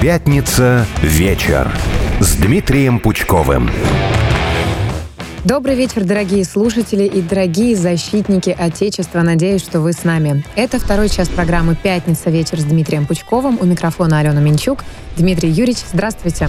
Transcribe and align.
Пятница 0.00 0.86
вечер 1.02 1.70
с 2.20 2.34
Дмитрием 2.36 3.00
Пучковым. 3.00 3.70
Добрый 5.44 5.74
вечер, 5.74 6.04
дорогие 6.04 6.46
слушатели 6.46 7.04
и 7.04 7.20
дорогие 7.20 7.76
защитники 7.76 8.48
Отечества. 8.48 9.20
Надеюсь, 9.20 9.60
что 9.60 9.82
вы 9.82 9.92
с 9.92 10.02
нами. 10.04 10.42
Это 10.56 10.78
второй 10.78 11.10
час 11.10 11.28
программы 11.28 11.76
«Пятница. 11.76 12.30
Вечер» 12.30 12.58
с 12.58 12.64
Дмитрием 12.64 13.04
Пучковым. 13.04 13.58
У 13.60 13.66
микрофона 13.66 14.20
Алена 14.20 14.40
Минчук. 14.40 14.84
Дмитрий 15.18 15.50
Юрьевич, 15.50 15.82
здравствуйте. 15.92 16.48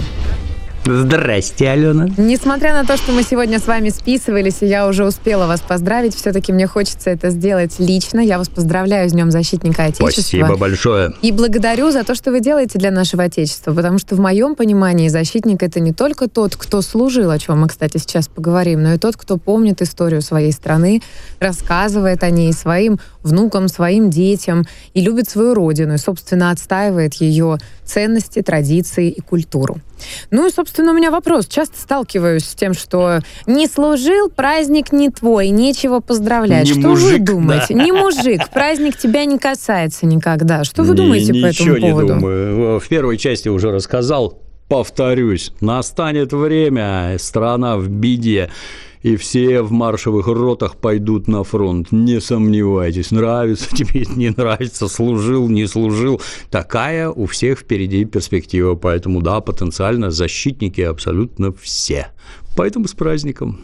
Здрасте, 0.84 1.68
Алена. 1.70 2.08
Несмотря 2.16 2.74
на 2.74 2.84
то, 2.84 2.96
что 2.96 3.12
мы 3.12 3.22
сегодня 3.22 3.60
с 3.60 3.66
вами 3.68 3.90
списывались, 3.90 4.62
и 4.62 4.66
я 4.66 4.88
уже 4.88 5.06
успела 5.06 5.46
вас 5.46 5.60
поздравить, 5.60 6.14
все-таки 6.14 6.52
мне 6.52 6.66
хочется 6.66 7.10
это 7.10 7.30
сделать 7.30 7.78
лично. 7.78 8.18
Я 8.18 8.38
вас 8.38 8.48
поздравляю 8.48 9.08
с 9.08 9.12
Днем 9.12 9.30
Защитника 9.30 9.84
Отечества. 9.84 10.10
Спасибо 10.10 10.56
большое. 10.56 11.12
И 11.22 11.30
благодарю 11.30 11.92
за 11.92 12.02
то, 12.02 12.16
что 12.16 12.32
вы 12.32 12.40
делаете 12.40 12.80
для 12.80 12.90
нашего 12.90 13.22
Отечества, 13.24 13.72
потому 13.72 13.98
что 13.98 14.16
в 14.16 14.20
моем 14.20 14.56
понимании 14.56 15.06
защитник— 15.06 15.62
это 15.64 15.78
не 15.78 15.92
только 15.92 16.28
тот, 16.28 16.56
кто 16.56 16.82
служил, 16.82 17.30
о 17.30 17.38
чем 17.38 17.60
мы, 17.60 17.68
кстати, 17.68 17.98
сейчас 17.98 18.26
поговорим, 18.26 18.82
но 18.82 18.94
и 18.94 18.98
тот, 18.98 19.16
кто 19.16 19.36
помнит 19.36 19.82
историю 19.82 20.20
своей 20.20 20.52
страны, 20.52 21.00
рассказывает 21.38 22.24
о 22.24 22.30
ней 22.30 22.52
своим 22.52 22.98
внукам, 23.22 23.68
своим 23.68 24.10
детям 24.10 24.66
и 24.94 25.00
любит 25.00 25.28
свою 25.28 25.54
родину, 25.54 25.94
и, 25.94 25.98
собственно, 25.98 26.50
отстаивает 26.50 27.14
ее 27.14 27.58
ценности, 27.84 28.42
традиции 28.42 29.10
и 29.10 29.20
культуру. 29.20 29.78
Ну 30.30 30.46
и, 30.46 30.50
собственно, 30.50 30.92
у 30.92 30.94
меня 30.94 31.10
вопрос. 31.10 31.46
Часто 31.46 31.78
сталкиваюсь 31.78 32.44
с 32.44 32.54
тем, 32.54 32.74
что 32.74 33.20
не 33.46 33.66
служил, 33.66 34.28
праздник 34.28 34.92
не 34.92 35.10
твой, 35.10 35.48
нечего 35.48 36.00
поздравлять. 36.00 36.66
Не 36.66 36.72
что 36.80 36.88
мужик, 36.88 37.12
вы 37.12 37.18
думаете? 37.18 37.74
да. 37.74 37.82
Не 37.84 37.92
мужик, 37.92 38.48
праздник 38.52 38.96
тебя 38.96 39.24
не 39.24 39.38
касается 39.38 40.06
никогда. 40.06 40.64
Что 40.64 40.82
вы 40.82 40.92
Ни- 40.94 40.96
думаете 40.96 41.32
по 41.32 41.46
этому 41.46 41.48
ничего 41.74 41.76
поводу? 41.88 42.06
не 42.14 42.20
думаю. 42.20 42.80
В 42.80 42.88
первой 42.88 43.16
части 43.18 43.48
уже 43.48 43.70
рассказал. 43.70 44.38
Повторюсь, 44.68 45.52
настанет 45.60 46.32
время, 46.32 47.16
страна 47.18 47.76
в 47.76 47.88
беде, 47.88 48.48
и 49.02 49.16
все 49.16 49.62
в 49.62 49.72
маршевых 49.72 50.26
ротах 50.26 50.76
пойдут 50.76 51.28
на 51.28 51.44
фронт. 51.44 51.92
Не 51.92 52.20
сомневайтесь, 52.20 53.10
нравится 53.10 53.68
тебе, 53.74 54.04
не 54.16 54.30
нравится, 54.30 54.88
служил, 54.88 55.48
не 55.48 55.66
служил. 55.66 56.20
Такая 56.50 57.10
у 57.10 57.26
всех 57.26 57.60
впереди 57.60 58.04
перспектива, 58.04 58.74
поэтому 58.74 59.22
да, 59.22 59.40
потенциально 59.40 60.10
защитники 60.10 60.80
абсолютно 60.80 61.52
все. 61.52 62.08
Поэтому 62.56 62.86
с 62.86 62.92
праздником. 62.92 63.60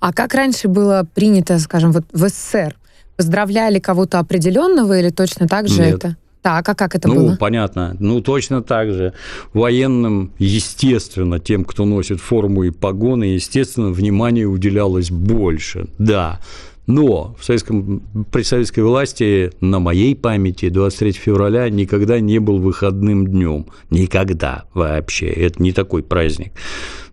А 0.00 0.12
как 0.12 0.34
раньше 0.34 0.68
было 0.68 1.06
принято, 1.14 1.58
скажем, 1.58 1.92
вот 1.92 2.04
в 2.12 2.28
СССР? 2.28 2.76
Поздравляли 3.16 3.78
кого-то 3.78 4.18
определенного 4.18 4.98
или 4.98 5.10
точно 5.10 5.46
так 5.46 5.68
же 5.68 5.82
Нет. 5.82 5.94
это? 5.96 6.16
Так, 6.42 6.68
а 6.68 6.74
как 6.74 6.96
это 6.96 7.06
ну, 7.08 7.14
было? 7.14 7.36
понятно. 7.36 7.96
Ну, 8.00 8.20
точно 8.20 8.62
так 8.62 8.92
же. 8.92 9.12
Военным, 9.54 10.32
естественно, 10.38 11.38
тем, 11.38 11.64
кто 11.64 11.84
носит 11.84 12.20
форму 12.20 12.64
и 12.64 12.70
погоны, 12.70 13.24
естественно, 13.24 13.90
внимание 13.90 14.46
уделялось 14.46 15.10
больше. 15.10 15.86
Да. 15.98 16.40
Но 16.88 17.36
в 17.38 17.44
советском, 17.44 18.02
при 18.32 18.42
советской 18.42 18.80
власти, 18.80 19.52
на 19.60 19.78
моей 19.78 20.16
памяти, 20.16 20.68
23 20.68 21.12
февраля 21.12 21.70
никогда 21.70 22.18
не 22.18 22.40
был 22.40 22.58
выходным 22.58 23.28
днем. 23.28 23.66
Никогда 23.90 24.64
вообще. 24.74 25.28
Это 25.28 25.62
не 25.62 25.72
такой 25.72 26.02
праздник. 26.02 26.52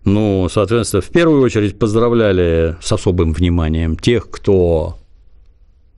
Ну, 0.04 0.48
соответственно, 0.50 1.02
в 1.02 1.10
первую 1.10 1.42
очередь 1.42 1.78
поздравляли 1.78 2.76
с 2.82 2.90
особым 2.90 3.32
вниманием 3.32 3.96
тех, 3.96 4.28
кто 4.28 4.99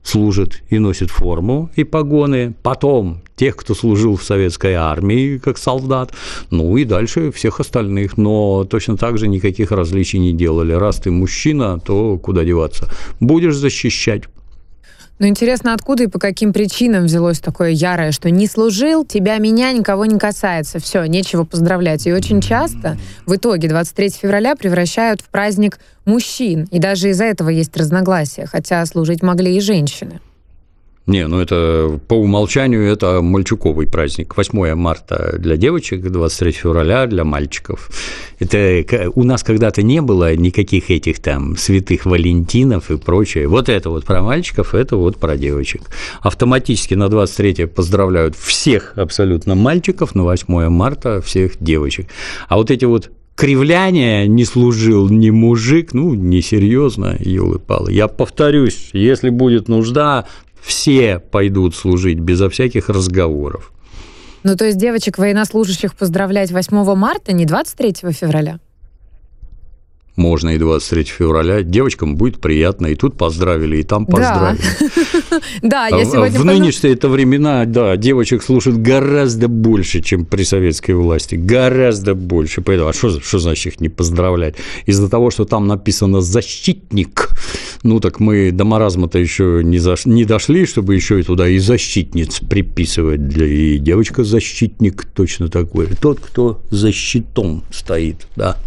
служит 0.03 0.61
и 0.69 0.79
носит 0.79 1.09
форму 1.09 1.69
и 1.75 1.83
погоны, 1.83 2.53
потом 2.61 3.21
тех, 3.35 3.55
кто 3.55 3.73
служил 3.73 4.15
в 4.15 4.23
советской 4.23 4.73
армии 4.73 5.37
как 5.37 5.57
солдат, 5.57 6.13
ну 6.51 6.77
и 6.77 6.83
дальше 6.83 7.31
всех 7.31 7.59
остальных, 7.59 8.17
но 8.17 8.65
точно 8.65 8.97
так 8.97 9.17
же 9.17 9.27
никаких 9.27 9.71
различий 9.71 10.19
не 10.19 10.33
делали. 10.33 10.73
Раз 10.73 10.97
ты 10.97 11.11
мужчина, 11.11 11.79
то 11.79 12.17
куда 12.17 12.43
деваться? 12.43 12.89
Будешь 13.19 13.55
защищать. 13.55 14.23
Ну, 15.19 15.27
интересно, 15.27 15.73
откуда 15.73 16.03
и 16.03 16.07
по 16.07 16.19
каким 16.19 16.51
причинам 16.53 17.05
взялось 17.05 17.39
такое 17.39 17.69
ярое, 17.69 18.11
что 18.11 18.29
не 18.29 18.47
служил, 18.47 19.05
тебя, 19.05 19.37
меня, 19.37 19.71
никого 19.71 20.05
не 20.05 20.17
касается. 20.17 20.79
Все, 20.79 21.03
нечего 21.05 21.43
поздравлять. 21.43 22.07
И 22.07 22.13
очень 22.13 22.41
часто 22.41 22.97
в 23.25 23.35
итоге 23.35 23.69
23 23.69 24.09
февраля 24.09 24.55
превращают 24.55 25.21
в 25.21 25.29
праздник 25.29 25.79
мужчин. 26.05 26.67
И 26.71 26.79
даже 26.79 27.09
из-за 27.09 27.25
этого 27.25 27.49
есть 27.49 27.77
разногласия, 27.77 28.47
хотя 28.47 28.85
служить 28.85 29.21
могли 29.21 29.55
и 29.55 29.59
женщины. 29.59 30.19
Не, 31.05 31.27
ну 31.27 31.41
это 31.41 31.99
по 32.07 32.13
умолчанию 32.13 32.89
это 32.89 33.21
мальчуковый 33.21 33.87
праздник. 33.87 34.37
8 34.37 34.73
марта 34.75 35.35
для 35.37 35.57
девочек, 35.57 36.01
23 36.01 36.51
февраля 36.51 37.07
для 37.07 37.25
мальчиков. 37.25 37.89
Это 38.39 39.11
у 39.13 39.23
нас 39.23 39.43
когда-то 39.43 39.83
не 39.83 40.01
было 40.01 40.33
никаких 40.35 40.89
этих 40.89 41.19
там 41.19 41.57
святых 41.57 42.05
Валентинов 42.05 42.89
и 42.89 42.97
прочее. 42.97 43.49
Вот 43.49 43.67
это 43.67 43.89
вот 43.89 44.05
про 44.05 44.21
мальчиков, 44.21 44.73
это 44.73 44.95
вот 44.95 45.17
про 45.17 45.35
девочек. 45.35 45.81
Автоматически 46.21 46.93
на 46.93 47.09
23 47.09 47.65
поздравляют 47.65 48.37
всех 48.37 48.93
абсолютно 48.97 49.55
мальчиков, 49.55 50.15
на 50.15 50.23
8 50.23 50.69
марта 50.69 51.21
всех 51.21 51.61
девочек. 51.61 52.07
А 52.47 52.55
вот 52.55 52.71
эти 52.71 52.85
вот 52.85 53.11
кривляния 53.35 54.25
не 54.25 54.45
служил 54.45 55.09
ни 55.09 55.31
мужик, 55.31 55.93
ну, 55.93 56.13
несерьезно, 56.13 57.17
елы-палы. 57.19 57.91
Я 57.91 58.07
повторюсь, 58.07 58.89
если 58.93 59.29
будет 59.29 59.67
нужда, 59.67 60.27
все 60.63 61.19
пойдут 61.19 61.75
служить 61.75 62.19
безо 62.19 62.49
всяких 62.49 62.89
разговоров. 62.89 63.71
Ну, 64.43 64.55
то 64.57 64.65
есть 64.65 64.77
девочек 64.77 65.17
военнослужащих 65.17 65.93
поздравлять 65.95 66.51
8 66.51 66.95
марта, 66.95 67.31
не 67.33 67.45
23 67.45 67.95
февраля? 68.11 68.59
Можно 70.15 70.49
и 70.49 70.59
23 70.59 71.05
февраля. 71.05 71.63
Девочкам 71.63 72.15
будет 72.17 72.39
приятно. 72.39 72.85
И 72.87 72.95
тут 72.95 73.17
поздравили, 73.17 73.77
и 73.77 73.83
там 73.83 74.05
поздравили. 74.05 74.61
Да, 75.63 75.87
А 75.87 75.89
я 75.97 76.05
в- 76.05 76.11
сегодня... 76.11 76.39
в 76.39 76.45
нынешние 76.45 76.93
это 76.93 77.09
времена, 77.09 77.65
да, 77.65 77.97
девочек 77.97 78.43
слушают 78.43 78.77
гораздо 78.77 79.47
больше, 79.47 80.01
чем 80.03 80.25
при 80.25 80.43
советской 80.43 80.91
власти. 80.91 81.33
Гораздо 81.33 82.13
больше. 82.13 82.61
Поэтому, 82.61 82.89
а 82.89 82.93
что 82.93 83.39
значит 83.39 83.73
их 83.73 83.81
не 83.81 83.89
поздравлять? 83.89 84.53
Из-за 84.85 85.09
того, 85.09 85.31
что 85.31 85.45
там 85.45 85.65
написано 85.65 86.21
«защитник», 86.21 87.29
ну 87.83 87.99
так 87.99 88.19
мы 88.19 88.51
до 88.51 88.65
маразма-то 88.65 89.19
еще 89.19 89.61
не, 89.63 89.77
заш- 89.77 90.07
не 90.07 90.25
дошли, 90.25 90.65
чтобы 90.65 90.95
еще 90.95 91.19
и 91.19 91.23
туда 91.23 91.47
и 91.47 91.59
защитниц 91.59 92.39
приписывать. 92.39 93.27
Для... 93.27 93.45
И 93.45 93.77
девочка-защитник 93.77 95.05
точно 95.05 95.49
такой. 95.49 95.87
Тот, 96.01 96.19
кто 96.19 96.61
за 96.71 96.91
щитом 96.91 97.63
стоит, 97.71 98.27
да. 98.35 98.57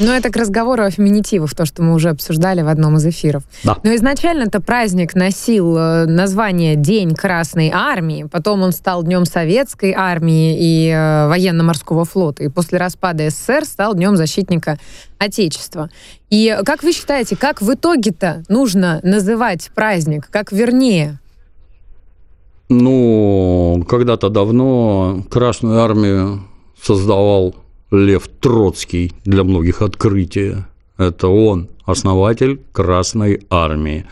Ну, 0.00 0.12
это 0.12 0.30
к 0.30 0.36
разговору 0.36 0.84
о 0.84 0.90
феминитивах, 0.90 1.54
то, 1.54 1.64
что 1.64 1.82
мы 1.82 1.94
уже 1.94 2.10
обсуждали 2.10 2.62
в 2.62 2.68
одном 2.68 2.96
из 2.96 3.06
эфиров. 3.06 3.42
Да. 3.64 3.78
Но 3.82 3.94
изначально-то 3.96 4.60
праздник 4.60 5.14
носил 5.14 5.76
э, 5.76 6.06
название 6.06 6.76
День 6.76 7.14
Красной 7.14 7.70
Армии, 7.74 8.24
потом 8.30 8.62
он 8.62 8.72
стал 8.72 9.02
Днем 9.02 9.24
Советской 9.24 9.92
Армии 9.92 10.56
и 10.58 10.88
э, 10.88 11.28
Военно-Морского 11.28 12.04
флота, 12.04 12.44
и 12.44 12.48
после 12.48 12.78
распада 12.78 13.28
СССР 13.28 13.64
стал 13.64 13.94
Днем 13.94 14.16
Защитника 14.16 14.78
Отечества. 15.18 15.90
И 16.30 16.56
как 16.64 16.84
вы 16.84 16.92
считаете, 16.92 17.36
как 17.36 17.60
в 17.60 17.72
итоге-то 17.72 18.44
нужно 18.48 19.00
называть 19.02 19.70
праздник, 19.74 20.28
как 20.30 20.52
вернее? 20.52 21.18
Ну, 22.68 23.84
когда-то 23.88 24.28
давно 24.28 25.24
Красную 25.30 25.80
армию 25.80 26.42
создавал 26.80 27.54
Лев 27.90 28.28
Троцкий 28.40 29.12
для 29.24 29.44
многих 29.44 29.82
открытие. 29.82 30.66
Это 30.98 31.28
он, 31.28 31.68
основатель 31.84 32.60
Красной 32.72 33.40
армии. 33.48 34.04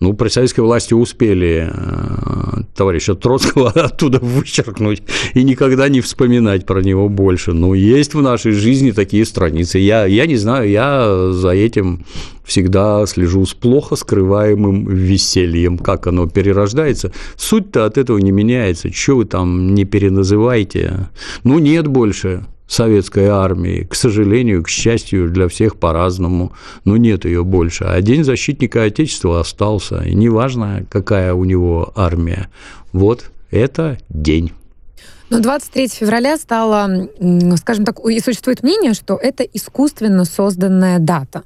Ну, 0.00 0.14
при 0.14 0.28
советской 0.28 0.60
власти 0.60 0.94
успели 0.94 1.70
э, 1.70 2.62
товарища 2.74 3.14
Троцкого 3.14 3.68
оттуда 3.74 4.18
вычеркнуть 4.20 5.02
и 5.34 5.44
никогда 5.44 5.88
не 5.88 6.00
вспоминать 6.00 6.66
про 6.66 6.80
него 6.80 7.08
больше. 7.08 7.52
Но 7.52 7.74
есть 7.74 8.14
в 8.14 8.22
нашей 8.22 8.52
жизни 8.52 8.90
такие 8.90 9.24
страницы. 9.26 9.78
Я, 9.78 10.06
я 10.06 10.26
не 10.26 10.36
знаю, 10.36 10.68
я 10.70 11.30
за 11.32 11.50
этим 11.50 12.06
всегда 12.42 13.06
слежу 13.06 13.44
с 13.44 13.52
плохо 13.52 13.94
скрываемым 13.94 14.86
весельем, 14.88 15.78
как 15.78 16.06
оно 16.06 16.26
перерождается. 16.26 17.12
Суть-то 17.36 17.84
от 17.84 17.98
этого 17.98 18.18
не 18.18 18.32
меняется. 18.32 18.90
Чего 18.90 19.18
вы 19.18 19.24
там 19.26 19.74
не 19.74 19.84
переназываете? 19.84 21.10
Ну, 21.44 21.58
нет 21.58 21.86
больше 21.86 22.44
советской 22.70 23.26
армии. 23.26 23.86
К 23.90 23.94
сожалению, 23.94 24.62
к 24.62 24.68
счастью, 24.68 25.30
для 25.30 25.48
всех 25.48 25.76
по-разному, 25.76 26.52
но 26.84 26.96
нет 26.96 27.24
ее 27.24 27.42
больше. 27.42 27.84
А 27.84 28.00
День 28.00 28.24
защитника 28.24 28.84
Отечества 28.84 29.40
остался, 29.40 30.02
и 30.02 30.14
неважно, 30.14 30.86
какая 30.88 31.34
у 31.34 31.44
него 31.44 31.92
армия. 31.96 32.48
Вот 32.92 33.30
это 33.50 33.98
день. 34.08 34.52
Но 35.30 35.40
23 35.40 35.88
февраля 35.88 36.36
стало, 36.36 37.08
скажем 37.56 37.84
так, 37.84 38.00
и 38.00 38.20
существует 38.20 38.62
мнение, 38.62 38.94
что 38.94 39.16
это 39.16 39.44
искусственно 39.44 40.24
созданная 40.24 40.98
дата. 40.98 41.42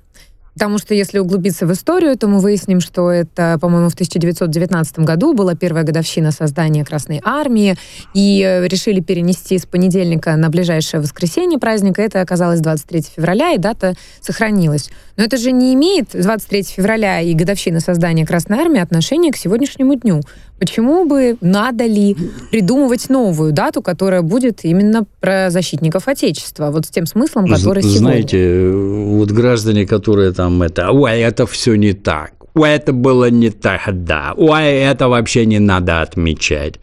Потому 0.54 0.78
что 0.78 0.94
если 0.94 1.18
углубиться 1.18 1.66
в 1.66 1.72
историю, 1.72 2.16
то 2.16 2.28
мы 2.28 2.38
выясним, 2.38 2.80
что 2.80 3.10
это, 3.10 3.58
по-моему, 3.60 3.88
в 3.88 3.94
1919 3.94 5.00
году 5.00 5.34
была 5.34 5.54
первая 5.54 5.84
годовщина 5.84 6.30
создания 6.30 6.84
Красной 6.84 7.20
Армии, 7.24 7.76
и 8.14 8.42
э, 8.42 8.66
решили 8.68 9.00
перенести 9.00 9.58
с 9.58 9.66
понедельника 9.66 10.36
на 10.36 10.48
ближайшее 10.50 11.00
воскресенье 11.00 11.58
праздника. 11.58 12.02
Это 12.02 12.20
оказалось 12.20 12.60
23 12.60 13.04
февраля, 13.16 13.52
и 13.52 13.58
дата 13.58 13.94
сохранилась. 14.20 14.90
Но 15.16 15.24
это 15.24 15.36
же 15.36 15.50
не 15.50 15.74
имеет 15.74 16.10
23 16.12 16.62
февраля 16.62 17.20
и 17.20 17.34
годовщина 17.34 17.80
создания 17.80 18.24
Красной 18.24 18.58
Армии 18.58 18.80
отношения 18.80 19.32
к 19.32 19.36
сегодняшнему 19.36 19.96
дню. 19.96 20.20
Почему 20.58 21.04
бы, 21.04 21.36
надо 21.40 21.84
ли 21.84 22.16
придумывать 22.50 23.10
новую 23.10 23.52
дату, 23.52 23.82
которая 23.82 24.22
будет 24.22 24.64
именно 24.64 25.04
про 25.20 25.50
защитников 25.50 26.06
Отечества, 26.06 26.70
вот 26.70 26.86
с 26.86 26.90
тем 26.90 27.06
смыслом, 27.06 27.46
который 27.46 27.82
Знаете, 27.82 27.98
сегодня? 27.98 27.98
Знаете, 27.98 28.70
вот 28.70 29.30
граждане, 29.32 29.86
которые 29.86 30.32
там 30.32 30.62
это, 30.62 30.90
ой, 30.90 31.18
это 31.20 31.46
все 31.46 31.74
не 31.74 31.92
так, 31.92 32.34
ой, 32.54 32.70
это 32.70 32.92
было 32.92 33.30
не 33.30 33.50
тогда, 33.50 34.32
ой, 34.36 34.64
это 34.64 35.08
вообще 35.08 35.44
не 35.44 35.58
надо 35.58 36.02
отмечать. 36.02 36.76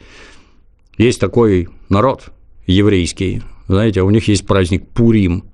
Есть 0.97 1.21
такой 1.21 1.69
народ 1.87 2.25
еврейский, 2.67 3.41
знаете, 3.67 4.01
у 4.01 4.09
них 4.09 4.27
есть 4.27 4.45
праздник 4.45 4.87
Пурим, 4.89 5.45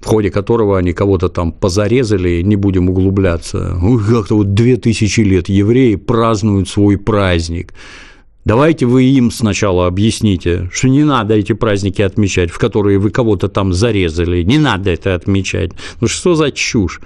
в 0.00 0.06
ходе 0.06 0.30
которого 0.30 0.78
они 0.78 0.92
кого-то 0.92 1.28
там 1.28 1.52
позарезали, 1.52 2.42
не 2.42 2.56
будем 2.56 2.88
углубляться. 2.90 3.78
Как-то 4.08 4.36
вот 4.36 4.54
две 4.54 4.76
тысячи 4.76 5.20
лет 5.20 5.48
евреи 5.48 5.96
празднуют 5.96 6.68
свой 6.68 6.98
праздник. 6.98 7.72
Давайте 8.44 8.86
вы 8.86 9.02
им 9.02 9.32
сначала 9.32 9.88
объясните, 9.88 10.70
что 10.72 10.88
не 10.88 11.02
надо 11.02 11.34
эти 11.34 11.52
праздники 11.52 12.00
отмечать, 12.00 12.50
в 12.50 12.58
которые 12.58 12.98
вы 12.98 13.10
кого-то 13.10 13.48
там 13.48 13.72
зарезали, 13.72 14.44
не 14.44 14.58
надо 14.58 14.90
это 14.90 15.16
отмечать. 15.16 15.72
Ну 16.00 16.06
что 16.06 16.36
за 16.36 16.52
чушь? 16.52 17.00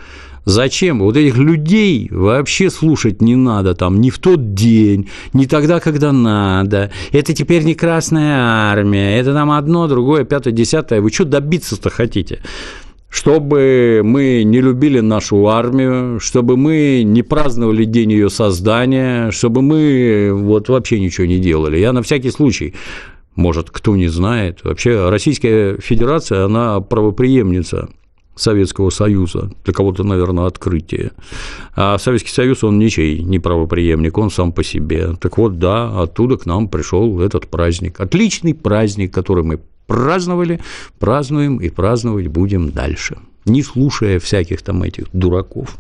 Зачем? 0.45 1.01
Вот 1.01 1.17
этих 1.17 1.37
людей 1.37 2.09
вообще 2.11 2.71
слушать 2.71 3.21
не 3.21 3.37
надо 3.37 3.75
там 3.75 4.01
ни 4.01 4.11
в 4.11 4.19
тот 4.19 4.55
день, 4.55 5.09
ни 5.33 5.47
тогда, 5.47 5.81
когда 5.81 6.13
надо. 6.13 6.91
Это 7.13 7.35
теперь 7.35 7.63
не 7.65 7.75
Красная 7.75 8.39
Армия, 8.71 9.19
это 9.19 9.33
там 9.35 9.51
одно, 9.51 9.87
другое, 9.87 10.25
пятое, 10.25 10.53
десятое. 10.53 11.01
Вы 11.01 11.11
что 11.11 11.25
добиться-то 11.25 11.91
хотите? 11.91 12.41
чтобы 13.11 14.03
мы 14.05 14.45
не 14.45 14.61
любили 14.61 15.01
нашу 15.01 15.49
армию, 15.49 16.21
чтобы 16.21 16.57
мы 16.57 17.03
не 17.05 17.23
праздновали 17.23 17.85
день 17.85 18.13
ее 18.13 18.31
создания, 18.31 19.33
чтобы 19.33 19.63
мы 19.63 20.31
вот 20.33 20.69
вообще 20.69 21.01
ничего 21.01 21.27
не 21.27 21.41
делали. 21.41 21.77
Я 21.77 21.93
на 21.93 22.05
всякий 22.05 22.31
случай 22.31 22.73
может, 23.35 23.71
кто 23.71 23.97
не 23.97 24.09
знает. 24.09 24.61
Вообще 24.63 25.09
Российская 25.09 25.77
Федерация, 25.79 26.45
она 26.45 26.81
правоприемница 26.81 27.89
Советского 28.37 28.91
Союза. 28.91 29.51
Для 29.65 29.75
кого-то, 29.75 30.05
наверное, 30.05 30.47
открытие. 30.47 31.13
А 31.75 31.99
Советский 31.99 32.31
Союз, 32.31 32.65
он 32.65 32.79
ничей 32.79 33.23
не 33.23 33.39
правоприемник, 33.39 34.17
он 34.19 34.31
сам 34.31 34.53
по 34.53 34.65
себе. 34.65 35.15
Так 35.21 35.39
вот, 35.39 35.59
да, 35.59 36.03
оттуда 36.03 36.37
к 36.37 36.47
нам 36.47 36.69
пришел 36.69 37.21
этот 37.21 37.49
праздник. 37.49 38.01
Отличный 38.01 38.55
праздник, 38.55 39.13
который 39.13 39.45
мы 39.45 39.61
праздновали, 39.87 40.61
празднуем 40.99 41.57
и 41.59 41.69
праздновать 41.69 42.29
будем 42.29 42.71
дальше, 42.71 43.19
не 43.45 43.63
слушая 43.63 44.21
всяких 44.21 44.63
там 44.63 44.83
этих 44.85 45.07
дураков. 45.13 45.77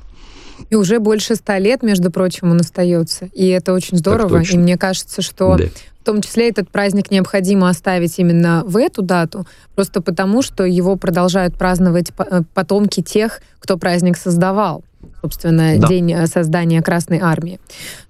И 0.68 0.74
уже 0.74 0.98
больше 0.98 1.34
ста 1.34 1.58
лет, 1.58 1.82
между 1.82 2.10
прочим, 2.10 2.50
он 2.50 2.60
остается. 2.60 3.26
И 3.32 3.48
это 3.48 3.72
очень 3.72 3.96
здорово. 3.96 4.42
И 4.42 4.56
мне 4.56 4.76
кажется, 4.76 5.22
что 5.22 5.56
да. 5.56 5.64
в 6.00 6.04
том 6.04 6.20
числе 6.20 6.50
этот 6.50 6.70
праздник 6.70 7.10
необходимо 7.10 7.68
оставить 7.68 8.18
именно 8.18 8.62
в 8.66 8.76
эту 8.76 9.02
дату, 9.02 9.46
просто 9.74 10.02
потому, 10.02 10.42
что 10.42 10.64
его 10.64 10.96
продолжают 10.96 11.56
праздновать 11.56 12.12
э, 12.18 12.42
потомки 12.54 13.02
тех, 13.02 13.40
кто 13.58 13.76
праздник 13.78 14.16
создавал 14.16 14.84
собственно, 15.22 15.78
да. 15.78 15.88
день 15.88 16.12
э, 16.12 16.26
создания 16.26 16.82
Красной 16.82 17.18
Армии. 17.20 17.60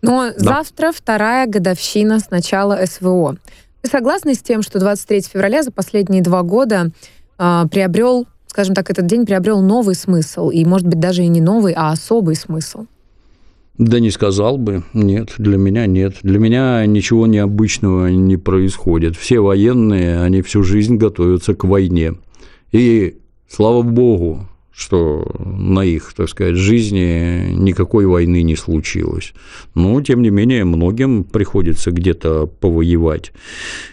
Но 0.02 0.30
да. 0.30 0.34
завтра 0.38 0.92
вторая 0.92 1.46
годовщина 1.46 2.18
с 2.18 2.30
начала 2.30 2.78
СВО. 2.84 3.36
Вы 3.82 3.88
согласны 3.88 4.34
с 4.34 4.40
тем, 4.40 4.62
что 4.62 4.78
23 4.78 5.22
февраля 5.22 5.62
за 5.62 5.72
последние 5.72 6.22
два 6.22 6.42
года 6.42 6.90
э, 7.38 7.64
приобрел 7.70 8.26
скажем 8.50 8.74
так, 8.74 8.90
этот 8.90 9.06
день 9.06 9.24
приобрел 9.24 9.62
новый 9.62 9.94
смысл, 9.94 10.50
и, 10.50 10.64
может 10.64 10.86
быть, 10.88 10.98
даже 10.98 11.22
и 11.22 11.28
не 11.28 11.40
новый, 11.40 11.72
а 11.72 11.92
особый 11.92 12.34
смысл? 12.34 12.86
Да 13.78 14.00
не 14.00 14.10
сказал 14.10 14.58
бы. 14.58 14.82
Нет, 14.92 15.34
для 15.38 15.56
меня 15.56 15.86
нет. 15.86 16.16
Для 16.22 16.40
меня 16.40 16.84
ничего 16.84 17.28
необычного 17.28 18.08
не 18.08 18.36
происходит. 18.36 19.16
Все 19.16 19.38
военные, 19.38 20.20
они 20.20 20.42
всю 20.42 20.64
жизнь 20.64 20.96
готовятся 20.96 21.54
к 21.54 21.62
войне. 21.62 22.14
И, 22.72 23.18
слава 23.48 23.82
богу, 23.82 24.48
что 24.72 25.30
на 25.38 25.84
их, 25.84 26.12
так 26.14 26.28
сказать, 26.28 26.56
жизни 26.56 27.52
никакой 27.52 28.04
войны 28.04 28.42
не 28.42 28.56
случилось. 28.56 29.32
Но, 29.76 30.02
тем 30.02 30.22
не 30.22 30.30
менее, 30.30 30.64
многим 30.64 31.22
приходится 31.22 31.92
где-то 31.92 32.46
повоевать. 32.46 33.32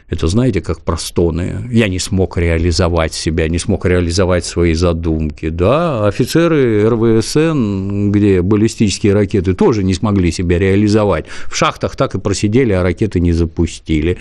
Это, 0.09 0.27
знаете, 0.27 0.61
как 0.61 0.79
простоны. 0.81 1.67
Я 1.69 1.89
не 1.89 1.99
смог 1.99 2.37
реализовать 2.37 3.13
себя, 3.13 3.49
не 3.49 3.59
смог 3.59 3.85
реализовать 3.85 4.45
свои 4.45 4.73
задумки. 4.73 5.49
Да, 5.49 6.07
офицеры 6.07 6.87
РВСН, 6.89 8.11
где 8.11 8.41
баллистические 8.41 9.13
ракеты, 9.13 9.53
тоже 9.53 9.83
не 9.83 9.93
смогли 9.93 10.31
себя 10.31 10.59
реализовать. 10.59 11.25
В 11.51 11.57
шахтах 11.57 11.97
так 11.97 12.15
и 12.15 12.19
просидели, 12.19 12.71
а 12.71 12.83
ракеты 12.83 13.19
не 13.19 13.33
запустили. 13.33 14.17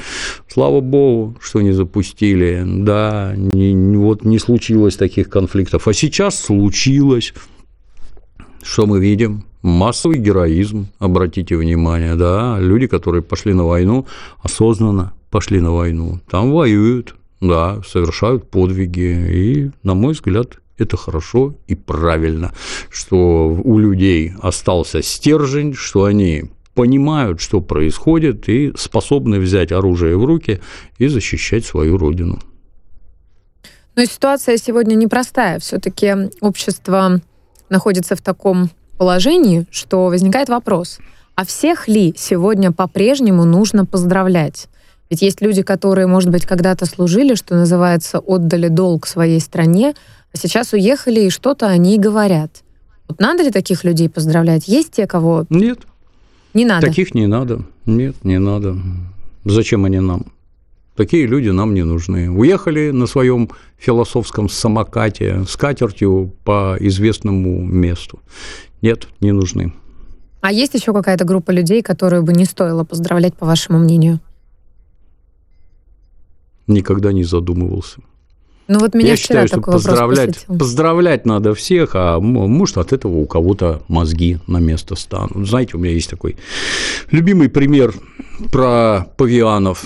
Слава 0.49 0.81
богу, 0.81 1.37
что 1.41 1.62
не 1.62 1.71
запустили. 1.71 2.65
Да, 2.67 3.35
не, 3.37 3.97
вот 3.97 4.25
не 4.25 4.41
случилось 4.41 4.97
таких 4.97 5.29
конфликтов. 5.29 5.87
А 5.87 5.93
сейчас 5.93 6.41
случилось. 6.41 7.33
Что 8.61 8.87
мы 8.87 8.99
видим? 8.99 9.44
Массовый 9.62 10.19
героизм, 10.19 10.88
обратите 10.99 11.56
внимание, 11.56 12.17
да, 12.17 12.56
люди, 12.61 12.88
которые 12.88 13.23
пошли 13.23 13.53
на 13.53 13.65
войну 13.65 14.06
осознанно, 14.43 15.12
пошли 15.37 15.61
на 15.61 15.71
войну, 15.71 16.19
там 16.31 16.50
воюют, 16.50 17.15
да, 17.43 17.83
совершают 17.87 18.50
подвиги, 18.50 19.27
и, 19.31 19.71
на 19.83 19.93
мой 19.93 20.15
взгляд, 20.15 20.61
это 20.79 20.97
хорошо 20.97 21.55
и 21.67 21.75
правильно, 21.75 22.55
что 22.88 23.49
у 23.49 23.79
людей 23.79 24.33
остался 24.41 25.03
стержень, 25.03 25.75
что 25.75 26.05
они 26.05 26.44
понимают, 26.73 27.43
что 27.43 27.61
происходит, 27.61 28.49
и 28.49 28.73
способны 28.79 29.38
взять 29.38 29.73
оружие 29.73 30.17
в 30.17 30.25
руки 30.25 30.61
и 30.97 31.06
защищать 31.06 31.67
свою 31.67 31.99
родину. 31.99 32.38
Но 33.94 34.06
ситуация 34.06 34.56
сегодня 34.56 34.94
непростая. 34.94 35.59
Все-таки 35.59 36.15
общество 36.41 37.21
находится 37.69 38.17
в 38.17 38.23
таком 38.23 38.71
положении, 38.97 39.67
что 39.71 40.06
возникает 40.06 40.49
вопрос, 40.49 40.99
а 41.35 41.44
всех 41.44 41.88
ли 41.88 42.15
сегодня 42.17 42.73
по-прежнему 42.73 43.44
нужно 43.44 43.85
поздравлять? 43.85 44.69
Ведь 45.09 45.23
есть 45.23 45.41
люди, 45.41 45.63
которые, 45.63 46.07
может 46.07 46.31
быть, 46.31 46.47
когда-то 46.47 46.87
служили, 46.87 47.35
что 47.35 47.55
называется, 47.55 48.19
отдали 48.19 48.69
долг 48.69 49.07
своей 49.07 49.41
стране, 49.41 49.95
а 50.33 50.37
сейчас 50.37 50.73
уехали, 50.73 51.21
и 51.21 51.31
что-то 51.31 51.67
они 51.67 51.99
говорят. 51.99 52.63
Вот 53.09 53.21
надо 53.21 53.45
ли 53.45 53.51
таких 53.51 53.85
людей 53.85 54.09
поздравлять? 54.09 54.67
Есть 54.67 54.93
те, 54.93 55.07
кого... 55.07 55.47
Нет. 55.49 55.81
Не 56.55 56.65
надо? 56.65 56.87
Таких 56.87 57.15
не 57.15 57.27
надо. 57.27 57.63
Нет, 57.85 58.17
не 58.25 58.39
надо. 58.39 58.77
Зачем 59.45 59.85
они 59.85 60.01
нам? 60.01 60.27
Такие 60.97 61.27
люди 61.27 61.51
нам 61.51 61.75
не 61.75 61.85
нужны. 61.85 62.31
Уехали 62.31 62.91
на 62.91 63.07
своем 63.07 63.51
философском 63.77 64.49
самокате 64.49 65.45
с 65.47 65.57
катертью 65.57 66.33
по 66.43 66.77
известному 66.81 67.61
месту. 67.63 68.21
Нет, 68.81 69.07
не 69.21 69.33
нужны. 69.33 69.73
А 70.41 70.53
есть 70.53 70.75
еще 70.75 70.93
какая-то 70.93 71.25
группа 71.25 71.51
людей, 71.51 71.83
которую 71.83 72.23
бы 72.23 72.33
не 72.33 72.47
стоило 72.47 72.85
поздравлять, 72.85 73.35
по 73.35 73.45
вашему 73.45 73.79
мнению? 73.79 74.21
Никогда 76.66 77.12
не 77.12 77.25
задумывался. 77.25 78.00
Ну 78.68 78.80
вот 78.80 78.94
меня 78.94 79.11
Я 79.11 79.16
считаю, 79.16 79.46
что 79.46 79.61
поздравлять, 79.61 80.44
поздравлять 80.46 81.25
надо 81.25 81.54
всех, 81.54 81.90
а 81.94 82.18
может 82.18 82.78
от 82.78 82.92
этого 82.92 83.16
у 83.18 83.26
кого-то 83.26 83.82
мозги 83.87 84.38
на 84.49 84.58
место 84.58 84.96
станут. 84.96 85.49
Знаете, 85.49 85.76
у 85.76 85.80
меня 85.80 85.92
есть 85.92 86.11
такой 86.11 86.37
любимый 87.12 87.49
пример 87.49 87.94
про 88.50 89.06
павианов. 89.16 89.85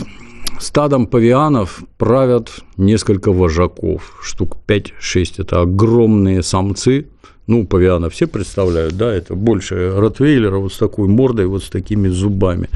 Стадом 0.58 1.06
павианов 1.06 1.82
правят 1.99 2.50
несколько 2.76 3.32
вожаков, 3.32 4.18
штук 4.22 4.56
5-6. 4.66 5.34
Это 5.38 5.60
огромные 5.60 6.42
самцы, 6.42 7.06
ну, 7.46 7.66
павиана 7.66 8.08
все 8.10 8.26
представляют, 8.26 8.96
да, 8.96 9.12
это 9.12 9.34
больше 9.34 9.92
ротвейлера 9.96 10.58
вот 10.58 10.72
с 10.72 10.78
такой 10.78 11.08
мордой, 11.08 11.46
вот 11.46 11.64
с 11.64 11.68
такими 11.68 12.08
зубами. 12.08 12.68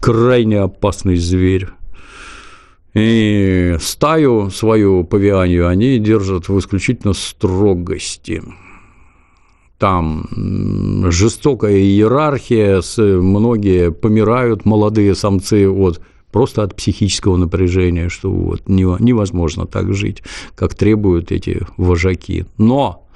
Крайне 0.00 0.60
опасный 0.60 1.16
зверь 1.16 1.68
и 2.94 3.76
стаю 3.80 4.50
свою 4.50 5.04
павианию 5.04 5.68
они 5.68 5.98
держат 5.98 6.48
в 6.48 6.58
исключительно 6.58 7.12
строгости. 7.12 8.42
Там 9.78 10.26
жестокая 11.10 11.76
иерархия, 11.76 12.82
многие 12.98 13.90
помирают, 13.92 14.64
молодые 14.66 15.14
самцы, 15.14 15.68
от 15.68 16.00
просто 16.32 16.62
от 16.62 16.76
психического 16.76 17.36
напряжения, 17.36 18.08
что 18.08 18.30
вот 18.30 18.68
невозможно 18.68 19.66
так 19.66 19.94
жить, 19.94 20.22
как 20.54 20.74
требуют 20.74 21.32
эти 21.32 21.62
вожаки. 21.76 22.44
Но 22.58 23.06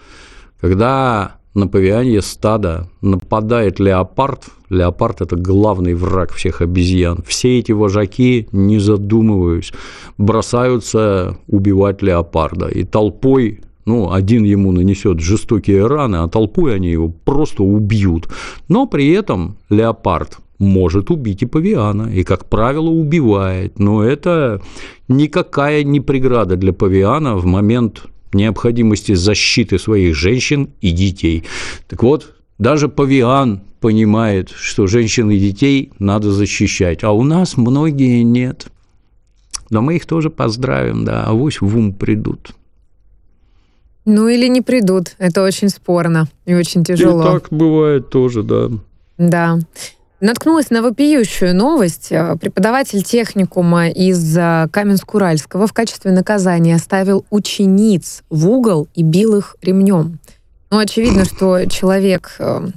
когда 0.61 1.37
на 1.55 1.69
павианье 1.69 2.21
стадо 2.21 2.89
нападает 3.01 3.79
леопард, 3.79 4.45
леопард– 4.71 5.21
это 5.23 5.37
главный 5.37 5.95
враг 5.95 6.33
всех 6.33 6.61
обезьян, 6.61 7.23
все 7.27 7.59
эти 7.59 7.73
вожаки, 7.73 8.49
не 8.53 8.79
задумываясь, 8.79 9.73
бросаются 10.19 11.39
убивать 11.47 12.03
леопарда. 12.03 12.69
И 12.69 12.85
толпой 12.85 13.61
ну, 13.87 14.13
один 14.13 14.45
ему 14.45 14.73
нанесет 14.73 15.21
жестокие 15.21 15.87
раны, 15.87 16.17
а 16.17 16.29
толпой 16.29 16.75
они 16.75 16.91
его 16.91 17.09
просто 17.09 17.63
убьют. 17.63 18.29
Но 18.69 18.87
при 18.87 19.11
этом 19.11 19.57
леопард 19.69 20.39
может 20.59 21.11
убить 21.11 21.43
и 21.43 21.47
павиана, 21.47 22.11
и, 22.11 22.25
как 22.25 22.47
правило, 22.47 22.89
убивает. 22.89 23.79
Но 23.79 24.03
это 24.03 24.63
никакая 25.09 25.83
не 25.83 26.01
преграда 26.01 26.57
для 26.57 26.73
павиана 26.73 27.37
в 27.37 27.45
момент 27.45 28.07
необходимости 28.35 29.13
защиты 29.15 29.79
своих 29.79 30.15
женщин 30.15 30.71
и 30.81 30.91
детей. 30.91 31.45
Так 31.89 32.03
вот, 32.03 32.35
даже 32.59 32.89
павиан 32.89 33.63
понимает, 33.81 34.51
что 34.51 34.87
женщин 34.87 35.31
и 35.31 35.39
детей 35.39 35.93
надо 35.99 36.33
защищать, 36.33 37.05
а 37.05 37.13
у 37.13 37.23
нас 37.23 37.57
многие 37.57 38.23
нет. 38.23 38.67
Но 39.71 39.83
мы 39.83 39.97
их 39.97 40.07
тоже 40.07 40.31
поздравим, 40.31 41.05
да, 41.05 41.25
авось 41.25 41.61
в 41.61 41.77
ум 41.77 41.93
придут. 41.93 42.53
Ну 44.05 44.29
или 44.29 44.47
не 44.49 44.61
придут, 44.61 45.15
это 45.19 45.43
очень 45.43 45.71
спорно 45.71 46.29
и 46.45 46.55
очень 46.55 46.85
тяжело. 46.85 47.23
И 47.23 47.25
так 47.25 47.49
бывает 47.51 48.11
тоже, 48.11 48.43
да. 48.43 48.71
Да. 49.17 49.59
Наткнулась 50.21 50.71
на 50.71 50.81
вопиющую 50.81 51.55
новость. 51.55 52.09
Э, 52.11 52.37
преподаватель 52.41 53.03
техникума 53.03 53.89
из 53.89 54.37
э, 54.37 54.69
Каменск-Уральского 54.71 55.67
в 55.67 55.73
качестве 55.73 56.13
наказания 56.13 56.77
оставил 56.77 57.27
учениц 57.31 58.23
в 58.31 58.49
угол 58.49 58.89
и 58.95 59.03
бил 59.03 59.37
их 59.37 59.57
ремнем. 59.61 60.21
Ну, 60.71 60.79
очевидно, 60.79 61.25
что 61.25 61.67
человек, 61.67 62.37
э, 62.39 62.69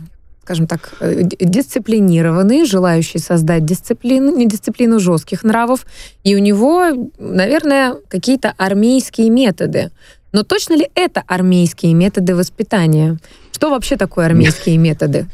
скажем 0.43 0.65
так, 0.65 0.93
дисциплинированный, 0.99 2.65
желающий 2.65 3.19
создать 3.19 3.65
дисциплину, 3.65 4.35
не 4.35 4.47
дисциплину 4.47 4.99
жестких 4.99 5.43
нравов, 5.43 5.85
и 6.23 6.35
у 6.35 6.39
него, 6.39 7.09
наверное, 7.19 7.95
какие-то 8.07 8.53
армейские 8.57 9.29
методы. 9.29 9.91
Но 10.31 10.43
точно 10.43 10.73
ли 10.73 10.89
это 10.95 11.23
армейские 11.27 11.93
методы 11.93 12.35
воспитания? 12.35 13.19
Что 13.51 13.69
вообще 13.69 13.95
такое 13.95 14.25
армейские 14.25 14.77
методы? 14.77 15.27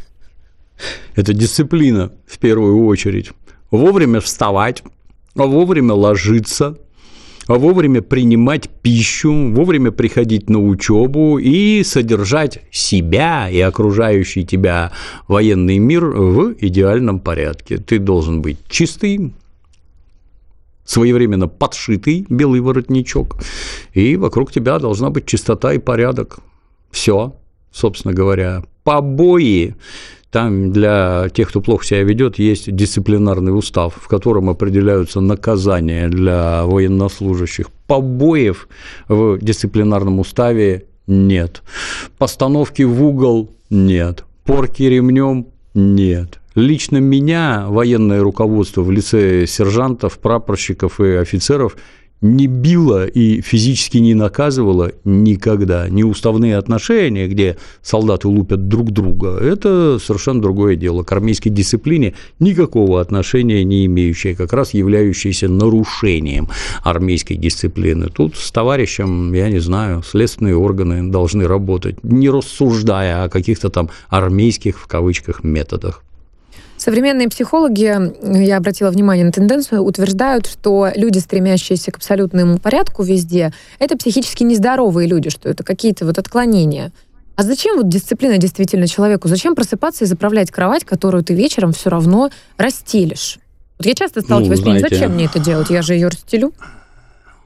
Это 1.15 1.34
дисциплина 1.34 2.12
в 2.25 2.39
первую 2.39 2.86
очередь. 2.86 3.32
Вовремя 3.72 4.20
вставать, 4.20 4.84
вовремя 5.36 5.94
ложиться, 5.94 6.77
вовремя 7.48 8.01
принимать 8.01 8.70
пищу, 8.70 9.51
вовремя 9.53 9.92
приходить 9.92 10.50
на 10.50 10.60
учебу 10.60 11.38
и 11.38 11.84
содержать 11.84 12.62
себя 12.72 13.50
и 13.50 13.60
окружающий 13.60 14.46
тебя 14.46 14.92
военный 15.27 15.77
мир 15.77 16.06
в 16.06 16.53
идеальном 16.60 17.20
порядке. 17.20 17.77
Ты 17.77 18.00
должен 18.00 18.42
быть 18.42 18.58
чистый, 18.70 19.34
своевременно 20.86 21.48
подшитый 21.48 22.25
белый 22.30 22.60
воротничок, 22.60 23.38
и 23.94 24.15
вокруг 24.18 24.51
тебя 24.51 24.80
должна 24.80 25.10
быть 25.10 25.25
чистота 25.25 25.74
и 25.74 25.80
порядок. 25.80 26.39
Все, 26.92 27.36
собственно 27.72 28.13
говоря. 28.13 28.63
Побои 28.84 29.75
там 30.33 30.71
для 30.71 31.29
тех, 31.31 31.49
кто 31.49 31.61
плохо 31.61 31.85
себя 31.85 32.01
ведет, 32.01 32.39
есть 32.39 32.75
дисциплинарный 32.75 33.55
устав, 33.55 33.93
в 34.01 34.07
котором 34.07 34.49
определяются 34.49 35.21
наказания 35.21 36.09
для 36.09 36.65
военнослужащих. 36.65 37.69
Побоев 37.85 38.67
в 39.07 39.37
дисциплинарном 39.37 40.19
уставе 40.19 40.85
нет. 41.05 41.61
Постановки 42.17 42.81
в 42.81 43.03
угол 43.03 43.51
нет. 43.69 44.25
Порки 44.43 44.81
ремнем 44.81 45.45
нет. 45.75 46.39
Лично 46.55 46.97
меня 46.97 47.65
военное 47.67 48.23
руководство 48.23 48.81
в 48.81 48.89
лице 48.89 49.45
сержантов, 49.45 50.17
прапорщиков 50.17 50.99
и 50.99 51.13
офицеров 51.13 51.77
не 52.24 52.48
била 52.48 53.06
и 53.06 53.42
физически 53.42 53.98
не 53.98 54.15
наказывала 54.15 54.94
никогда. 55.03 55.89
Не 55.89 56.03
уставные 56.03 56.58
отношения, 56.58 57.27
где 57.27 57.58
солдаты 57.82 58.30
лупят 58.30 58.68
друг 58.70 58.92
друга, 58.92 59.38
это 59.38 60.00
совершенно 60.00 60.42
другое 60.42 60.75
дело. 60.75 61.03
К 61.03 61.12
армейской 61.12 61.51
дисциплине 61.51 62.13
никакого 62.39 63.01
отношения 63.01 63.63
не 63.65 63.86
имеющее, 63.86 64.36
как 64.36 64.53
раз 64.53 64.74
являющееся 64.74 65.50
нарушением 65.50 66.48
армейской 66.84 67.36
дисциплины. 67.36 68.08
Тут 68.08 68.38
с 68.38 68.51
товарищем, 68.51 69.34
я 69.34 69.50
не 69.50 69.60
знаю, 69.60 70.01
следственные 70.01 70.56
органы 70.56 71.12
должны 71.12 71.46
работать, 71.46 72.03
не 72.03 72.30
рассуждая 72.30 73.25
о 73.25 73.30
каких-то 73.30 73.70
там 73.70 73.89
армейских, 74.08 74.80
в 74.80 74.88
кавычках, 74.88 75.44
методах. 75.44 76.03
Современные 76.83 77.29
психологи, 77.29 77.95
я 78.45 78.57
обратила 78.57 78.89
внимание 78.89 79.23
на 79.23 79.31
тенденцию, 79.31 79.83
утверждают, 79.83 80.47
что 80.47 80.89
люди, 80.93 81.17
стремящиеся 81.19 81.93
к 81.93 81.95
абсолютному 81.95 82.59
порядку 82.59 83.03
везде, 83.03 83.53
это 83.79 83.97
психически 83.97 84.43
нездоровые 84.43 85.07
люди, 85.07 85.29
что 85.29 85.47
это 85.47 85.63
какие-то 85.63 86.05
вот 86.05 86.19
отклонения. 86.19 86.91
А 87.37 87.43
зачем 87.43 87.77
вот 87.77 87.87
дисциплина 87.87 88.37
действительно 88.37 88.89
человеку? 88.89 89.29
Зачем 89.29 89.55
просыпаться 89.55 90.03
и 90.03 90.07
заправлять 90.07 90.51
кровать, 90.51 90.83
которую 90.83 91.23
ты 91.23 91.33
вечером 91.33 91.71
все 91.71 91.89
равно 91.89 92.31
расстелишь? 92.57 93.39
Вот 93.77 93.87
я 93.87 93.93
часто 93.93 94.19
сталкиваюсь 94.19 94.59
ну, 94.59 94.65
знаете, 94.65 94.87
с 94.87 94.89
зачем 94.89 95.13
мне 95.13 95.23
это 95.27 95.39
делать? 95.39 95.69
Я 95.69 95.83
же 95.83 95.93
ее 95.93 96.09
расстелю. 96.09 96.51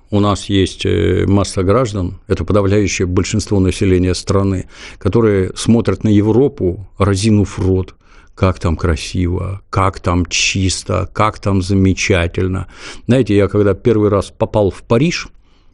У 0.09 0.19
нас 0.19 0.45
есть 0.45 0.83
э, 0.83 1.25
масса 1.27 1.61
граждан, 1.61 2.19
это 2.27 2.43
подавляющее 2.43 3.05
большинство 3.05 3.59
населения 3.59 4.15
страны, 4.15 4.67
которые 4.97 5.51
смотрят 5.55 6.03
на 6.03 6.09
Европу, 6.09 6.87
разинув 6.97 7.59
рот, 7.59 7.93
как 8.37 8.59
там 8.59 8.77
красиво, 8.77 9.61
как 9.71 9.99
там 9.99 10.25
чисто, 10.27 11.09
как 11.11 11.39
там 11.39 11.63
замечательно. 11.63 12.67
Знаете, 13.07 13.35
я 13.35 13.47
когда 13.47 13.73
первый 13.73 14.09
раз 14.09 14.31
попал 14.37 14.69
в 14.69 14.83
Париж, 14.83 15.29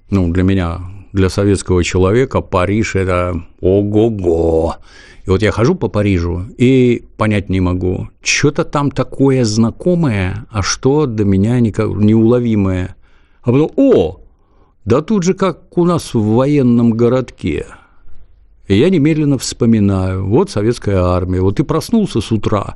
ну, 0.09 0.31
для 0.31 0.43
меня, 0.43 0.79
для 1.11 1.29
советского 1.29 1.83
человека, 1.83 2.39
Париж– 2.39 2.95
это 2.95 3.43
ого-го. 3.59 4.77
И 5.25 5.29
вот 5.29 5.41
я 5.41 5.51
хожу 5.51 5.75
по 5.75 5.89
Парижу 5.89 6.45
и 6.57 7.03
понять 7.17 7.49
не 7.49 7.59
могу, 7.59 8.07
что-то 8.21 8.63
там 8.63 8.91
такое 8.91 9.43
знакомое, 9.43 10.45
а 10.49 10.61
что 10.61 11.05
до 11.05 11.25
меня 11.25 11.59
неуловимое. 11.59 12.95
А 13.41 13.51
потом, 13.51 13.71
о, 13.75 14.21
да 14.85 15.01
тут 15.01 15.23
же 15.23 15.33
как 15.33 15.77
у 15.77 15.83
нас 15.83 16.13
в 16.13 16.21
военном 16.21 16.91
городке– 16.91 17.65
и 18.73 18.79
я 18.79 18.89
немедленно 18.89 19.37
вспоминаю, 19.37 20.25
вот 20.25 20.49
советская 20.49 21.01
армия, 21.01 21.41
вот 21.41 21.57
ты 21.57 21.63
проснулся 21.63 22.21
с 22.21 22.31
утра, 22.31 22.75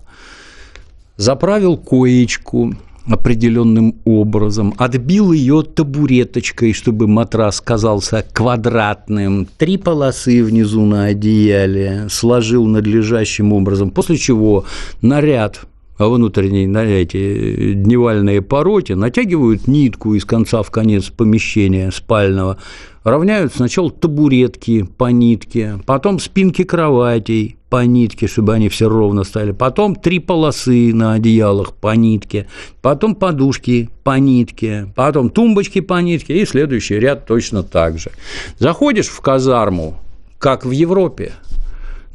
заправил 1.18 1.78
коечку 1.78 2.74
определенным 3.10 3.96
образом, 4.06 4.74
отбил 4.78 5.32
ее 5.32 5.64
табуреточкой, 5.64 6.74
чтобы 6.74 7.08
матрас 7.08 7.62
казался 7.62 8.26
квадратным, 8.34 9.48
три 9.58 9.78
полосы 9.78 10.44
внизу 10.44 10.86
на 10.86 11.06
одеяле, 11.06 12.08
сложил 12.10 12.66
надлежащим 12.66 13.54
образом, 13.54 13.92
после 13.92 14.18
чего 14.18 14.66
наряд 15.02 15.62
внутренней 15.98 16.68
на 16.68 16.84
эти 16.86 17.74
дневальные 17.74 18.42
пороте 18.42 18.96
натягивают 18.96 19.68
нитку 19.68 20.14
из 20.14 20.26
конца 20.26 20.62
в 20.64 20.72
конец 20.72 21.10
помещения 21.10 21.92
спального, 21.92 22.58
равняют 23.04 23.54
сначала 23.56 23.90
табуретки 23.90 24.84
по 24.84 25.12
нитке, 25.12 25.80
потом 25.86 26.20
спинки 26.20 26.64
кроватей 26.64 27.58
по 27.70 27.86
нитке, 27.86 28.28
чтобы 28.28 28.54
они 28.54 28.70
все 28.70 28.88
ровно 28.88 29.24
стали, 29.24 29.52
потом 29.52 29.96
три 29.96 30.20
полосы 30.20 30.94
на 30.94 31.14
одеялах 31.14 31.74
по 31.74 31.96
нитке, 31.96 32.48
потом 32.82 33.16
подушки 33.16 33.90
по 34.04 34.20
нитке, 34.20 34.92
потом 34.96 35.30
тумбочки 35.30 35.82
по 35.82 36.02
нитке 36.02 36.42
и 36.42 36.46
следующий 36.46 37.00
ряд 37.00 37.26
точно 37.26 37.64
так 37.64 37.98
же. 37.98 38.12
Заходишь 38.60 39.08
в 39.08 39.20
казарму, 39.22 39.98
как 40.38 40.66
в 40.66 40.72
Европе, 40.72 41.34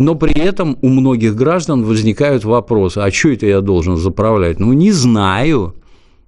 но 0.02 0.16
при 0.16 0.38
этом 0.38 0.78
у 0.82 0.88
многих 0.88 1.37
граждан 1.37 1.85
возникают 1.85 2.44
вопросы, 2.44 2.99
а 2.99 3.11
что 3.11 3.30
это 3.30 3.47
я 3.47 3.61
должен 3.61 3.97
заправлять? 3.97 4.59
Ну, 4.59 4.73
не 4.73 4.90
знаю. 4.90 5.75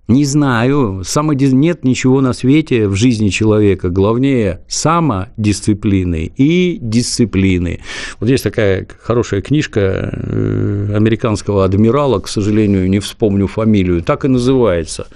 Не 0.07 0.27
знаю, 0.27 1.03
самодис... 1.03 1.53
нет 1.53 1.83
ничего 1.83 2.21
на 2.21 2.35
свете 2.35 2.89
в 2.89 2.95
жизни 2.95 3.31
человека 3.31 3.89
главнее 3.89 4.61
самодисциплины 4.69 6.31
и 6.37 6.79
дисциплины. 6.79 7.81
Вот 8.21 8.29
есть 8.29 8.45
такая 8.45 8.87
хорошая 9.01 9.41
книжка 9.41 9.81
э, 9.81 10.93
американского 10.95 11.65
адмирала, 11.65 12.21
к 12.21 12.29
сожалению, 12.29 12.89
не 12.91 12.99
вспомню 13.01 13.47
фамилию, 13.47 14.03
так 14.03 14.27
и 14.27 14.29
называется 14.29 15.07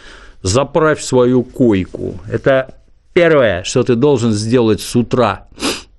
«Заправь 0.40 1.02
свою 1.02 1.42
койку». 1.42 2.14
Это 2.26 2.74
первое, 3.12 3.64
что 3.64 3.82
ты 3.82 3.94
должен 3.94 4.32
сделать 4.32 4.80
с 4.80 4.96
утра 4.96 5.48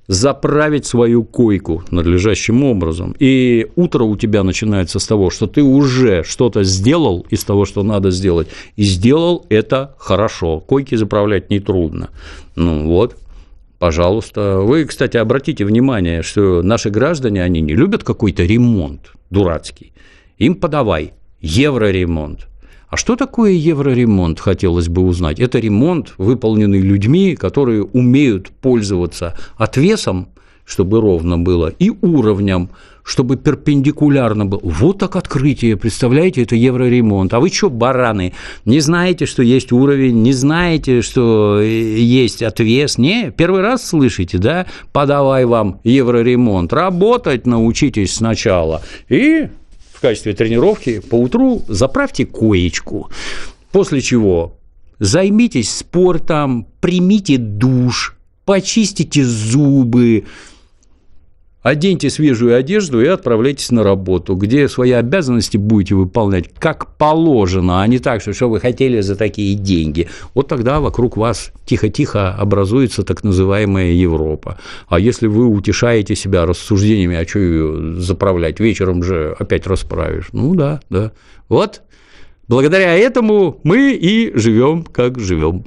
заправить 0.10 0.88
свою 0.88 1.24
койку 1.24 1.84
надлежащим 1.92 2.64
образом. 2.64 3.16
И 3.20 3.68
утро 3.76 4.04
у 4.06 4.18
тебя 4.18 4.44
начинается 4.44 4.98
с 4.98 5.06
того, 5.06 5.30
что 5.30 5.46
ты 5.46 5.62
уже 5.62 6.24
что-то 6.24 6.64
сделал 6.64 7.28
из 7.30 7.44
того, 7.44 7.66
что 7.66 7.84
надо 7.84 8.10
сделать, 8.10 8.48
и 8.76 8.84
сделал 8.84 9.46
это 9.50 9.96
хорошо. 10.00 10.60
Койки 10.62 10.96
заправлять 10.96 11.52
нетрудно. 11.52 12.10
Ну 12.56 12.88
вот, 12.88 13.16
Пожалуйста. 13.78 14.60
Вы, 14.60 14.84
кстати, 14.84 15.16
обратите 15.16 15.64
внимание, 15.64 16.22
что 16.22 16.62
наши 16.62 16.90
граждане, 16.90 17.42
они 17.42 17.62
не 17.62 17.76
любят 17.76 18.04
какой-то 18.04 18.44
ремонт 18.44 19.14
дурацкий. 19.30 19.94
Им 20.38 20.56
подавай 20.56 21.14
евроремонт. 21.40 22.49
А 22.90 22.98
что 22.98 23.16
такое 23.16 23.52
евроремонт, 23.52 24.40
хотелось 24.40 24.90
бы 24.90 25.04
узнать? 25.04 25.40
Это 25.40 25.60
ремонт, 25.60 26.14
выполненный 26.18 26.82
людьми, 26.82 27.36
которые 27.36 27.84
умеют 27.84 28.50
пользоваться 28.50 29.36
отвесом, 29.58 30.30
чтобы 30.66 31.00
ровно 31.00 31.38
было, 31.38 31.68
и 31.68 31.92
уровнем, 32.02 32.70
чтобы 33.04 33.38
перпендикулярно 33.38 34.46
было. 34.46 34.60
Вот 34.64 35.00
так 35.00 35.16
открытие, 35.16 35.78
представляете, 35.78 36.44
это 36.44 36.56
евроремонт. 36.56 37.34
А 37.34 37.40
вы 37.40 37.50
что, 37.50 37.70
бараны, 37.70 38.34
не 38.66 38.80
знаете, 38.80 39.26
что 39.26 39.44
есть 39.44 39.72
уровень, 39.72 40.22
не 40.22 40.34
знаете, 40.34 41.02
что 41.02 41.60
есть 41.62 42.44
отвес? 42.44 42.98
Не, 42.98 43.32
первый 43.32 43.62
раз 43.62 43.88
слышите, 43.88 44.38
да? 44.38 44.66
Подавай 44.92 45.46
вам 45.46 45.80
евроремонт. 45.84 46.72
Работать 46.74 47.48
научитесь 47.48 48.14
сначала. 48.14 48.82
И 49.10 49.50
в 50.00 50.02
качестве 50.02 50.34
тренировки 50.34 51.00
по 51.00 51.16
утру 51.16 51.62
заправьте 51.68 52.26
коечку, 52.26 53.12
после 53.74 54.00
чего 54.00 54.58
займитесь 54.98 55.70
спортом, 55.76 56.68
примите 56.80 57.38
душ, 57.38 58.16
почистите 58.46 59.26
зубы, 59.26 60.24
Оденьте 61.62 62.10
свежую 62.10 62.56
одежду 62.56 63.02
и 63.02 63.08
отправляйтесь 63.08 63.70
на 63.72 63.84
работу, 63.84 64.36
где 64.36 64.70
свои 64.70 64.92
обязанности 64.92 65.58
будете 65.58 65.94
выполнять 65.94 66.46
как 66.58 66.96
положено, 66.96 67.82
а 67.82 67.88
не 67.88 68.00
так, 68.00 68.22
что 68.22 68.32
что 68.32 68.50
вы 68.50 68.62
хотели 68.62 69.02
за 69.02 69.18
такие 69.18 69.56
деньги. 69.56 70.08
Вот 70.34 70.48
тогда 70.48 70.80
вокруг 70.80 71.18
вас 71.18 71.52
тихо-тихо 71.66 72.34
образуется 72.34 73.04
так 73.04 73.26
называемая 73.26 73.92
Европа. 73.92 74.58
А 74.88 75.02
если 75.02 75.28
вы 75.28 75.48
утешаете 75.48 76.16
себя 76.16 76.46
рассуждениями, 76.46 77.18
а 77.18 77.28
что 77.28 77.40
ее 77.40 78.00
заправлять, 78.00 78.62
вечером 78.62 79.04
же 79.04 79.36
опять 79.38 79.68
расправишь. 79.68 80.30
Ну 80.32 80.56
да, 80.56 80.80
да. 80.90 81.12
Вот 81.50 81.82
благодаря 82.48 82.96
этому 82.96 83.60
мы 83.64 83.92
и 83.92 84.32
живем, 84.34 84.84
как 84.84 85.20
живем. 85.20 85.66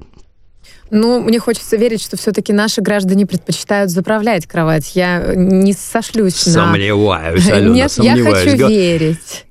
Ну, 0.94 1.22
мне 1.22 1.38
хочется 1.38 1.76
верить, 1.76 2.02
что 2.02 2.18
все-таки 2.18 2.52
наши 2.52 2.82
граждане 2.82 3.24
предпочитают 3.26 3.90
заправлять 3.90 4.46
кровать. 4.46 4.94
Я 4.94 5.32
не 5.34 5.72
сошлюсь 5.72 6.34
сомневаюсь, 6.34 7.48
на... 7.48 7.56
Алена, 7.56 7.74
Нет, 7.74 7.92
сомневаюсь. 7.92 8.44
я 8.44 8.50
хочу 8.50 8.68
верить. 8.68 9.46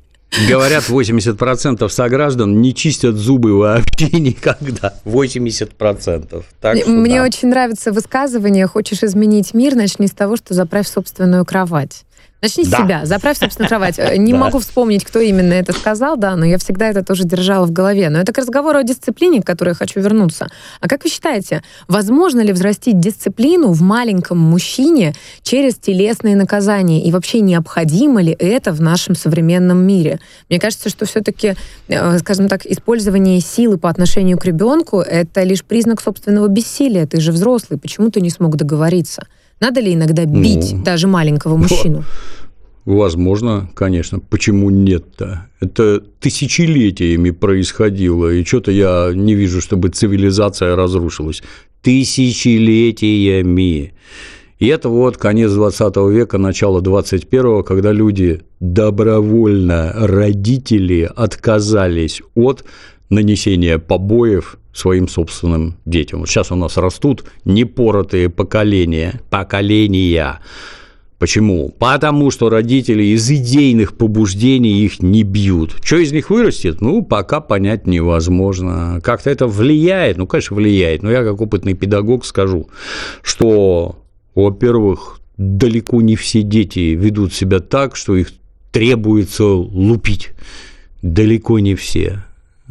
Говорят, 0.47 0.83
80% 0.83 1.89
сограждан 1.89 2.61
не 2.61 2.75
чистят 2.75 3.15
зубы 3.15 3.57
вообще 3.57 4.09
никогда. 4.11 4.93
80%. 5.03 6.43
Так 6.61 6.77
что 6.77 6.89
Мне 6.91 7.15
да. 7.15 7.23
очень 7.23 7.47
нравится 7.47 7.91
высказывание 7.91 8.67
«Хочешь 8.67 9.01
изменить 9.01 9.55
мир, 9.55 9.73
начни 9.73 10.05
с 10.05 10.11
того, 10.11 10.37
что 10.37 10.53
заправь 10.53 10.87
собственную 10.87 11.43
кровать». 11.43 12.05
Начни 12.41 12.65
да. 12.65 12.77
с 12.77 12.81
себя, 12.81 13.05
заправь 13.05 13.37
собственную 13.37 13.69
кровать. 13.69 13.99
Не 14.17 14.31
да. 14.33 14.39
могу 14.39 14.59
вспомнить, 14.59 15.05
кто 15.05 15.19
именно 15.19 15.53
это 15.53 15.73
сказал, 15.73 16.17
да, 16.17 16.35
но 16.35 16.45
я 16.45 16.57
всегда 16.57 16.87
это 16.87 17.03
тоже 17.03 17.23
держала 17.23 17.67
в 17.67 17.71
голове. 17.71 18.09
Но 18.09 18.19
это 18.19 18.33
к 18.33 18.37
разговору 18.39 18.79
о 18.79 18.83
дисциплине, 18.83 19.41
к 19.41 19.45
которой 19.45 19.69
я 19.69 19.75
хочу 19.75 19.99
вернуться. 19.99 20.49
А 20.79 20.87
как 20.87 21.03
вы 21.03 21.09
считаете, 21.09 21.61
возможно 21.87 22.41
ли 22.41 22.51
взрастить 22.51 22.99
дисциплину 22.99 23.71
в 23.71 23.81
маленьком 23.81 24.39
мужчине 24.39 25.13
через 25.43 25.75
телесные 25.75 26.35
наказания? 26.35 27.03
И 27.03 27.11
вообще 27.11 27.41
необходимо 27.41 28.23
ли 28.23 28.35
это 28.39 28.71
в 28.71 28.81
нашем 28.81 29.15
современном 29.15 29.77
мире? 29.77 30.19
Мне 30.49 30.59
кажется, 30.59 30.89
что 30.89 31.05
все-таки, 31.05 31.55
э, 31.89 32.17
скажем 32.19 32.47
так, 32.47 32.65
использование 32.65 33.39
силы 33.39 33.77
по 33.77 33.89
отношению 33.89 34.39
к 34.39 34.45
ребенку 34.45 34.99
это 34.99 35.43
лишь 35.43 35.63
признак 35.63 36.01
собственного 36.01 36.47
бессилия. 36.47 37.05
Ты 37.05 37.21
же 37.21 37.31
взрослый, 37.31 37.79
почему 37.79 38.09
ты 38.09 38.19
не 38.19 38.31
смог 38.31 38.55
договориться? 38.55 39.27
Надо 39.61 39.79
ли 39.79 39.93
иногда 39.93 40.25
бить 40.25 40.73
ну, 40.73 40.83
даже 40.83 41.07
маленького 41.07 41.55
мужчину? 41.55 42.03
Возможно, 42.85 43.69
конечно. 43.75 44.19
Почему 44.19 44.71
нет-то? 44.71 45.47
Это 45.59 46.01
тысячелетиями 46.19 47.29
происходило, 47.29 48.33
и 48.33 48.43
что-то 48.43 48.71
я 48.71 49.11
не 49.13 49.35
вижу, 49.35 49.61
чтобы 49.61 49.89
цивилизация 49.89 50.75
разрушилась. 50.75 51.43
Тысячелетиями. 51.83 53.93
И 54.57 54.67
это 54.67 54.89
вот 54.89 55.17
конец 55.17 55.51
20 55.51 55.95
века, 56.09 56.39
начало 56.39 56.81
21, 56.81 57.61
когда 57.63 57.91
люди 57.91 58.41
добровольно, 58.59 59.93
родители 59.95 61.07
отказались 61.15 62.23
от 62.33 62.65
нанесения 63.09 63.77
побоев 63.77 64.57
своим 64.73 65.07
собственным 65.07 65.75
детям. 65.85 66.21
Вот 66.21 66.29
сейчас 66.29 66.51
у 66.51 66.55
нас 66.55 66.77
растут 66.77 67.25
непоротые 67.45 68.29
поколения, 68.29 69.21
поколения. 69.29 70.39
Почему? 71.19 71.69
Потому 71.69 72.31
что 72.31 72.49
родители 72.49 73.03
из 73.03 73.29
идейных 73.29 73.95
побуждений 73.95 74.83
их 74.83 75.03
не 75.03 75.21
бьют. 75.21 75.75
Что 75.83 75.97
из 75.97 76.11
них 76.11 76.31
вырастет? 76.31 76.81
Ну, 76.81 77.03
пока 77.03 77.41
понять 77.41 77.85
невозможно. 77.85 78.99
Как-то 79.03 79.29
это 79.29 79.45
влияет? 79.45 80.17
Ну, 80.17 80.25
конечно, 80.25 80.55
влияет. 80.55 81.03
Но 81.03 81.11
я, 81.11 81.23
как 81.23 81.39
опытный 81.39 81.75
педагог, 81.75 82.25
скажу, 82.25 82.69
что, 83.21 83.99
во-первых, 84.33 85.19
далеко 85.37 86.01
не 86.01 86.15
все 86.15 86.41
дети 86.41 86.95
ведут 86.95 87.33
себя 87.33 87.59
так, 87.59 87.95
что 87.95 88.15
их 88.15 88.31
требуется 88.71 89.45
лупить. 89.45 90.29
Далеко 91.03 91.59
не 91.59 91.75
все 91.75 92.23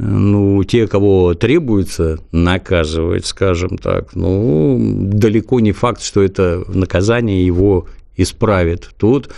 ну, 0.02 0.64
те, 0.64 0.86
кого 0.86 1.34
требуется 1.34 2.18
наказывать, 2.32 3.26
скажем 3.26 3.76
так, 3.76 4.14
ну, 4.14 4.78
далеко 4.80 5.60
не 5.60 5.72
факт, 5.72 6.02
что 6.02 6.22
это 6.22 6.64
наказание 6.68 7.44
его 7.44 7.86
исправит. 8.16 8.90
Тут 8.96 9.30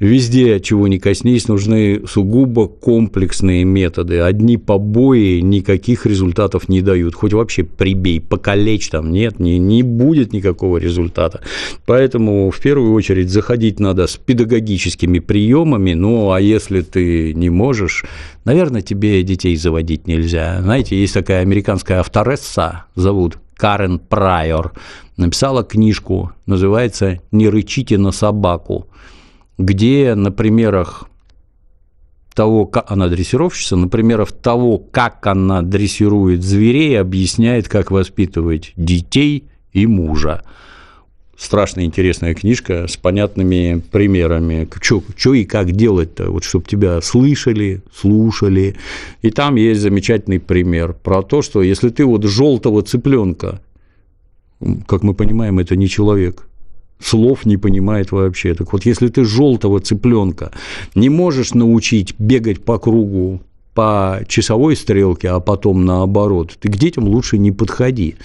Везде, 0.00 0.60
чего 0.60 0.88
не 0.88 0.98
коснись, 0.98 1.46
нужны 1.46 2.00
сугубо 2.08 2.68
комплексные 2.68 3.64
методы. 3.64 4.20
Одни 4.20 4.56
побои 4.56 5.40
никаких 5.40 6.06
результатов 6.06 6.70
не 6.70 6.80
дают. 6.80 7.14
Хоть 7.14 7.34
вообще 7.34 7.64
прибей, 7.64 8.18
покалечь 8.18 8.88
там, 8.88 9.12
нет, 9.12 9.38
не, 9.38 9.58
не 9.58 9.82
будет 9.82 10.32
никакого 10.32 10.78
результата. 10.78 11.42
Поэтому 11.84 12.50
в 12.50 12.58
первую 12.60 12.94
очередь 12.94 13.28
заходить 13.28 13.78
надо 13.78 14.06
с 14.06 14.16
педагогическими 14.16 15.18
приемами. 15.18 15.92
Ну, 15.92 16.32
а 16.32 16.40
если 16.40 16.80
ты 16.80 17.34
не 17.34 17.50
можешь, 17.50 18.06
наверное, 18.46 18.80
тебе 18.80 19.22
детей 19.22 19.54
заводить 19.54 20.06
нельзя. 20.06 20.62
Знаете, 20.62 20.98
есть 20.98 21.12
такая 21.12 21.42
американская 21.42 22.00
авторесса, 22.00 22.86
зовут 22.94 23.36
Карен 23.54 23.98
Прайор, 23.98 24.72
написала 25.18 25.62
книжку, 25.62 26.32
называется 26.46 27.20
«Не 27.30 27.50
рычите 27.50 27.98
на 27.98 28.12
собаку» 28.12 28.86
где 29.60 30.14
на 30.14 30.32
примерах 30.32 31.08
того, 32.34 32.64
как 32.66 32.90
она 32.90 33.08
дрессировщица, 33.08 33.76
на 33.76 33.88
примерах 33.88 34.32
того, 34.32 34.78
как 34.78 35.26
она 35.26 35.62
дрессирует 35.62 36.42
зверей, 36.42 36.98
объясняет, 36.98 37.68
как 37.68 37.90
воспитывать 37.90 38.72
детей 38.76 39.44
и 39.72 39.86
мужа. 39.86 40.42
Страшно 41.36 41.84
интересная 41.84 42.34
книжка 42.34 42.86
с 42.86 42.96
понятными 42.96 43.82
примерами, 43.90 44.68
что 45.16 45.34
и 45.34 45.44
как 45.44 45.72
делать-то, 45.72 46.30
вот 46.30 46.44
чтобы 46.44 46.66
тебя 46.66 47.00
слышали, 47.00 47.82
слушали. 47.94 48.76
И 49.22 49.30
там 49.30 49.56
есть 49.56 49.80
замечательный 49.80 50.38
пример 50.38 50.92
про 50.92 51.22
то, 51.22 51.40
что 51.40 51.62
если 51.62 51.88
ты 51.88 52.04
вот 52.04 52.24
желтого 52.24 52.82
цыпленка, 52.82 53.60
как 54.86 55.02
мы 55.02 55.14
понимаем, 55.14 55.58
это 55.58 55.76
не 55.76 55.88
человек, 55.88 56.46
слов 57.00 57.46
не 57.46 57.56
понимает 57.56 58.12
вообще. 58.12 58.54
Так 58.54 58.72
вот, 58.72 58.86
если 58.86 59.08
ты 59.08 59.24
желтого 59.24 59.80
цыпленка 59.80 60.52
не 60.94 61.08
можешь 61.08 61.54
научить 61.54 62.14
бегать 62.18 62.64
по 62.64 62.78
кругу 62.78 63.40
по 63.74 64.20
часовой 64.26 64.76
стрелке, 64.76 65.28
а 65.28 65.40
потом 65.40 65.84
наоборот, 65.84 66.56
ты 66.60 66.68
к 66.68 66.76
детям 66.76 67.04
лучше 67.04 67.38
не 67.38 67.52
подходи. 67.52 68.16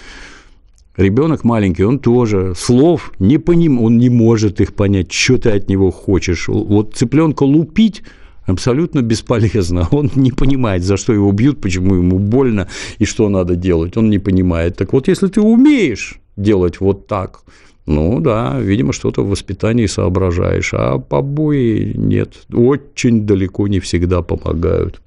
Ребенок 0.98 1.44
маленький, 1.44 1.84
он 1.84 2.00
тоже 2.00 2.54
слов 2.56 3.12
не 3.20 3.38
поним, 3.38 3.82
он 3.82 3.98
не 3.98 4.10
может 4.10 4.62
их 4.62 4.74
понять, 4.74 5.12
что 5.12 5.38
ты 5.38 5.52
от 5.52 5.70
него 5.70 5.92
хочешь. 5.92 6.48
Вот 6.48 6.96
цыпленка 6.96 7.44
лупить 7.44 8.02
абсолютно 8.46 9.02
бесполезно. 9.02 9.88
Он 9.92 10.12
не 10.16 10.32
понимает, 10.32 10.84
за 10.84 10.98
что 10.98 11.14
его 11.14 11.32
бьют, 11.32 11.62
почему 11.62 11.96
ему 11.96 12.20
больно 12.20 12.68
и 13.00 13.06
что 13.06 13.30
надо 13.30 13.56
делать. 13.56 13.98
Он 13.98 14.10
не 14.10 14.20
понимает. 14.20 14.78
Так 14.78 14.94
вот, 14.94 15.08
если 15.08 15.28
ты 15.28 15.42
умеешь 15.42 16.20
делать 16.36 16.80
вот 16.80 17.08
так, 17.08 17.42
ну 17.86 18.20
да, 18.20 18.60
видимо, 18.60 18.94
что-то 18.94 19.24
в 19.24 19.30
воспитании 19.30 19.86
соображаешь, 19.86 20.74
а 20.74 20.98
побои 20.98 21.94
нет, 21.96 22.34
очень 22.52 23.26
далеко 23.26 23.68
не 23.68 23.80
всегда 23.80 24.22
помогают. 24.22 25.02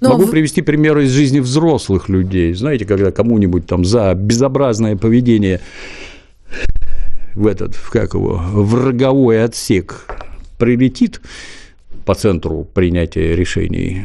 Но 0.00 0.10
Могу 0.10 0.24
в... 0.24 0.30
привести 0.30 0.62
примеры 0.62 1.04
из 1.04 1.10
жизни 1.10 1.40
взрослых 1.40 2.08
людей. 2.08 2.54
Знаете, 2.54 2.84
когда 2.86 3.10
кому-нибудь 3.10 3.66
там 3.66 3.84
за 3.84 4.14
безобразное 4.14 4.96
поведение 4.96 5.60
в 7.34 7.46
этот, 7.46 7.76
как 7.76 8.14
его, 8.14 8.40
в 8.52 8.74
роговой 8.74 9.44
отсек 9.44 10.06
прилетит 10.58 11.20
по 12.06 12.14
центру 12.14 12.66
принятия 12.72 13.34
решений, 13.34 14.02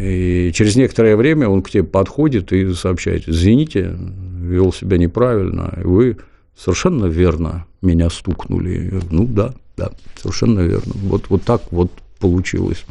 и 0.00 0.52
через 0.54 0.76
некоторое 0.76 1.16
время 1.16 1.48
он 1.48 1.62
к 1.62 1.70
тебе 1.70 1.84
подходит 1.84 2.52
и 2.52 2.72
сообщает, 2.74 3.28
извините, 3.28 3.94
вел 4.38 4.72
себя 4.72 4.98
неправильно, 4.98 5.72
вы 5.84 6.16
совершенно 6.56 7.06
верно 7.06 7.66
меня 7.82 8.10
стукнули. 8.10 9.00
Ну 9.10 9.26
да, 9.26 9.54
да, 9.76 9.90
совершенно 10.20 10.60
верно. 10.60 10.92
Вот, 10.94 11.28
вот 11.28 11.42
так 11.42 11.62
вот 11.70 11.90
получилось. 12.18 12.84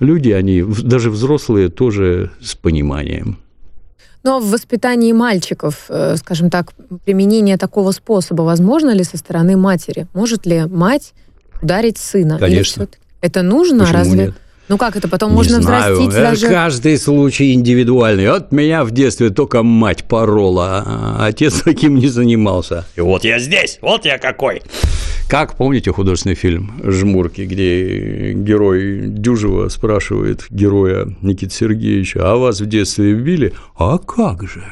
Люди, 0.00 0.30
они, 0.30 0.62
даже 0.62 1.10
взрослые, 1.10 1.68
тоже 1.68 2.30
с 2.40 2.54
пониманием. 2.54 3.38
Но 4.22 4.40
в 4.40 4.50
воспитании 4.50 5.12
мальчиков, 5.12 5.86
э, 5.88 6.16
скажем 6.16 6.50
так, 6.50 6.72
применение 7.04 7.58
такого 7.58 7.92
способа 7.92 8.42
возможно 8.42 8.90
ли 8.90 9.04
со 9.04 9.18
стороны 9.18 9.56
матери? 9.56 10.06
Может 10.14 10.46
ли 10.46 10.64
мать 10.64 11.12
ударить 11.60 11.98
сына? 11.98 12.38
Конечно. 12.38 12.88
Это 13.20 13.42
нужно? 13.42 13.80
Почему 13.80 13.98
Разве? 13.98 14.24
нет? 14.26 14.34
Ну 14.68 14.78
как 14.78 14.96
это 14.96 15.08
потом 15.08 15.30
Не 15.30 15.36
можно 15.36 15.60
знаю. 15.60 15.94
взрастить 15.94 16.14
даже? 16.14 16.48
Каждый 16.48 16.98
случай 16.98 17.52
индивидуальный. 17.52 18.30
Вот 18.30 18.50
меня 18.50 18.84
в 18.84 18.92
детстве 18.92 19.30
только 19.30 19.62
мать 19.62 20.04
порола, 20.04 20.82
а 20.86 21.26
отец 21.26 21.60
таким 21.64 21.96
не 21.96 22.08
занимался. 22.08 22.86
И 22.96 23.00
вот 23.00 23.24
я 23.24 23.38
здесь, 23.38 23.78
вот 23.82 24.06
я 24.06 24.18
какой. 24.18 24.62
Как 25.28 25.56
помните 25.56 25.90
художественный 25.92 26.34
фильм 26.34 26.80
«Жмурки», 26.82 27.42
где 27.42 28.32
герой 28.32 29.02
Дюжева 29.08 29.68
спрашивает 29.68 30.44
героя 30.50 31.08
Никиты 31.22 31.54
Сергеевича, 31.54 32.20
а 32.22 32.36
вас 32.36 32.60
в 32.60 32.66
детстве 32.66 33.14
били? 33.14 33.52
А 33.76 33.98
как 33.98 34.46
же? 34.46 34.64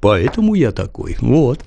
Поэтому 0.00 0.54
я 0.54 0.70
такой. 0.72 1.16
Вот. 1.20 1.60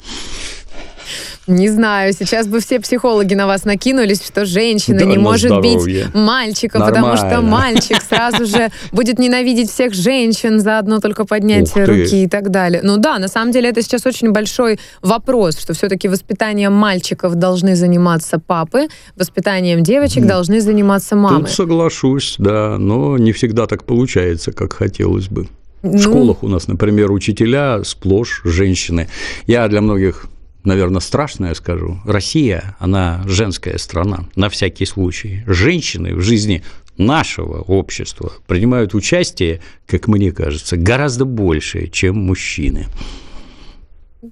Не 1.50 1.68
знаю, 1.70 2.14
сейчас 2.14 2.46
бы 2.48 2.60
все 2.60 2.80
психологи 2.80 3.34
на 3.34 3.48
вас 3.48 3.66
накинулись, 3.66 4.24
что 4.26 4.46
женщина 4.46 5.00
Да 5.00 5.06
не 5.06 5.18
может 5.18 5.50
здоровье. 5.50 6.06
бить 6.06 6.14
мальчика, 6.16 6.80
потому 6.80 7.16
что 7.18 7.26
Нормально. 7.26 7.50
мальчик 7.50 8.02
сразу 8.08 8.46
же 8.46 8.70
будет 8.92 9.18
ненавидеть 9.18 9.72
всех 9.72 9.94
женщин 9.96 10.60
за 10.60 10.78
одно 10.78 11.00
только 11.00 11.26
поднятие 11.26 11.86
руки 11.86 12.24
и 12.24 12.28
так 12.28 12.52
далее. 12.52 12.82
Ну 12.84 12.98
да, 12.98 13.18
на 13.18 13.28
самом 13.28 13.52
деле 13.52 13.70
это 13.70 13.82
сейчас 13.82 14.06
очень 14.06 14.32
большой 14.32 14.80
вопрос, 15.02 15.58
что 15.60 15.74
все-таки 15.74 16.08
воспитанием 16.08 16.74
мальчиков 16.74 17.34
должны 17.34 17.76
заниматься 17.76 18.38
папы, 18.40 18.88
воспитанием 19.16 19.82
девочек 19.84 20.28
должны 20.28 20.62
заниматься 20.62 21.16
мамы. 21.16 21.40
Тут 21.46 21.50
соглашусь, 21.50 22.36
да, 22.38 22.78
но 22.78 23.18
не 23.18 23.32
всегда 23.32 23.66
так 23.66 23.86
получается, 23.86 24.52
как 24.52 24.74
хотелось 24.74 25.28
бы. 25.30 25.48
В 25.82 25.94
Ну, 25.94 25.98
школах 25.98 26.44
у 26.44 26.48
нас, 26.48 26.68
например, 26.68 27.10
учителя 27.12 27.84
сплошь 27.84 28.42
женщины. 28.44 29.08
Я 29.48 29.68
для 29.68 29.82
многих, 29.82 30.28
наверное, 30.64 31.02
страшное 31.02 31.54
скажу. 31.54 32.00
Россия, 32.06 32.76
она 32.80 33.22
женская 33.26 33.78
страна, 33.78 34.26
на 34.36 34.50
всякий 34.50 34.86
случай. 34.86 35.44
Женщины 35.48 36.16
в 36.16 36.22
жизни 36.22 36.64
нашего 36.98 37.62
общества 37.62 38.34
принимают 38.46 38.94
участие, 38.94 39.62
как 39.88 40.08
мне 40.08 40.32
кажется, 40.32 40.78
гораздо 40.78 41.26
больше, 41.26 41.88
чем 41.88 42.18
мужчины. 42.18 42.88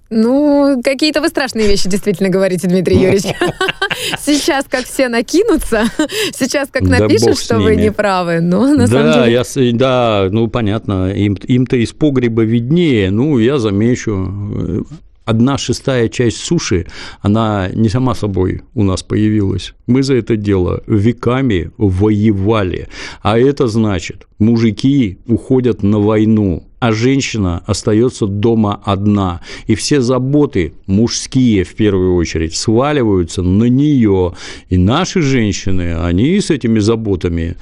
Ну, 0.09 0.81
какие-то 0.83 1.21
вы 1.21 1.29
страшные 1.29 1.67
вещи 1.67 1.87
действительно 1.87 2.27
говорите, 2.29 2.67
Дмитрий 2.67 2.97
Юрьевич. 2.97 3.23
Сейчас 4.19 4.65
как 4.69 4.85
все 4.85 5.07
накинутся, 5.07 5.85
сейчас 6.31 6.69
как 6.69 6.83
напишут, 6.83 7.39
что 7.39 7.57
вы 7.57 7.75
не 7.75 7.91
правы. 7.91 8.41
Но 8.41 8.67
на 8.67 8.85
самом 8.85 9.13
деле... 9.13 9.31
я, 9.31 9.73
да, 9.73 10.27
ну 10.29 10.47
понятно, 10.47 11.11
им, 11.13 11.33
им-то 11.33 11.77
из 11.77 11.93
погреба 11.93 12.43
виднее, 12.43 13.09
ну 13.09 13.39
я 13.39 13.57
замечу, 13.57 14.85
одна 15.27 15.57
шестая 15.57 16.07
часть 16.07 16.37
суши, 16.37 16.87
она 17.21 17.69
не 17.73 17.89
сама 17.89 18.15
собой 18.15 18.61
у 18.73 18.83
нас 18.83 19.03
появилась. 19.03 19.73
Мы 19.85 20.01
за 20.01 20.15
это 20.15 20.37
дело 20.37 20.81
веками 20.87 21.71
воевали, 21.77 22.87
а 23.21 23.37
это 23.37 23.67
значит, 23.67 24.25
мужики 24.39 25.17
уходят 25.27 25.83
на 25.83 25.99
войну, 25.99 26.63
а 26.79 26.93
женщина 26.93 27.61
остается 27.65 28.25
дома 28.25 28.79
одна. 28.85 29.41
И 29.67 29.75
все 29.75 29.99
заботы 29.99 30.73
мужские, 30.85 31.65
в 31.65 31.75
первую 31.75 32.15
очередь, 32.15 32.55
сваливаются 32.55 33.41
на 33.41 33.65
нее. 33.65 34.33
И 34.69 34.77
наши 34.77 35.21
женщины, 35.21 35.97
они 35.97 36.39
с 36.39 36.51
этими 36.51 36.79
заботами 36.79 37.57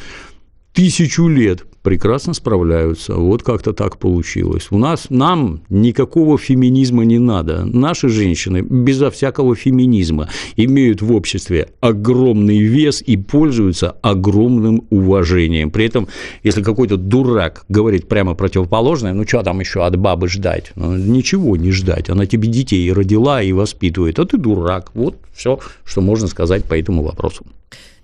тысячу 0.74 1.28
лет 1.28 1.66
прекрасно 1.86 2.34
справляются. 2.34 3.14
Вот 3.14 3.44
как-то 3.44 3.72
так 3.72 3.98
получилось. 3.98 4.68
У 4.72 4.80
нас, 4.80 5.06
нам 5.12 5.62
никакого 5.70 6.38
феминизма 6.40 7.06
не 7.06 7.20
надо. 7.20 7.64
Наши 7.64 8.10
женщины 8.10 8.62
безо 8.62 9.12
всякого 9.12 9.56
феминизма 9.56 10.28
имеют 10.56 11.04
в 11.04 11.14
обществе 11.14 11.70
огромный 11.82 12.58
вес 12.58 13.04
и 13.06 13.18
пользуются 13.18 13.96
огромным 14.02 14.88
уважением. 14.90 15.70
При 15.70 15.86
этом, 15.86 16.08
если 16.44 16.64
какой-то 16.64 16.98
дурак 16.98 17.66
говорит 17.70 18.08
прямо 18.08 18.34
противоположное, 18.34 19.14
ну 19.14 19.24
что 19.28 19.44
там 19.44 19.60
еще 19.60 19.86
от 19.86 19.96
бабы 19.96 20.28
ждать? 20.28 20.72
Ну, 20.76 20.98
ничего 20.98 21.56
не 21.56 21.72
ждать. 21.72 22.10
Она 22.10 22.26
тебе 22.26 22.50
детей 22.50 22.92
родила 22.92 23.44
и 23.44 23.52
воспитывает. 23.52 24.18
А 24.18 24.26
ты 24.26 24.38
дурак. 24.38 24.90
Вот 24.96 25.18
все, 25.36 25.60
что 25.84 26.02
можно 26.02 26.28
сказать 26.28 26.66
по 26.66 26.74
этому 26.74 27.04
вопросу. 27.04 27.46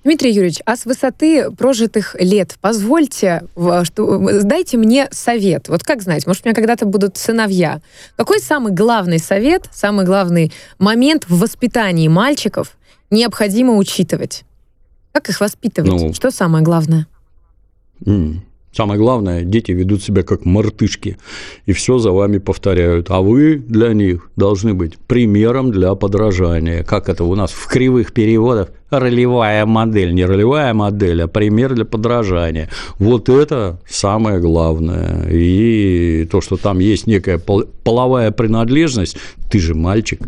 Дмитрий 0.04 0.32
Юрьевич, 0.32 0.62
а 0.66 0.76
с 0.76 0.86
высоты 0.86 1.52
прожитых 1.52 2.16
лет 2.20 2.58
позвольте, 2.60 3.44
что, 3.84 4.42
дайте 4.44 4.78
мне 4.78 5.08
совет. 5.12 5.70
Вот 5.70 5.84
как 5.84 6.02
знать, 6.02 6.26
может, 6.26 6.44
у 6.44 6.50
меня 6.50 6.56
когда-то 6.56 6.88
будут 6.88 7.18
сыновья. 7.18 7.82
Какой 8.16 8.40
самый 8.40 8.74
главный 8.74 9.20
совет, 9.20 9.70
самый 9.72 10.06
главный 10.06 10.52
момент 10.80 11.26
в 11.30 11.40
воспитании 11.40 12.08
мальчиков 12.08 12.78
необходимо 13.12 13.76
учитывать? 13.76 14.44
Как 15.12 15.30
их 15.30 15.40
воспитывать? 15.40 15.92
Ну, 15.92 16.14
что 16.14 16.32
самое 16.32 16.64
главное? 16.64 17.06
Самое 18.74 18.98
главное, 18.98 19.44
дети 19.44 19.74
ведут 19.74 20.02
себя 20.02 20.24
как 20.24 20.46
мартышки 20.46 21.18
и 21.66 21.74
все 21.74 21.98
за 21.98 22.12
вами 22.12 22.38
повторяют. 22.38 23.08
А 23.10 23.20
вы 23.20 23.56
для 23.56 23.94
них 23.94 24.30
должны 24.38 24.74
быть 24.74 24.98
примером 24.98 25.72
для 25.72 25.94
подражания. 25.96 26.84
Как 26.84 27.10
это 27.10 27.26
у 27.26 27.36
нас 27.36 27.52
в 27.52 27.68
кривых 27.68 28.14
переводах? 28.14 28.70
Ролевая 28.90 29.66
модель. 29.66 30.14
Не 30.14 30.26
ролевая 30.26 30.74
модель, 30.74 31.24
а 31.24 31.28
пример 31.28 31.74
для 31.74 31.84
подражания. 31.84 32.70
Вот 32.98 33.28
это 33.28 33.82
самое 33.90 34.40
главное. 34.40 35.28
И 35.30 36.28
то, 36.32 36.40
что 36.40 36.56
там 36.56 36.80
есть 36.80 37.08
некая 37.08 37.40
пол- 37.40 37.66
половая 37.84 38.32
принадлежность, 38.32 39.18
ты 39.50 39.60
же 39.60 39.76
мальчик, 39.76 40.22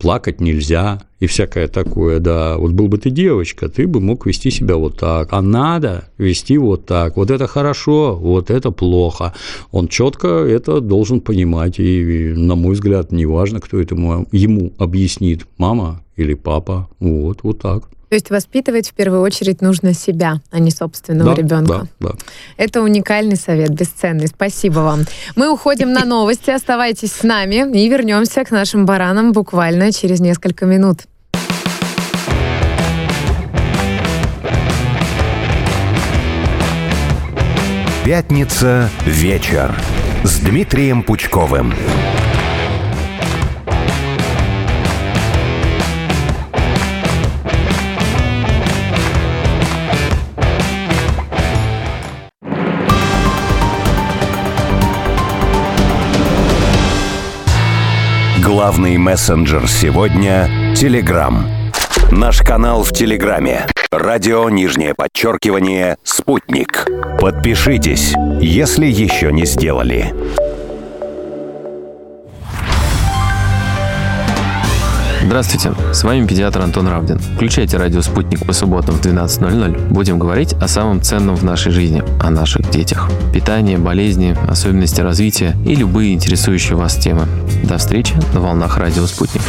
плакать 0.00 0.40
нельзя 0.40 1.02
и 1.20 1.26
всякое 1.26 1.68
такое, 1.68 2.18
да. 2.18 2.56
Вот 2.56 2.72
был 2.72 2.88
бы 2.88 2.98
ты 2.98 3.10
девочка, 3.10 3.68
ты 3.68 3.86
бы 3.86 4.00
мог 4.00 4.26
вести 4.26 4.50
себя 4.50 4.76
вот 4.76 4.98
так, 4.98 5.28
а 5.32 5.42
надо 5.42 6.08
вести 6.18 6.58
вот 6.58 6.86
так. 6.86 7.16
Вот 7.16 7.30
это 7.30 7.46
хорошо, 7.46 8.16
вот 8.16 8.50
это 8.50 8.70
плохо. 8.70 9.34
Он 9.70 9.88
четко 9.88 10.28
это 10.28 10.80
должен 10.80 11.20
понимать, 11.20 11.78
и, 11.78 12.32
на 12.34 12.54
мой 12.54 12.72
взгляд, 12.72 13.12
неважно, 13.12 13.60
кто 13.60 13.78
это 13.78 13.94
ему, 13.94 14.26
ему 14.32 14.72
объяснит, 14.78 15.46
мама 15.58 16.02
или 16.16 16.34
папа, 16.34 16.88
вот, 16.98 17.40
вот 17.42 17.60
так. 17.60 17.84
То 18.10 18.14
есть 18.14 18.28
воспитывать 18.28 18.90
в 18.90 18.94
первую 18.94 19.20
очередь 19.20 19.62
нужно 19.62 19.94
себя, 19.94 20.40
а 20.50 20.58
не 20.58 20.72
собственного 20.72 21.30
да, 21.30 21.40
ребенка. 21.40 21.88
Да, 22.00 22.08
да. 22.08 22.14
Это 22.56 22.82
уникальный 22.82 23.36
совет, 23.36 23.70
бесценный. 23.70 24.26
Спасибо 24.26 24.80
вам. 24.80 25.02
Мы 25.36 25.48
уходим 25.48 25.92
на 25.92 26.04
новости. 26.04 26.50
Оставайтесь 26.50 27.12
с 27.12 27.22
нами 27.22 27.70
и 27.78 27.88
вернемся 27.88 28.44
к 28.44 28.50
нашим 28.50 28.84
баранам 28.84 29.30
буквально 29.30 29.92
через 29.92 30.18
несколько 30.18 30.66
минут. 30.66 31.02
Пятница 38.04 38.90
вечер 39.06 39.72
с 40.24 40.40
Дмитрием 40.40 41.04
Пучковым. 41.04 41.72
Главный 58.52 58.98
мессенджер 58.98 59.68
сегодня– 59.68 60.74
Телеграм. 60.74 61.46
Наш 62.10 62.40
канал 62.40 62.82
в 62.82 62.92
Телеграме. 62.92 63.68
Радио 63.92 64.50
нижнее 64.50 64.92
подчеркивание 64.92 65.98
«Спутник». 66.02 66.84
Подпишитесь, 67.20 68.12
если 68.40 68.86
еще 68.86 69.30
не 69.32 69.46
сделали. 69.46 70.12
Здравствуйте, 75.30 75.72
с 75.92 76.02
вами 76.02 76.26
педиатр 76.26 76.60
Антон 76.60 76.88
Равдин. 76.88 77.20
Включайте 77.20 77.76
радио 77.76 78.02
«Спутник» 78.02 78.44
по 78.44 78.52
субботам 78.52 78.96
в 78.96 79.00
12.00. 79.00 79.90
Будем 79.90 80.18
говорить 80.18 80.54
о 80.54 80.66
самом 80.66 81.00
ценном 81.00 81.36
в 81.36 81.44
нашей 81.44 81.70
жизни, 81.70 82.02
о 82.20 82.30
наших 82.30 82.68
детях. 82.68 83.08
Питание, 83.32 83.78
болезни, 83.78 84.36
особенности 84.48 85.00
развития 85.00 85.56
и 85.64 85.76
любые 85.76 86.14
интересующие 86.14 86.76
вас 86.76 86.96
темы. 86.96 87.28
До 87.62 87.78
встречи 87.78 88.16
на 88.34 88.40
волнах 88.40 88.76
радио 88.76 89.06
«Спутник». 89.06 89.42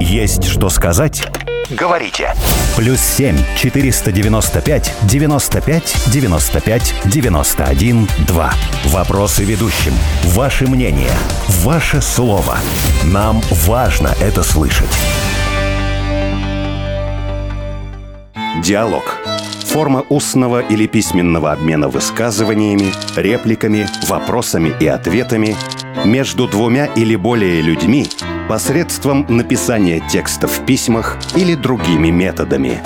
Есть 0.00 0.44
что 0.44 0.68
сказать? 0.68 1.26
Говорите. 1.70 2.34
Плюс 2.76 2.98
7 2.98 3.36
495 3.56 4.94
95 5.02 5.96
95 6.12 6.94
91 7.04 8.08
2. 8.26 8.54
Вопросы 8.86 9.44
ведущим. 9.44 9.92
Ваше 10.24 10.66
мнение. 10.66 11.12
Ваше 11.62 12.02
слово. 12.02 12.58
Нам 13.04 13.40
важно 13.66 14.12
это 14.20 14.42
слышать. 14.42 14.90
Диалог. 18.60 19.18
Форма 19.66 20.02
устного 20.08 20.60
или 20.60 20.88
письменного 20.88 21.52
обмена 21.52 21.88
высказываниями, 21.88 22.92
репликами, 23.14 23.86
вопросами 24.08 24.72
и 24.80 24.88
ответами 24.88 25.56
между 26.04 26.48
двумя 26.48 26.86
или 26.86 27.14
более 27.14 27.60
людьми 27.60 28.08
посредством 28.48 29.26
написания 29.28 30.02
текста 30.10 30.46
в 30.46 30.64
письмах 30.66 31.18
или 31.34 31.54
другими 31.54 32.10
методами. 32.10 32.82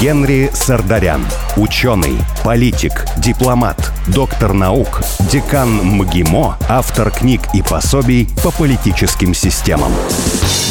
Генри 0.00 0.50
Сардарян. 0.52 1.24
Ученый, 1.56 2.16
политик, 2.44 3.04
дипломат, 3.18 3.92
доктор 4.08 4.52
наук, 4.52 5.00
декан 5.30 5.70
МГИМО, 5.70 6.58
автор 6.68 7.10
книг 7.10 7.42
и 7.54 7.62
пособий 7.62 8.28
по 8.42 8.50
политическим 8.50 9.34
системам. 9.34 9.92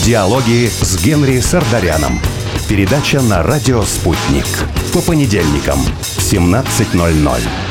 Диалоги 0.04 0.70
с 0.70 1.04
Генри 1.04 1.40
Сардаряном. 1.40 2.20
Передача 2.68 3.22
на 3.22 3.44
радио 3.44 3.84
«Спутник». 3.84 4.48
По 4.94 5.02
понедельникам 5.02 5.80
в 6.02 6.20
17.00. 6.20 7.71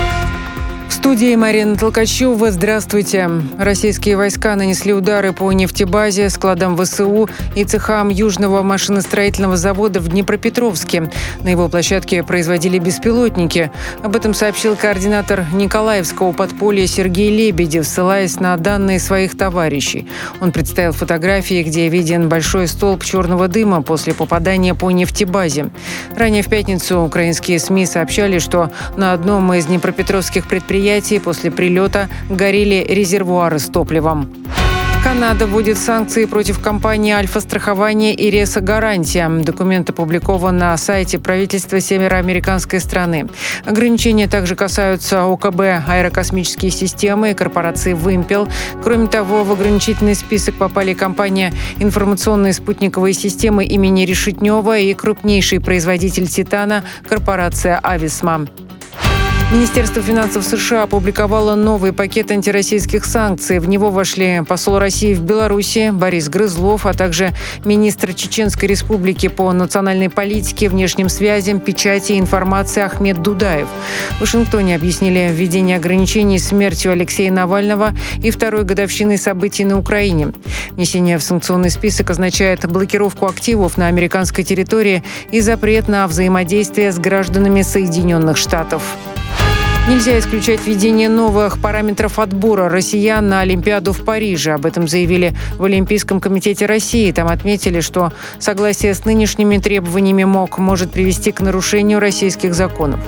студии 0.93 1.33
Марина 1.35 1.77
Толкачева. 1.77 2.51
Здравствуйте. 2.51 3.29
Российские 3.57 4.17
войска 4.17 4.57
нанесли 4.57 4.93
удары 4.93 5.31
по 5.31 5.49
нефтебазе, 5.53 6.29
складам 6.29 6.75
ВСУ 6.75 7.29
и 7.55 7.63
цехам 7.63 8.09
Южного 8.09 8.61
машиностроительного 8.61 9.55
завода 9.55 10.01
в 10.01 10.09
Днепропетровске. 10.09 11.09
На 11.43 11.49
его 11.49 11.69
площадке 11.69 12.23
производили 12.23 12.77
беспилотники. 12.77 13.71
Об 14.03 14.17
этом 14.17 14.33
сообщил 14.33 14.75
координатор 14.75 15.45
Николаевского 15.53 16.33
подполья 16.33 16.85
Сергей 16.87 17.29
Лебедев, 17.29 17.87
ссылаясь 17.87 18.41
на 18.41 18.57
данные 18.57 18.99
своих 18.99 19.37
товарищей. 19.37 20.09
Он 20.41 20.51
представил 20.51 20.91
фотографии, 20.91 21.63
где 21.63 21.87
виден 21.87 22.27
большой 22.27 22.67
столб 22.67 23.05
черного 23.05 23.47
дыма 23.47 23.81
после 23.81 24.13
попадания 24.13 24.75
по 24.75 24.91
нефтебазе. 24.91 25.69
Ранее 26.17 26.43
в 26.43 26.49
пятницу 26.49 26.99
украинские 26.99 27.59
СМИ 27.59 27.85
сообщали, 27.85 28.39
что 28.39 28.71
на 28.97 29.13
одном 29.13 29.53
из 29.53 29.67
днепропетровских 29.67 30.47
предприятий 30.47 30.80
предприятии 30.81 31.19
после 31.19 31.51
прилета 31.51 32.09
горели 32.27 32.83
резервуары 32.89 33.59
с 33.59 33.67
топливом. 33.67 34.33
Канада 35.03 35.45
вводит 35.45 35.77
санкции 35.77 36.25
против 36.25 36.59
компании 36.59 37.13
«Альфа-страхование» 37.13 38.15
и 38.15 38.31
«Реса 38.31 38.61
Гарантия». 38.61 39.29
Документ 39.29 39.91
опубликован 39.91 40.57
на 40.57 40.75
сайте 40.77 41.19
правительства 41.19 41.79
североамериканской 41.79 42.79
страны. 42.79 43.27
Ограничения 43.63 44.27
также 44.27 44.55
касаются 44.55 45.25
ОКБ 45.25 45.59
«Аэрокосмические 45.87 46.71
системы» 46.71 47.31
и 47.31 47.33
корпорации 47.35 47.93
«Вымпел». 47.93 48.47
Кроме 48.83 49.07
того, 49.07 49.43
в 49.43 49.51
ограничительный 49.51 50.15
список 50.15 50.55
попали 50.55 50.95
компания 50.95 51.53
«Информационные 51.77 52.53
спутниковые 52.53 53.13
системы» 53.13 53.65
имени 53.65 54.05
Решетнева 54.05 54.79
и 54.79 54.95
крупнейший 54.95 55.59
производитель 55.59 56.27
«Титана» 56.27 56.83
корпорация 57.07 57.77
«Ависма». 57.77 58.47
Министерство 59.51 60.01
финансов 60.01 60.45
США 60.45 60.83
опубликовало 60.83 61.55
новый 61.55 61.91
пакет 61.91 62.31
антироссийских 62.31 63.03
санкций. 63.03 63.59
В 63.59 63.67
него 63.67 63.89
вошли 63.89 64.41
посол 64.47 64.79
России 64.79 65.13
в 65.13 65.23
Беларуси 65.23 65.89
Борис 65.91 66.29
Грызлов, 66.29 66.85
а 66.85 66.93
также 66.93 67.31
министр 67.65 68.13
Чеченской 68.13 68.69
республики 68.69 69.27
по 69.27 69.51
национальной 69.51 70.09
политике, 70.09 70.69
внешним 70.69 71.09
связям, 71.09 71.59
печати 71.59 72.13
и 72.13 72.19
информации 72.19 72.81
Ахмед 72.81 73.21
Дудаев. 73.21 73.67
В 74.11 74.21
Вашингтоне 74.21 74.73
объяснили 74.73 75.29
введение 75.29 75.75
ограничений 75.75 76.39
смертью 76.39 76.93
Алексея 76.93 77.29
Навального 77.29 77.93
и 78.23 78.31
второй 78.31 78.63
годовщиной 78.63 79.17
событий 79.17 79.65
на 79.65 79.77
Украине. 79.77 80.29
Внесение 80.71 81.17
в 81.17 81.23
санкционный 81.23 81.71
список 81.71 82.09
означает 82.09 82.65
блокировку 82.71 83.25
активов 83.25 83.77
на 83.77 83.87
американской 83.87 84.45
территории 84.45 85.03
и 85.29 85.41
запрет 85.41 85.89
на 85.89 86.07
взаимодействие 86.07 86.93
с 86.93 86.97
гражданами 86.97 87.63
Соединенных 87.63 88.37
Штатов. 88.37 88.81
Нельзя 89.89 90.19
исключать 90.19 90.65
введение 90.65 91.09
новых 91.09 91.59
параметров 91.59 92.19
отбора 92.19 92.69
россиян 92.69 93.27
на 93.27 93.41
Олимпиаду 93.41 93.93
в 93.93 94.05
Париже. 94.05 94.53
Об 94.53 94.67
этом 94.67 94.87
заявили 94.87 95.33
в 95.57 95.63
Олимпийском 95.63 96.21
комитете 96.21 96.67
России. 96.67 97.11
Там 97.11 97.27
отметили, 97.27 97.81
что 97.81 98.13
согласие 98.37 98.93
с 98.93 99.05
нынешними 99.05 99.57
требованиями 99.57 100.23
МОК 100.23 100.59
может 100.59 100.91
привести 100.91 101.31
к 101.31 101.41
нарушению 101.41 101.99
российских 101.99 102.53
законов. 102.53 102.99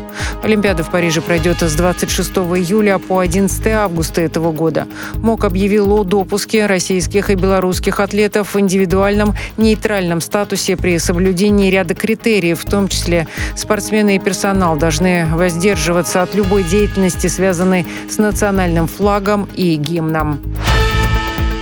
Олимпиада 0.42 0.84
в 0.84 0.90
Париже 0.90 1.22
пройдет 1.22 1.62
с 1.62 1.74
26 1.76 2.32
июля 2.32 2.98
по 2.98 3.20
11 3.20 3.68
августа 3.68 4.22
этого 4.22 4.52
года. 4.52 4.88
МОК 5.16 5.46
объявил 5.46 5.94
о 5.94 6.04
допуске 6.04 6.66
российских 6.66 7.30
и 7.30 7.36
белорусских 7.36 8.00
атлетов 8.00 8.56
в 8.56 8.60
индивидуальном 8.60 9.36
нейтральном 9.58 10.22
статусе 10.22 10.76
при 10.76 10.98
соблюдении 10.98 11.70
ряда 11.70 11.94
критериев, 11.94 12.62
в 12.62 12.70
том 12.70 12.88
числе 12.88 13.28
спортсмены 13.56 14.16
и 14.16 14.20
персонал 14.20 14.76
должны 14.76 15.28
воздерживаться 15.28 16.24
от 16.24 16.34
любой 16.34 16.63
деятельности, 16.64 17.28
связанной 17.28 17.86
с 18.10 18.18
национальным 18.18 18.88
флагом 18.88 19.48
и 19.56 19.76
гимном. 19.76 20.40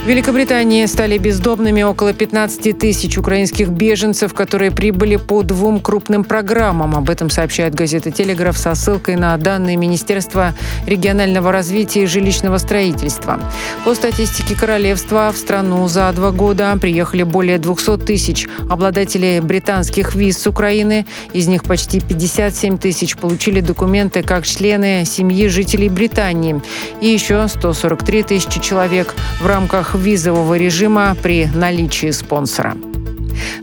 В 0.02 0.08
Великобритании 0.08 0.84
стали 0.88 1.20
бездомными 1.20 1.84
около 1.84 2.12
15 2.12 2.76
тысяч 2.76 3.20
украинских 3.20 3.70
беженцев, 3.70 4.34
которые 4.34 4.72
прибыли 4.72 5.18
по 5.18 5.44
двум 5.44 5.80
крупным 5.80 6.24
программам. 6.24 6.96
Об 6.96 7.12
этом 7.12 7.30
сообщает 7.30 7.76
газета 7.76 8.10
«Телеграф» 8.10 8.58
со 8.58 8.74
ссылкой 8.74 9.16
на 9.16 9.38
данные 9.38 9.78
Министерства 9.78 10.56
регионального 10.88 11.52
развития 11.52 12.02
и 12.02 12.08
жилищного 12.08 12.58
строительства. 12.58 13.40
По 13.86 13.94
статистике 13.94 14.56
королевства 14.56 15.32
в 15.32 15.38
страну 15.38 15.88
за 15.88 16.12
два 16.14 16.32
года 16.32 16.76
приехали 16.82 17.22
более 17.22 17.60
200 17.60 17.98
тысяч 18.00 18.48
обладателей 18.72 19.40
британских 19.40 20.16
виз 20.16 20.40
с 20.40 20.48
Украины. 20.48 21.06
Из 21.32 21.48
них 21.48 21.64
почти 21.64 22.00
57 22.00 22.80
тысяч 22.80 23.16
получили 23.18 23.62
документы 23.62 24.24
как 24.24 24.48
члены 24.48 25.06
семьи 25.06 25.48
жителей 25.48 25.90
Британии. 25.90 26.60
И 27.02 27.08
еще 27.08 27.48
143 27.48 28.24
тысячи 28.24 28.60
человек 28.60 29.14
в 29.40 29.46
рамках 29.46 29.91
визового 29.96 30.58
режима 30.58 31.16
при 31.22 31.48
наличии 31.48 32.12
спонсора. 32.12 32.76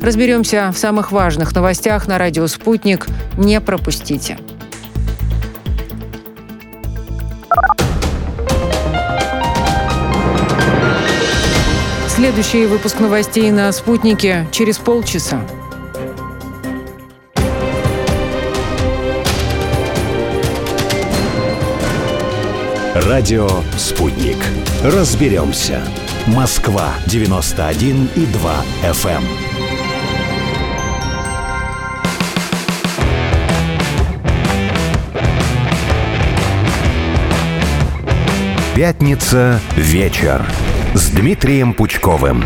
Разберемся 0.00 0.70
в 0.74 0.78
самых 0.78 1.12
важных 1.12 1.54
новостях 1.54 2.06
на 2.06 2.18
радио 2.18 2.46
«Спутник». 2.46 3.06
Не 3.36 3.60
пропустите. 3.60 4.38
Следующий 12.08 12.66
выпуск 12.66 12.98
новостей 12.98 13.50
на 13.52 13.70
«Спутнике» 13.70 14.48
через 14.50 14.78
полчаса. 14.78 15.40
Радио 22.94 23.48
«Спутник». 23.76 24.36
Разберемся. 24.82 25.80
Москва, 26.34 26.92
91 27.06 28.10
и 28.14 28.26
2 28.26 28.64
FM. 28.82 29.22
Пятница. 38.76 39.58
Вечер. 39.74 40.44
С 40.92 41.08
Дмитрием 41.08 41.72
Пучковым. 41.72 42.44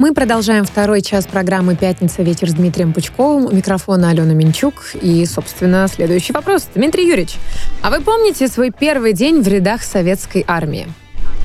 Мы 0.00 0.12
продолжаем 0.12 0.64
второй 0.64 1.02
час 1.02 1.26
программы 1.26 1.76
«Пятница. 1.76 2.24
Вечер» 2.24 2.50
с 2.50 2.54
Дмитрием 2.54 2.92
Пучковым. 2.92 3.46
У 3.46 3.52
микрофона 3.52 4.10
Алена 4.10 4.34
Минчук. 4.34 4.74
И, 5.00 5.24
собственно, 5.24 5.86
следующий 5.86 6.32
вопрос. 6.32 6.66
Дмитрий 6.74 7.06
Юрьевич, 7.06 7.36
а 7.80 7.90
вы 7.90 8.00
помните 8.00 8.48
свой 8.48 8.72
первый 8.72 9.12
день 9.12 9.40
в 9.40 9.46
рядах 9.46 9.84
советской 9.84 10.44
армии? 10.48 10.88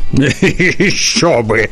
Еще 0.12 1.44
бы! 1.44 1.70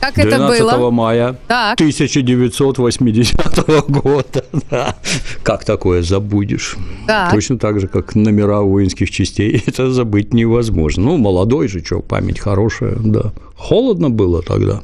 Как 0.00 0.18
это 0.18 0.38
было? 0.38 0.90
мая 0.90 1.36
так. 1.46 1.74
1980 1.74 3.88
года. 3.88 4.44
Да. 4.70 4.96
Как 5.42 5.64
такое 5.64 6.02
забудешь? 6.02 6.76
Так. 7.06 7.32
Точно 7.32 7.58
так 7.58 7.80
же, 7.80 7.88
как 7.88 8.14
номера 8.14 8.60
воинских 8.60 9.10
частей. 9.10 9.62
Это 9.66 9.90
забыть 9.90 10.34
невозможно. 10.34 11.04
Ну, 11.04 11.16
молодой 11.16 11.68
же, 11.68 11.84
что, 11.84 12.00
память 12.00 12.38
хорошая, 12.38 12.96
да. 12.96 13.32
Холодно 13.56 14.10
было 14.10 14.42
тогда. 14.42 14.82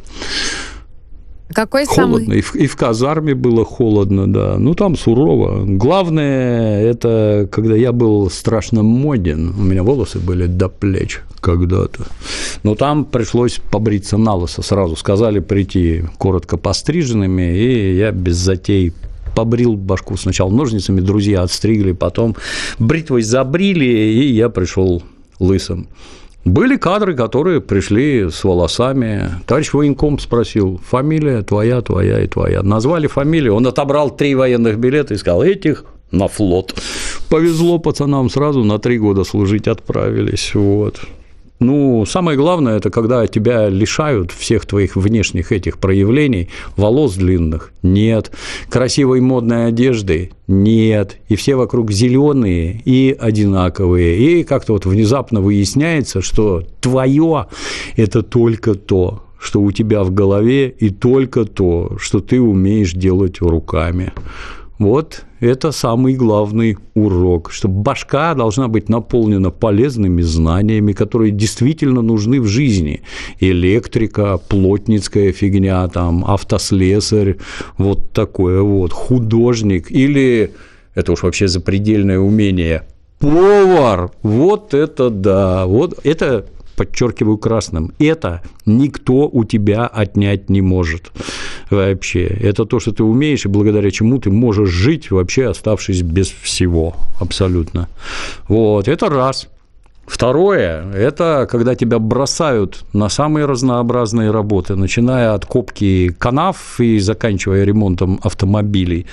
Какой 1.52 1.87
холодно. 1.87 2.18
самый... 2.18 2.38
И, 2.38 2.40
в, 2.40 2.54
и 2.56 2.66
в 2.66 2.76
казарме 2.76 3.35
было 3.35 3.64
холодно, 3.64 4.32
да. 4.32 4.56
Ну, 4.59 4.74
там 4.74 4.96
сурово. 4.96 5.64
Главное, 5.64 6.82
это 6.82 7.48
когда 7.50 7.76
я 7.76 7.92
был 7.92 8.30
страшно 8.30 8.82
моден. 8.82 9.54
У 9.56 9.62
меня 9.62 9.82
волосы 9.82 10.18
были 10.18 10.46
до 10.46 10.68
плеч 10.68 11.20
когда-то. 11.40 12.04
Но 12.62 12.74
там 12.74 13.04
пришлось 13.04 13.61
побриться 13.70 14.16
на 14.16 14.35
лысо. 14.35 14.62
Сразу 14.62 14.96
сказали 14.96 15.38
прийти 15.38 16.04
коротко 16.18 16.56
постриженными, 16.56 17.56
и 17.56 17.96
я 17.96 18.11
без 18.11 18.37
затей 18.37 18.92
побрил 19.37 19.74
башку 19.74 20.16
сначала 20.16 20.50
ножницами, 20.50 21.00
друзья 21.00 21.42
отстригли, 21.42 21.92
потом 21.92 22.35
бритвой 22.78 23.22
забрили, 23.22 23.85
и 23.85 24.32
я 24.32 24.48
пришел 24.48 25.02
лысым. 25.38 25.88
Были 26.46 26.76
кадры, 26.76 27.16
которые 27.16 27.61
пришли 27.61 28.30
с 28.30 28.44
волосами. 28.44 29.30
Товарищ 29.46 29.72
военком 29.72 30.20
спросил, 30.20 30.80
фамилия 30.88 31.42
твоя, 31.42 31.82
твоя 31.82 32.22
и 32.22 32.28
твоя. 32.28 32.62
Назвали 32.62 33.09
фамилию, 33.09 33.52
он 33.56 33.66
отобрал 33.66 34.11
три 34.16 34.37
военных 34.37 34.78
билета 34.78 35.14
и 35.14 35.16
сказал, 35.16 35.42
этих 35.42 35.85
на 36.12 36.28
флот. 36.28 36.72
Повезло 37.28 37.80
пацанам, 37.80 38.30
сразу 38.30 38.62
на 38.62 38.78
три 38.78 38.96
года 38.96 39.24
служить 39.24 39.66
отправились. 39.66 40.54
Вот. 40.54 41.00
Ну, 41.59 42.05
самое 42.05 42.37
главное, 42.37 42.77
это 42.77 42.90
когда 42.90 43.27
тебя 43.27 43.69
лишают 43.69 44.31
всех 44.31 44.66
твоих 44.66 44.95
внешних 44.95 45.53
этих 45.53 45.79
проявлений, 45.79 46.51
волос 46.77 47.14
длинных– 47.14 47.73
нет, 47.83 48.31
красивой 48.69 49.21
модной 49.21 49.69
одежды– 49.69 50.33
нет, 50.47 51.16
и 51.29 51.37
все 51.37 51.57
вокруг 51.57 51.90
зеленые 51.92 52.83
и 52.85 53.16
одинаковые, 53.19 54.19
и 54.19 54.45
как-то 54.45 54.75
вот 54.75 54.85
внезапно 54.85 55.40
выясняется, 55.40 56.21
что 56.21 56.62
твое– 56.81 57.47
это 57.97 58.23
только 58.23 58.75
то, 58.75 59.23
что 59.38 59.62
у 59.62 59.73
тебя 59.73 60.05
в 60.05 60.12
голове, 60.12 60.69
и 60.69 60.90
только 60.90 61.45
то, 61.47 61.97
что 61.99 62.21
ты 62.21 62.40
умеешь 62.40 62.92
делать 62.92 63.40
руками. 63.40 64.12
Вот 64.79 65.25
это 65.41 65.73
самый 65.73 66.15
главный 66.15 66.77
урок, 66.95 67.51
что 67.51 67.67
башка 67.67 68.35
должна 68.35 68.69
быть 68.69 68.91
наполнена 68.91 69.51
полезными 69.51 70.21
знаниями, 70.21 70.93
которые 70.93 71.31
действительно 71.31 72.03
нужны 72.03 72.43
в 72.43 72.47
жизни. 72.47 73.01
Электрика, 73.41 74.37
плотницкая 74.37 75.33
фигня, 75.33 75.89
там, 75.89 76.25
автослесарь, 76.27 77.37
вот 77.79 78.12
такое 78.12 78.61
вот, 78.61 78.93
художник 78.93 79.91
или, 79.91 80.53
это 80.95 81.12
уж 81.12 81.23
вообще 81.23 81.49
запредельное 81.49 82.19
умение, 82.19 82.87
повар, 83.19 84.11
вот 84.23 84.75
это 84.75 85.09
да, 85.09 85.65
вот 85.67 85.99
это 86.05 86.47
подчеркиваю 86.77 87.39
красным, 87.39 87.93
это 87.99 88.43
никто 88.67 89.27
у 89.33 89.45
тебя 89.45 89.87
отнять 89.87 90.51
не 90.51 90.61
может 90.61 91.12
вообще. 91.70 92.24
Это 92.24 92.64
то, 92.64 92.81
что 92.81 92.92
ты 92.92 93.02
умеешь, 93.02 93.44
и 93.44 93.48
благодаря 93.48 93.90
чему 93.90 94.18
ты 94.18 94.31
можешь 94.31 94.68
жить, 94.68 95.11
вообще 95.11 95.48
оставшись 95.48 96.02
без 96.02 96.29
всего 96.29 96.94
абсолютно. 97.20 97.88
Вот, 98.48 98.88
это 98.88 99.09
раз. 99.09 99.48
Второе– 100.07 100.85
это 100.95 101.49
когда 101.51 101.75
тебя 101.75 101.99
бросают 101.99 102.85
на 102.92 103.09
самые 103.09 103.47
разнообразные 103.47 104.31
работы, 104.31 104.77
начиная 104.77 105.35
от 105.35 105.47
копки 105.47 106.14
канав 106.16 106.79
и 106.79 107.01
заканчивая 107.01 107.64
ремонтом 107.64 108.21
автомобилей. 108.23 109.07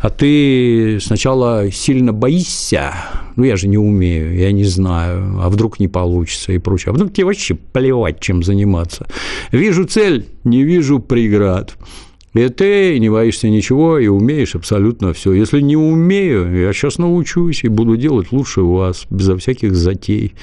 А 0.00 0.08
ты 0.08 0.98
сначала 1.00 1.70
сильно 1.70 2.12
боишься, 2.14 2.94
ну, 3.36 3.44
я 3.44 3.56
же 3.56 3.68
не 3.68 3.78
умею, 3.78 4.36
я 4.36 4.50
не 4.50 4.64
знаю, 4.64 5.38
а 5.42 5.50
вдруг 5.50 5.78
не 5.80 5.86
получится 5.86 6.52
и 6.52 6.58
прочее. 6.58 6.90
А 6.90 6.94
вдруг 6.94 7.12
тебе 7.12 7.26
вообще 7.26 7.54
плевать, 7.54 8.18
чем 8.18 8.42
заниматься. 8.42 9.06
Вижу 9.52 9.84
цель, 9.84 10.26
не 10.44 10.64
вижу 10.64 10.98
преград. 10.98 11.76
И 12.34 12.48
ты 12.48 12.98
не 12.98 13.08
боишься 13.08 13.48
ничего 13.48 13.98
и 13.98 14.06
умеешь 14.06 14.54
абсолютно 14.54 15.12
все. 15.12 15.32
Если 15.32 15.60
не 15.60 15.76
умею, 15.76 16.54
я 16.56 16.72
сейчас 16.72 16.98
научусь 16.98 17.64
и 17.64 17.68
буду 17.68 17.96
делать 17.96 18.32
лучше 18.32 18.60
вас, 18.60 19.06
безо 19.10 19.36
всяких 19.36 19.74
затей. 19.74 20.34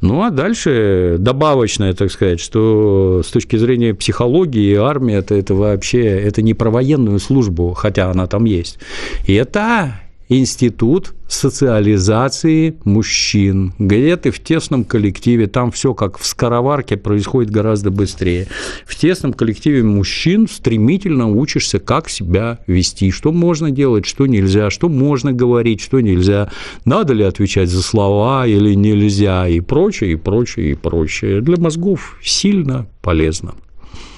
Ну, 0.00 0.22
а 0.22 0.30
дальше 0.30 1.16
добавочное, 1.18 1.94
так 1.94 2.10
сказать, 2.10 2.40
что 2.40 3.22
с 3.24 3.30
точки 3.30 3.56
зрения 3.56 3.94
психологии 3.94 4.76
армия 4.76 5.16
это, 5.16 5.34
это 5.34 5.54
вообще 5.54 6.04
это 6.04 6.42
не 6.42 6.54
про 6.54 6.70
военную 6.70 7.18
службу, 7.18 7.72
хотя 7.72 8.10
она 8.10 8.26
там 8.26 8.44
есть. 8.44 8.78
И 9.26 9.34
это 9.34 9.94
институт 10.38 11.14
социализации 11.28 12.76
мужчин, 12.84 13.72
где 13.78 14.16
ты 14.16 14.30
в 14.30 14.38
тесном 14.40 14.84
коллективе, 14.84 15.46
там 15.46 15.70
все 15.70 15.94
как 15.94 16.18
в 16.18 16.26
скороварке 16.26 16.96
происходит 16.96 17.50
гораздо 17.50 17.90
быстрее. 17.90 18.46
В 18.86 18.94
тесном 18.96 19.32
коллективе 19.32 19.82
мужчин 19.82 20.48
стремительно 20.48 21.28
учишься, 21.28 21.78
как 21.78 22.08
себя 22.08 22.58
вести, 22.66 23.10
что 23.10 23.32
можно 23.32 23.70
делать, 23.70 24.06
что 24.06 24.26
нельзя, 24.26 24.70
что 24.70 24.88
можно 24.88 25.32
говорить, 25.32 25.80
что 25.80 26.00
нельзя, 26.00 26.50
надо 26.84 27.14
ли 27.14 27.24
отвечать 27.24 27.70
за 27.70 27.82
слова 27.82 28.46
или 28.46 28.74
нельзя, 28.74 29.48
и 29.48 29.60
прочее, 29.60 30.12
и 30.12 30.16
прочее, 30.16 30.72
и 30.72 30.74
прочее. 30.74 31.40
Для 31.40 31.56
мозгов 31.56 32.18
сильно 32.22 32.86
полезно. 33.00 33.54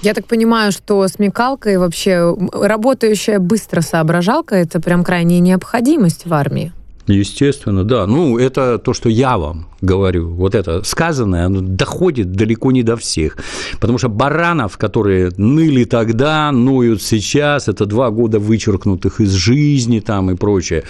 Я 0.01 0.13
так 0.13 0.27
понимаю, 0.27 0.71
что 0.71 1.07
смекалка 1.07 1.71
и 1.71 1.77
вообще 1.77 2.35
работающая 2.53 3.39
быстро 3.39 3.81
соображалка– 3.81 4.55
это 4.55 4.79
прям 4.79 5.03
крайняя 5.03 5.39
необходимость 5.39 6.25
в 6.25 6.33
армии. 6.33 6.71
Естественно, 7.07 7.83
да. 7.83 8.07
Ну, 8.07 8.37
это 8.39 8.79
то, 8.79 8.93
что 8.93 9.09
я 9.09 9.37
вам 9.37 9.67
говорю. 9.81 10.29
Вот 10.29 10.55
это 10.55 10.83
сказанное, 10.83 11.45
оно 11.45 11.61
доходит 11.61 12.31
далеко 12.31 12.71
не 12.71 12.81
до 12.81 12.97
всех. 12.97 13.37
Потому 13.79 13.99
что 13.99 14.09
баранов, 14.09 14.77
которые 14.77 15.31
ныли 15.37 15.83
тогда, 15.83 16.51
ноют 16.51 17.03
сейчас, 17.03 17.67
это 17.67 17.85
два 17.85 18.09
года 18.09 18.39
вычеркнутых 18.39 19.21
из 19.21 19.31
жизни 19.31 19.99
там 19.99 20.31
и 20.31 20.35
прочее. 20.35 20.83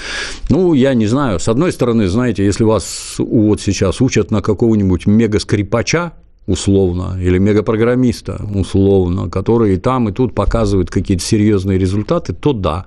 Ну, 0.50 0.74
я 0.74 0.93
не 0.93 1.08
знаю. 1.08 1.39
С 1.39 1.50
одной 1.50 1.74
стороны, 1.74 2.08
знаете, 2.08 2.45
если 2.45 2.63
вас 2.63 3.15
вот 3.17 3.60
сейчас 3.60 4.00
учат 4.00 4.32
на 4.32 4.41
какого-нибудь 4.41 5.08
мега-скрипача, 5.08 6.13
условно, 6.47 7.17
или 7.19 7.38
мегапрограммиста, 7.38 8.45
условно, 8.53 9.29
который 9.29 9.73
и 9.73 9.77
там, 9.77 10.10
и 10.10 10.12
тут 10.12 10.36
показывают 10.36 10.89
какие-то 10.91 11.23
серьезные 11.23 11.79
результаты, 11.79 12.34
то 12.34 12.53
да, 12.53 12.86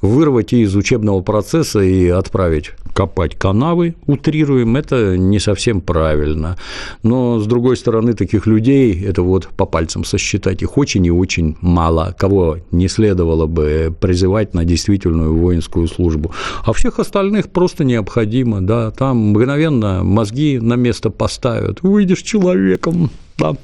вырвать 0.00 0.52
из 0.52 0.74
учебного 0.74 1.20
процесса 1.20 1.80
и 1.80 2.08
отправить 2.08 2.72
копать 2.94 3.34
канавы, 3.34 3.96
утрируем, 4.06 4.76
это 4.76 5.18
не 5.18 5.40
совсем 5.40 5.80
правильно. 5.80 6.56
Но, 7.02 7.40
с 7.40 7.46
другой 7.46 7.76
стороны, 7.76 8.14
таких 8.14 8.46
людей, 8.46 9.04
это 9.04 9.22
вот 9.22 9.48
по 9.48 9.66
пальцам 9.66 10.04
сосчитать, 10.04 10.62
их 10.62 10.78
очень 10.78 11.04
и 11.04 11.10
очень 11.10 11.56
мало, 11.60 12.14
кого 12.16 12.58
не 12.70 12.88
следовало 12.88 13.46
бы 13.46 13.94
призывать 14.00 14.54
на 14.54 14.64
действительную 14.64 15.36
воинскую 15.36 15.88
службу. 15.88 16.32
А 16.64 16.72
всех 16.72 17.00
остальных 17.00 17.50
просто 17.50 17.84
необходимо, 17.84 18.60
да, 18.60 18.90
там 18.92 19.30
мгновенно 19.30 20.02
мозги 20.04 20.58
на 20.60 20.74
место 20.74 21.10
поставят, 21.10 21.82
выйдешь 21.82 22.22
человеком, 22.22 23.10
да. 23.36 23.56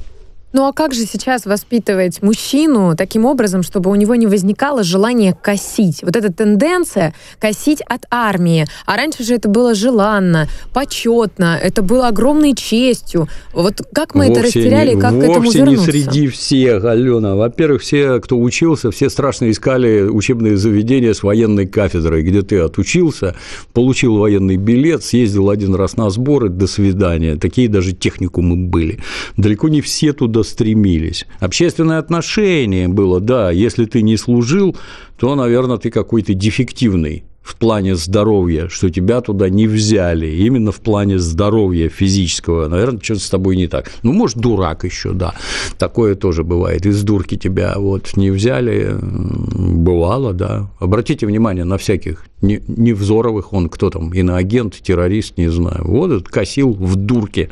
Ну 0.53 0.67
а 0.67 0.73
как 0.73 0.93
же 0.95 1.07
сейчас 1.07 1.47
воспитывать 1.47 2.23
мужчину 2.23 2.97
таким 2.97 3.25
образом, 3.25 3.63
чтобы 3.63 3.89
у 3.89 3.95
него 3.95 4.17
не 4.17 4.27
возникало 4.27 4.83
желания 4.83 5.33
косить? 5.41 6.03
Вот 6.03 6.17
эта 6.17 6.33
тенденция 6.33 7.15
косить 7.39 7.81
от 7.83 8.05
армии. 8.11 8.67
А 8.85 8.97
раньше 8.97 9.23
же 9.23 9.35
это 9.35 9.49
было 9.49 9.75
желанно, 9.75 10.49
почетно, 10.73 11.57
это 11.63 11.83
было 11.83 12.09
огромной 12.09 12.55
честью. 12.57 13.29
Вот 13.53 13.83
как 13.95 14.17
мы 14.17 14.27
вовсе 14.27 14.33
это 14.33 14.43
растеряли, 14.43 14.95
не, 14.95 15.01
как 15.01 15.13
к 15.13 15.23
этому 15.23 15.51
вернуться? 15.53 15.87
не 15.87 15.93
среди 15.93 16.27
всех, 16.27 16.85
Алена. 16.85 17.37
Во-первых, 17.37 17.83
все, 17.83 18.19
кто 18.19 18.37
учился, 18.37 18.91
все 18.91 19.09
страшно 19.09 19.51
искали 19.53 20.03
учебные 20.03 20.57
заведения 20.57 21.15
с 21.15 21.23
военной 21.23 21.69
кафедрой, 21.69 22.23
где 22.23 22.43
ты 22.43 22.59
отучился, 22.59 23.37
получил 23.73 24.17
военный 24.17 24.57
билет, 24.57 25.05
съездил 25.05 25.49
один 25.49 25.77
раз 25.77 25.97
на 25.97 26.11
сборы, 26.11 26.49
до 26.49 26.67
свидания. 26.67 27.37
Такие 27.37 27.69
даже 27.69 27.93
техникумы 27.93 28.57
были. 28.57 28.99
Далеко 29.37 29.69
не 29.69 29.81
все 29.81 30.13
туда 30.13 30.40
туда 30.41 30.49
стремились. 30.49 31.27
Общественное 31.41 31.99
отношение 31.99 32.89
было, 32.89 33.21
да, 33.21 33.51
если 33.51 33.85
ты 33.85 34.03
не 34.03 34.17
служил, 34.17 34.77
то, 35.19 35.35
наверное, 35.35 35.79
ты 35.79 35.91
какой-то 35.91 36.35
дефективный 36.35 37.25
в 37.43 37.57
плане 37.57 37.97
здоровья, 37.97 38.69
что 38.69 38.91
тебя 38.91 39.21
туда 39.21 39.49
не 39.49 39.67
взяли, 39.67 40.27
именно 40.27 40.73
в 40.73 40.81
плане 40.81 41.19
здоровья 41.19 41.89
физического, 41.89 42.69
наверное, 42.69 43.01
что-то 43.03 43.21
с 43.21 43.31
тобой 43.31 43.57
не 43.57 43.67
так. 43.67 43.91
Ну, 44.03 44.13
может, 44.13 44.39
дурак 44.39 44.85
еще, 44.85 45.13
да, 45.13 45.35
такое 45.79 46.15
тоже 46.15 46.45
бывает, 46.45 46.87
из 46.87 47.03
дурки 47.03 47.37
тебя 47.37 47.75
вот 47.77 48.17
не 48.17 48.31
взяли, 48.31 48.95
бывало, 49.01 50.33
да. 50.33 50.71
Обратите 50.79 51.27
внимание 51.27 51.65
на 51.65 51.77
всяких 51.77 52.27
невзоровых, 52.41 53.53
он 53.53 53.69
кто 53.69 53.91
там, 53.91 54.13
иноагент, 54.13 54.75
террорист, 54.75 55.39
не 55.39 55.51
знаю, 55.51 55.83
вот 55.85 56.13
этот 56.13 56.29
косил 56.29 56.73
в 56.73 56.95
дурке, 56.97 57.49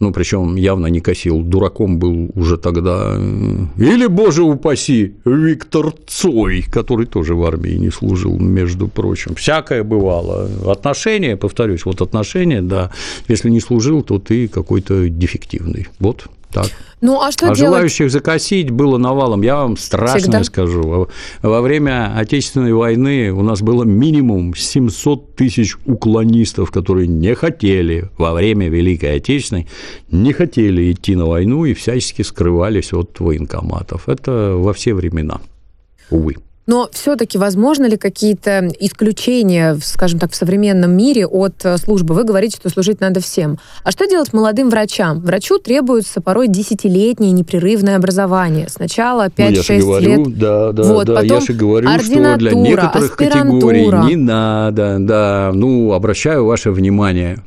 ну, 0.00 0.12
причем 0.12 0.56
явно 0.56 0.86
не 0.86 1.00
косил, 1.00 1.42
дураком 1.42 1.98
был 1.98 2.30
уже 2.34 2.56
тогда. 2.56 3.16
Или, 3.76 4.06
боже 4.06 4.42
упаси, 4.42 5.14
Виктор 5.24 5.92
Цой, 6.06 6.64
который 6.70 7.06
тоже 7.06 7.34
в 7.34 7.44
армии 7.44 7.76
не 7.76 7.90
служил, 7.90 8.38
между 8.38 8.88
прочим. 8.88 9.34
Всякое 9.34 9.82
бывало. 9.82 10.48
Отношения, 10.66 11.36
повторюсь, 11.36 11.84
вот 11.84 12.00
отношения, 12.00 12.62
да, 12.62 12.90
если 13.28 13.50
не 13.50 13.60
служил, 13.60 14.02
то 14.02 14.18
ты 14.18 14.46
какой-то 14.46 15.08
дефективный. 15.08 15.88
Вот 15.98 16.28
так. 16.52 16.66
Ну, 17.00 17.20
а 17.20 17.30
что 17.30 17.46
а 17.46 17.54
делать? 17.54 17.58
желающих 17.58 18.10
закосить 18.10 18.70
было 18.70 18.98
навалом. 18.98 19.42
Я 19.42 19.56
вам 19.56 19.76
страшно 19.76 20.18
Всегда? 20.18 20.44
скажу. 20.44 21.08
Во 21.42 21.60
время 21.60 22.12
Отечественной 22.16 22.72
войны 22.72 23.30
у 23.30 23.42
нас 23.42 23.62
было 23.62 23.84
минимум 23.84 24.54
700 24.54 25.36
тысяч 25.36 25.76
уклонистов, 25.86 26.70
которые 26.70 27.06
не 27.06 27.34
хотели 27.34 28.10
во 28.18 28.32
время 28.32 28.68
Великой 28.68 29.16
Отечественной, 29.16 29.68
не 30.10 30.32
хотели 30.32 30.90
идти 30.92 31.14
на 31.14 31.26
войну 31.26 31.64
и 31.64 31.74
всячески 31.74 32.22
скрывались 32.22 32.92
от 32.92 33.20
военкоматов. 33.20 34.08
Это 34.08 34.54
во 34.56 34.72
все 34.72 34.94
времена, 34.94 35.40
увы. 36.10 36.36
Но 36.68 36.90
все-таки 36.92 37.38
возможно 37.38 37.86
ли 37.86 37.96
какие-то 37.96 38.68
исключения, 38.78 39.78
скажем 39.82 40.20
так, 40.20 40.32
в 40.32 40.34
современном 40.34 40.90
мире 40.94 41.26
от 41.26 41.64
э, 41.64 41.78
службы? 41.78 42.14
Вы 42.14 42.24
говорите, 42.24 42.58
что 42.58 42.68
служить 42.68 43.00
надо 43.00 43.20
всем. 43.20 43.58
А 43.84 43.90
что 43.90 44.06
делать 44.06 44.34
молодым 44.34 44.68
врачам? 44.68 45.18
Врачу 45.20 45.58
требуется 45.58 46.20
порой 46.20 46.46
десятилетнее 46.46 47.32
непрерывное 47.32 47.96
образование. 47.96 48.68
Сначала 48.68 49.28
5-6 49.28 49.32
ну, 49.38 49.44
я 49.48 49.62
же 49.62 49.78
говорю, 49.78 50.24
лет. 50.26 50.38
Да, 50.38 50.72
да, 50.72 50.82
Вот, 50.82 51.06
да, 51.06 51.22
я 51.22 51.28
потом 51.30 51.40
же 51.40 51.52
говорю, 51.54 51.88
что 51.88 52.36
для 52.36 52.52
некоторых 52.52 53.16
категорий 53.16 53.86
не 54.06 54.16
надо, 54.16 54.98
да. 55.00 55.52
Ну, 55.54 55.94
обращаю 55.94 56.44
ваше 56.44 56.70
внимание, 56.70 57.38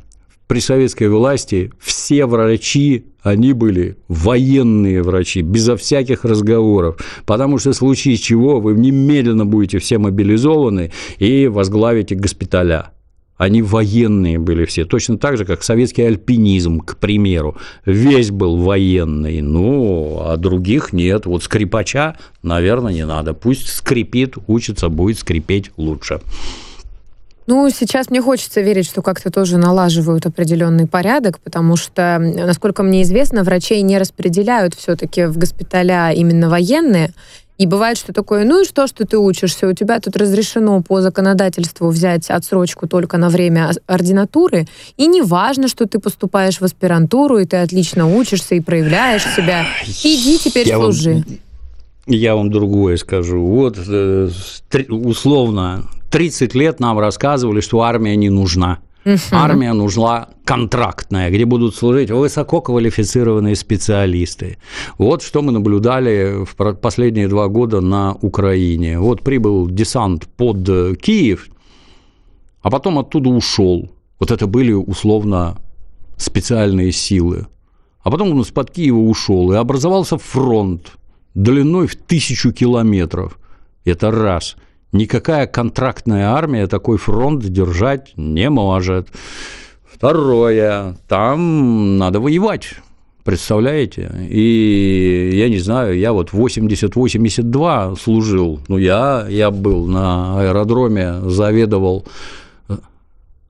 при 0.46 0.60
советской 0.60 1.08
власти 1.08 1.72
все 1.78 2.26
врачи, 2.26 3.06
они 3.22 3.52
были 3.52 3.96
военные 4.08 5.02
врачи, 5.02 5.40
безо 5.42 5.76
всяких 5.76 6.24
разговоров, 6.24 6.98
потому 7.24 7.58
что 7.58 7.72
в 7.72 7.76
случае 7.76 8.16
чего 8.16 8.60
вы 8.60 8.74
немедленно 8.74 9.46
будете 9.46 9.78
все 9.78 9.98
мобилизованы 9.98 10.92
и 11.18 11.46
возглавите 11.46 12.14
госпиталя. 12.14 12.90
Они 13.42 13.60
военные 13.60 14.38
были 14.38 14.66
все, 14.66 14.84
точно 14.84 15.18
так 15.18 15.36
же, 15.36 15.44
как 15.44 15.64
советский 15.64 16.02
альпинизм, 16.02 16.78
к 16.78 16.96
примеру. 16.96 17.56
Весь 17.84 18.30
был 18.30 18.56
военный, 18.56 19.40
ну, 19.40 20.20
а 20.24 20.36
других 20.36 20.92
нет. 20.92 21.26
Вот 21.26 21.42
скрипача, 21.42 22.16
наверное, 22.42 22.92
не 22.92 23.04
надо. 23.04 23.34
Пусть 23.34 23.66
скрипит, 23.66 24.36
учится, 24.46 24.88
будет 24.88 25.18
скрипеть 25.18 25.72
лучше. 25.76 26.20
Ну, 27.52 27.68
сейчас 27.68 28.08
мне 28.08 28.22
хочется 28.22 28.62
верить, 28.62 28.86
что 28.86 29.02
как-то 29.02 29.30
тоже 29.30 29.58
налаживают 29.58 30.24
определенный 30.24 30.86
порядок, 30.86 31.38
потому 31.38 31.76
что, 31.76 32.18
насколько 32.18 32.82
мне 32.82 33.02
известно, 33.02 33.42
врачей 33.44 33.82
не 33.82 33.98
распределяют 33.98 34.72
все-таки 34.74 35.26
в 35.26 35.36
госпиталя 35.36 36.12
именно 36.12 36.48
военные. 36.48 37.12
И 37.58 37.66
бывает, 37.66 37.98
что 37.98 38.14
такое, 38.14 38.46
ну 38.46 38.62
и 38.62 38.64
что, 38.64 38.86
что 38.86 39.06
ты 39.06 39.18
учишься? 39.18 39.68
У 39.68 39.74
тебя 39.74 40.00
тут 40.00 40.16
разрешено 40.16 40.80
по 40.80 41.02
законодательству 41.02 41.90
взять 41.90 42.30
отсрочку 42.30 42.88
только 42.88 43.18
на 43.18 43.28
время 43.28 43.72
ординатуры, 43.86 44.66
и 44.96 45.06
не 45.06 45.20
важно, 45.20 45.68
что 45.68 45.86
ты 45.86 45.98
поступаешь 45.98 46.58
в 46.58 46.64
аспирантуру, 46.64 47.36
и 47.36 47.44
ты 47.44 47.58
отлично 47.58 48.06
учишься 48.16 48.54
и 48.54 48.60
проявляешь 48.60 49.26
себя. 49.36 49.66
Иди 49.86 50.38
теперь 50.38 50.68
Я 50.68 50.78
вам- 50.78 50.90
служи. 50.90 51.22
Я 52.06 52.34
вам 52.34 52.50
другое 52.50 52.96
скажу. 52.96 53.44
Вот 53.44 53.76
э, 53.86 54.30
условно 54.88 55.86
30 56.12 56.54
лет 56.54 56.78
нам 56.78 56.98
рассказывали, 56.98 57.60
что 57.60 57.80
армия 57.80 58.16
не 58.16 58.28
нужна. 58.28 58.80
Армия 59.32 59.72
нужна 59.72 60.28
контрактная, 60.44 61.30
где 61.30 61.44
будут 61.44 61.74
служить 61.74 62.10
высококвалифицированные 62.10 63.56
специалисты. 63.56 64.58
Вот 64.98 65.22
что 65.22 65.42
мы 65.42 65.52
наблюдали 65.52 66.44
в 66.44 66.74
последние 66.74 67.28
два 67.28 67.48
года 67.48 67.80
на 67.80 68.14
Украине. 68.20 69.00
Вот 69.00 69.22
прибыл 69.22 69.68
десант 69.68 70.28
под 70.28 70.68
э, 70.68 70.94
Киев, 70.94 71.48
а 72.60 72.70
потом 72.70 72.98
оттуда 72.98 73.30
ушел. 73.30 73.90
Вот 74.20 74.30
это 74.30 74.46
были 74.46 74.72
условно 74.72 75.56
специальные 76.16 76.92
силы. 76.92 77.46
А 78.02 78.10
потом 78.10 78.32
он 78.32 78.42
из-под 78.42 78.70
Киева 78.70 78.98
ушел, 78.98 79.52
и 79.52 79.56
образовался 79.56 80.18
фронт 80.18 80.92
длиной 81.34 81.86
в 81.86 81.96
тысячу 81.96 82.52
километров. 82.52 83.38
Это 83.84 84.10
раз. 84.10 84.56
Никакая 84.92 85.46
контрактная 85.46 86.28
армия 86.28 86.66
такой 86.66 86.98
фронт 86.98 87.42
держать 87.42 88.12
не 88.16 88.50
может. 88.50 89.08
Второе. 89.84 90.96
Там 91.08 91.96
надо 91.96 92.20
воевать. 92.20 92.74
Представляете? 93.24 94.10
И 94.28 95.30
я 95.34 95.48
не 95.48 95.58
знаю, 95.58 95.96
я 95.96 96.12
вот 96.12 96.30
80-82 96.32 97.96
служил. 97.96 98.60
Ну, 98.68 98.76
я, 98.76 99.26
я 99.30 99.50
был 99.50 99.86
на 99.86 100.40
аэродроме, 100.40 101.20
заведовал 101.30 102.04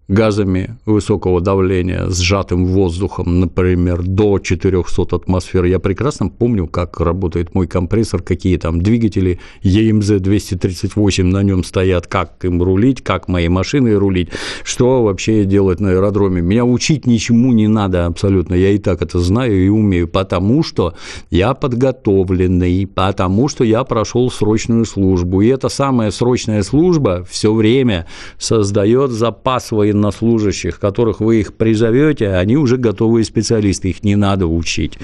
газами 0.09 0.77
высокого 0.85 1.41
давления, 1.41 2.09
сжатым 2.09 2.67
воздухом, 2.67 3.41
например, 3.41 4.03
до 4.03 4.39
400 4.39 5.17
атмосфер. 5.17 5.65
Я 5.65 5.79
прекрасно 5.79 6.29
помню, 6.29 6.67
как 6.67 7.01
работает 7.01 7.55
мой 7.55 7.67
компрессор, 7.67 8.23
какие 8.23 8.57
там 8.57 8.83
двигатели 8.83 9.39
ЕМЗ-238 9.63 11.23
на 11.25 11.43
нем 11.43 11.65
стоят, 11.65 12.07
как 12.07 12.45
им 12.45 12.63
рулить, 12.63 13.03
как 13.03 13.29
моей 13.29 13.49
машиной 13.49 13.97
рулить, 13.97 14.31
что 14.65 15.03
вообще 15.03 15.45
делать 15.45 15.81
на 15.81 15.91
аэродроме. 15.91 16.43
Меня 16.43 16.65
учить 16.65 17.07
ничему 17.07 17.53
не 17.53 17.69
надо 17.69 18.07
абсолютно, 18.07 18.55
я 18.55 18.71
и 18.71 18.79
так 18.79 19.03
это 19.03 19.19
знаю 19.19 19.65
и 19.65 19.69
умею, 19.69 20.09
потому 20.09 20.63
что 20.63 20.95
я 21.31 21.55
подготовленный, 21.55 22.87
потому 22.87 23.49
что 23.49 23.65
я 23.65 23.85
прошел 23.85 24.31
срочную 24.31 24.85
службу. 24.85 25.41
И 25.43 25.49
эта 25.49 25.69
самая 25.69 26.11
срочная 26.11 26.63
служба 26.63 27.25
все 27.29 27.53
время 27.53 28.07
создает 28.39 29.11
запас 29.11 29.71
военнослужащих, 30.03 30.79
которых 30.81 31.21
вы 31.21 31.41
их 31.41 31.55
призовете, 31.55 32.35
они 32.35 32.57
уже 32.57 32.77
готовые 32.77 33.25
специалисты, 33.25 33.91
их 33.91 34.03
не 34.05 34.17
надо 34.17 34.47
учить. 34.47 34.99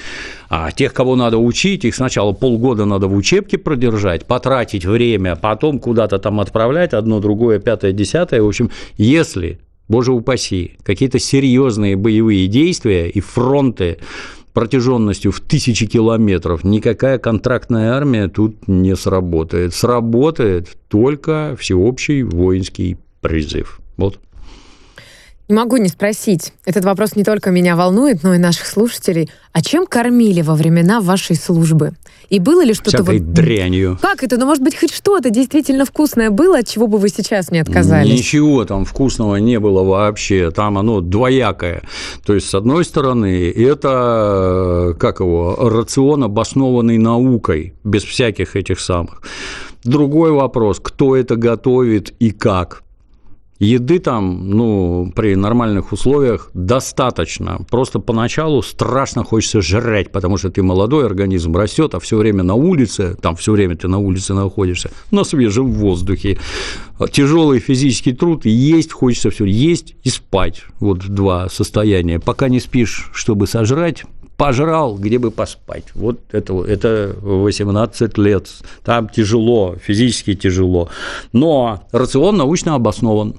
А 0.49 0.71
тех, 0.71 0.93
кого 0.93 1.15
надо 1.15 1.37
учить, 1.37 1.85
их 1.85 1.95
сначала 1.95 2.33
полгода 2.33 2.85
надо 2.85 3.07
в 3.07 3.15
учебке 3.15 3.57
продержать, 3.57 4.25
потратить 4.25 4.85
время, 4.85 5.35
потом 5.35 5.79
куда-то 5.79 6.19
там 6.19 6.39
отправлять, 6.39 6.93
одно, 6.93 7.19
другое, 7.19 7.59
пятое, 7.59 7.91
десятое. 7.91 8.41
В 8.41 8.47
общем, 8.47 8.69
если 8.97 9.59
боже 9.87 10.11
упаси, 10.11 10.73
какие-то 10.83 11.19
серьезные 11.19 11.95
боевые 11.95 12.47
действия 12.47 13.09
и 13.09 13.21
фронты 13.21 13.97
протяженностью 14.53 15.31
в 15.31 15.39
тысячи 15.39 15.85
километров, 15.85 16.63
никакая 16.63 17.17
контрактная 17.17 17.93
армия 17.93 18.27
тут 18.27 18.67
не 18.67 18.95
сработает. 18.95 19.73
Сработает 19.73 20.67
только 20.89 21.55
всеобщий 21.57 22.23
воинский 22.23 22.97
призыв. 23.21 23.79
Вот. 23.97 24.19
Не 25.49 25.55
могу 25.55 25.77
не 25.77 25.87
спросить. 25.87 26.53
Этот 26.63 26.85
вопрос 26.85 27.15
не 27.15 27.23
только 27.23 27.49
меня 27.49 27.75
волнует, 27.75 28.21
но 28.21 28.35
и 28.35 28.37
наших 28.37 28.67
слушателей. 28.67 29.31
А 29.51 29.63
чем 29.63 29.87
кормили 29.87 30.43
во 30.43 30.53
времена 30.53 31.01
вашей 31.01 31.35
службы? 31.35 31.93
И 32.29 32.37
было 32.37 32.63
ли 32.63 32.75
что-то 32.75 33.03
Всякой 33.03 33.17
вот... 33.17 33.33
дрянью. 33.33 33.97
Как 33.99 34.23
это? 34.23 34.37
Ну, 34.37 34.45
может 34.45 34.63
быть, 34.63 34.79
хоть 34.79 34.93
что-то 34.93 35.31
действительно 35.31 35.85
вкусное 35.85 36.29
было, 36.29 36.59
от 36.59 36.67
чего 36.67 36.85
бы 36.85 36.99
вы 36.99 37.09
сейчас 37.09 37.49
не 37.49 37.57
отказались? 37.57 38.13
Ничего 38.13 38.63
там 38.63 38.85
вкусного 38.85 39.37
не 39.37 39.59
было 39.59 39.83
вообще. 39.83 40.51
Там 40.51 40.77
оно 40.77 41.01
двоякое. 41.01 41.81
То 42.23 42.35
есть, 42.35 42.47
с 42.47 42.53
одной 42.53 42.85
стороны, 42.85 43.49
это, 43.49 44.95
как 44.99 45.19
его, 45.19 45.55
рацион, 45.59 46.25
обоснованный 46.25 46.99
наукой, 46.99 47.73
без 47.83 48.03
всяких 48.03 48.55
этих 48.55 48.79
самых. 48.79 49.23
Другой 49.83 50.31
вопрос, 50.31 50.79
кто 50.79 51.15
это 51.15 51.35
готовит 51.37 52.13
и 52.19 52.29
как. 52.29 52.83
Еды 53.59 53.99
там, 53.99 54.49
ну, 54.49 55.11
при 55.13 55.35
нормальных 55.35 55.91
условиях 55.91 56.49
достаточно. 56.53 57.59
Просто 57.69 57.99
поначалу 57.99 58.61
страшно 58.61 59.25
хочется 59.25 59.61
жрать, 59.61 60.13
потому 60.13 60.37
что 60.37 60.49
ты 60.49 60.63
молодой, 60.63 61.05
организм 61.05 61.57
растет, 61.57 61.93
а 61.93 61.99
все 61.99 62.15
время 62.17 62.43
на 62.43 62.55
улице, 62.55 63.17
там 63.21 63.35
все 63.35 63.51
время 63.51 63.75
ты 63.75 63.89
на 63.89 63.97
улице 63.97 64.33
находишься, 64.33 64.91
на 65.11 65.25
свежем 65.25 65.73
воздухе. 65.73 66.39
Тяжелый 67.11 67.59
физический 67.59 68.13
труд, 68.13 68.45
есть 68.45 68.93
хочется 68.93 69.29
все, 69.29 69.43
есть 69.43 69.95
и 70.03 70.09
спать. 70.09 70.63
Вот 70.79 70.99
два 70.99 71.49
состояния. 71.49 72.19
Пока 72.19 72.47
не 72.47 72.61
спишь, 72.61 73.09
чтобы 73.13 73.45
сожрать, 73.45 74.05
пожрал, 74.39 74.95
где 74.95 75.19
бы 75.19 75.31
поспать. 75.31 75.83
Вот 75.95 76.21
это, 76.31 76.63
это 76.63 77.13
18 77.21 78.17
лет. 78.17 78.47
Там 78.85 79.09
тяжело, 79.09 79.75
физически 79.75 80.33
тяжело. 80.33 80.87
Но 81.33 81.83
рацион 81.91 82.37
научно 82.37 82.75
обоснован. 82.75 83.35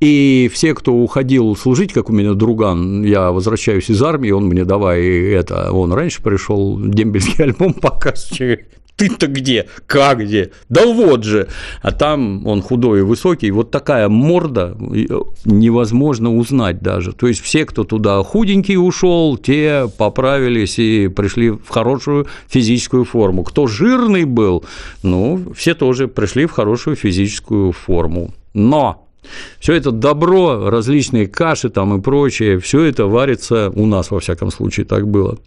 И 0.00 0.50
все, 0.52 0.74
кто 0.74 0.94
уходил 0.94 1.54
служить, 1.56 1.92
как 1.92 2.08
у 2.08 2.12
меня 2.12 2.32
друган, 2.32 3.02
я 3.02 3.30
возвращаюсь 3.30 3.90
из 3.90 4.02
армии, 4.02 4.30
он 4.30 4.46
мне 4.46 4.64
давай 4.64 5.02
это, 5.02 5.72
он 5.72 5.92
раньше 5.92 6.22
пришел, 6.22 6.80
дембельский 6.80 7.44
альбом 7.44 7.74
показывает, 7.74 8.66
ты-то 9.00 9.28
где? 9.28 9.66
Как 9.86 10.20
где? 10.20 10.50
Да 10.68 10.86
вот 10.86 11.24
же. 11.24 11.48
А 11.80 11.90
там 11.90 12.46
он 12.46 12.60
худой 12.60 13.00
и 13.00 13.02
высокий, 13.02 13.50
вот 13.50 13.70
такая 13.70 14.10
морда 14.10 14.76
э, 14.78 15.06
невозможно 15.46 16.36
узнать 16.36 16.80
даже. 16.80 17.12
То 17.12 17.26
есть 17.26 17.40
все, 17.40 17.64
кто 17.64 17.84
туда 17.84 18.22
худенький 18.22 18.76
ушел, 18.76 19.38
те 19.38 19.88
поправились 19.96 20.78
и 20.78 21.08
пришли 21.08 21.50
в 21.50 21.68
хорошую 21.68 22.26
физическую 22.46 23.06
форму. 23.06 23.42
Кто 23.42 23.66
жирный 23.66 24.24
был, 24.24 24.66
ну, 25.02 25.52
все 25.56 25.74
тоже 25.74 26.06
пришли 26.06 26.44
в 26.44 26.52
хорошую 26.52 26.94
физическую 26.94 27.72
форму. 27.72 28.34
Но 28.52 29.09
все 29.58 29.74
это 29.74 29.90
добро, 29.90 30.70
различные 30.70 31.26
каши 31.26 31.70
там 31.70 31.98
и 31.98 32.02
прочее, 32.02 32.58
все 32.58 32.82
это 32.82 33.06
варится 33.06 33.70
у 33.74 33.86
нас, 33.86 34.10
во 34.10 34.20
всяком 34.20 34.50
случае, 34.50 34.86
так 34.86 35.08
было. 35.08 35.38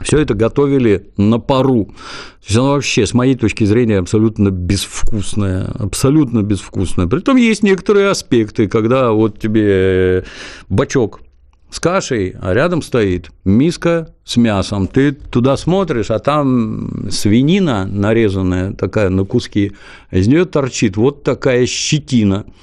Все 0.00 0.18
это 0.18 0.34
готовили 0.34 1.10
на 1.16 1.40
пару. 1.40 1.86
То 1.86 2.46
есть 2.46 2.56
оно 2.56 2.72
вообще, 2.72 3.06
с 3.06 3.14
моей 3.14 3.34
точки 3.34 3.64
зрения, 3.64 3.98
абсолютно 3.98 4.50
безвкусное. 4.50 5.64
Абсолютно 5.64 6.42
безвкусное. 6.42 7.08
Притом 7.08 7.36
есть 7.36 7.62
некоторые 7.62 8.08
аспекты, 8.10 8.68
когда 8.68 9.10
вот 9.10 9.40
тебе 9.40 10.24
бачок 10.68 11.20
с 11.70 11.80
кашей, 11.80 12.34
а 12.40 12.54
рядом 12.54 12.80
стоит 12.80 13.30
миска 13.44 14.14
с 14.24 14.36
мясом. 14.36 14.86
Ты 14.86 15.12
туда 15.12 15.56
смотришь, 15.56 16.10
а 16.10 16.18
там 16.18 17.10
свинина 17.10 17.84
нарезанная 17.84 18.72
такая 18.72 19.10
на 19.10 19.24
куски, 19.24 19.72
из 20.10 20.28
нее 20.28 20.44
торчит 20.44 20.96
вот 20.96 21.24
такая 21.24 21.66
щетина– 21.66 22.46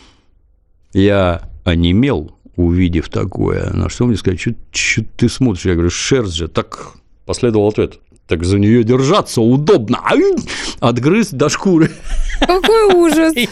я 1.02 1.50
онемел, 1.66 2.38
увидев 2.56 3.10
такое. 3.10 3.72
На 3.72 3.90
что 3.90 4.06
мне 4.06 4.16
сказать, 4.16 4.40
что 4.40 5.04
ты 5.18 5.28
смотришь? 5.28 5.66
Я 5.66 5.74
говорю, 5.74 5.90
шерсть 5.90 6.36
же. 6.36 6.48
Так 6.48 6.94
последовал 7.26 7.68
ответ. 7.68 8.00
Так 8.28 8.44
за 8.44 8.58
нее 8.58 8.84
держаться 8.84 9.42
удобно. 9.42 10.00
Отгрыз 10.80 11.30
до 11.30 11.48
шкуры. 11.48 11.92
Какой 12.40 12.94
ужас! 12.94 13.34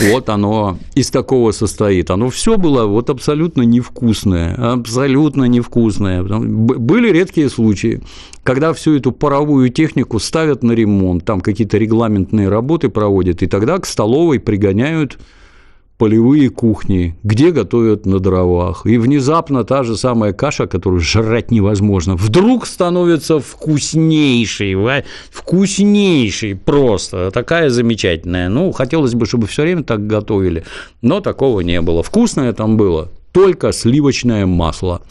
Вот 0.00 0.28
оно 0.28 0.78
из 0.94 1.10
такого 1.10 1.52
состоит. 1.52 2.10
Оно 2.10 2.30
все 2.30 2.56
было 2.56 2.86
вот 2.86 3.10
абсолютно 3.10 3.62
невкусное, 3.62 4.54
абсолютно 4.54 5.44
невкусное. 5.44 6.22
Были 6.22 7.12
редкие 7.12 7.50
случаи, 7.50 8.00
когда 8.42 8.72
всю 8.72 8.96
эту 8.96 9.12
паровую 9.12 9.68
технику 9.70 10.18
ставят 10.18 10.62
на 10.62 10.72
ремонт, 10.72 11.24
там 11.24 11.40
какие-то 11.40 11.78
регламентные 11.78 12.48
работы 12.48 12.88
проводят, 12.88 13.42
и 13.42 13.46
тогда 13.46 13.78
к 13.78 13.86
столовой 13.86 14.40
пригоняют 14.40 15.18
полевые 16.00 16.48
кухни, 16.48 17.14
где 17.24 17.50
готовят 17.50 18.06
на 18.06 18.20
дровах. 18.20 18.86
И 18.86 18.96
внезапно 18.96 19.64
та 19.64 19.82
же 19.82 19.98
самая 19.98 20.32
каша, 20.32 20.66
которую 20.66 21.00
жрать 21.02 21.50
невозможно, 21.50 22.16
вдруг 22.16 22.66
становится 22.66 23.38
вкуснейшей, 23.38 25.04
вкуснейшей 25.30 26.54
просто, 26.56 27.30
такая 27.30 27.68
замечательная. 27.68 28.48
Ну, 28.48 28.72
хотелось 28.72 29.14
бы, 29.14 29.26
чтобы 29.26 29.46
все 29.46 29.60
время 29.60 29.82
так 29.82 30.06
готовили, 30.06 30.64
но 31.02 31.20
такого 31.20 31.60
не 31.60 31.82
было. 31.82 32.02
Вкусное 32.02 32.54
там 32.54 32.78
было 32.78 33.10
только 33.32 33.70
сливочное 33.70 34.46
масло. 34.46 35.02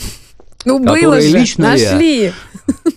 Ну, 0.66 0.80
было 0.80 1.22
же, 1.22 1.38
лично 1.38 1.70
нашли. 1.70 2.34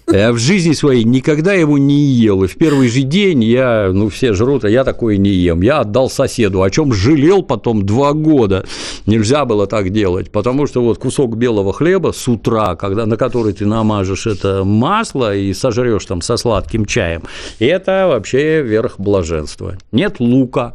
Я, 0.08 0.18
я 0.18 0.32
в 0.32 0.38
жизни 0.38 0.72
своей 0.72 1.04
никогда 1.04 1.52
его 1.52 1.78
не 1.78 1.94
ел. 1.94 2.42
И 2.42 2.48
в 2.48 2.56
первый 2.56 2.88
же 2.88 3.02
день 3.02 3.44
я, 3.44 3.90
ну, 3.92 4.08
все 4.08 4.32
жрут, 4.32 4.64
а 4.64 4.68
я 4.68 4.82
такое 4.82 5.16
не 5.16 5.30
ем. 5.30 5.62
Я 5.62 5.80
отдал 5.80 6.10
соседу, 6.10 6.62
о 6.62 6.70
чем 6.70 6.92
жалел 6.92 7.42
потом 7.42 7.86
два 7.86 8.12
года. 8.14 8.66
Нельзя 9.06 9.44
было 9.44 9.66
так 9.66 9.90
делать, 9.90 10.32
потому 10.32 10.66
что 10.66 10.82
вот 10.82 10.98
кусок 10.98 11.36
белого 11.36 11.72
хлеба 11.72 12.12
с 12.12 12.26
утра, 12.26 12.74
когда, 12.74 13.06
на 13.06 13.16
который 13.16 13.52
ты 13.52 13.64
намажешь 13.64 14.26
это 14.26 14.64
масло 14.64 15.34
и 15.34 15.54
сожрешь 15.54 16.04
там 16.06 16.20
со 16.20 16.36
сладким 16.36 16.84
чаем, 16.84 17.22
это 17.60 18.06
вообще 18.08 18.62
верх 18.62 18.98
блаженства. 18.98 19.78
Нет 19.92 20.16
лука, 20.18 20.74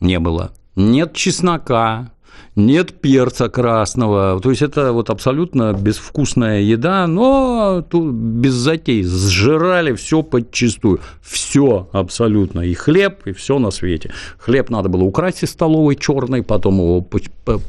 не 0.00 0.20
было. 0.20 0.52
Нет 0.76 1.14
чеснока, 1.14 2.12
нет 2.58 3.00
перца 3.00 3.48
красного. 3.48 4.40
То 4.40 4.50
есть 4.50 4.62
это 4.62 4.92
вот 4.92 5.10
абсолютно 5.10 5.72
безвкусная 5.72 6.60
еда, 6.60 7.06
но 7.06 7.84
тут 7.88 8.12
без 8.12 8.52
затей. 8.52 9.04
Сжирали 9.04 9.94
все 9.94 10.22
подчистую. 10.22 11.00
Все 11.22 11.88
абсолютно. 11.92 12.60
И 12.60 12.74
хлеб, 12.74 13.26
и 13.26 13.32
все 13.32 13.58
на 13.58 13.70
свете. 13.70 14.12
Хлеб 14.38 14.70
надо 14.70 14.88
было 14.88 15.04
украсть 15.04 15.42
из 15.42 15.50
столовой 15.50 15.96
черной, 15.96 16.42
потом 16.42 16.78
его 16.78 17.06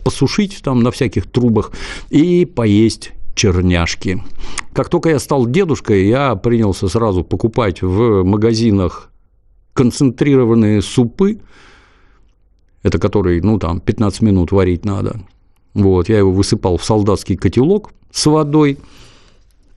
посушить 0.04 0.60
там 0.64 0.84
на 0.84 0.92
всяких 0.92 1.30
трубах 1.30 1.72
и 2.10 2.46
поесть 2.46 3.12
черняшки. 3.36 4.22
Как 4.74 4.90
только 4.90 5.10
я 5.10 5.20
стал 5.20 5.46
дедушкой, 5.46 6.08
я 6.08 6.36
принялся 6.36 6.88
сразу 6.90 7.24
покупать 7.24 7.82
в 7.82 8.24
магазинах 8.24 9.12
концентрированные 9.74 10.82
супы, 10.82 11.40
это 12.84 13.00
который, 13.00 13.42
ну, 13.42 13.60
там, 13.60 13.80
15 13.80 14.22
минут 14.22 14.52
варить 14.52 14.86
надо. 14.86 15.20
Вот, 15.74 16.10
я 16.10 16.18
его 16.18 16.32
высыпал 16.32 16.78
в 16.78 16.84
солдатский 16.84 17.36
котелок 17.36 17.92
с 18.12 18.26
водой, 18.26 18.78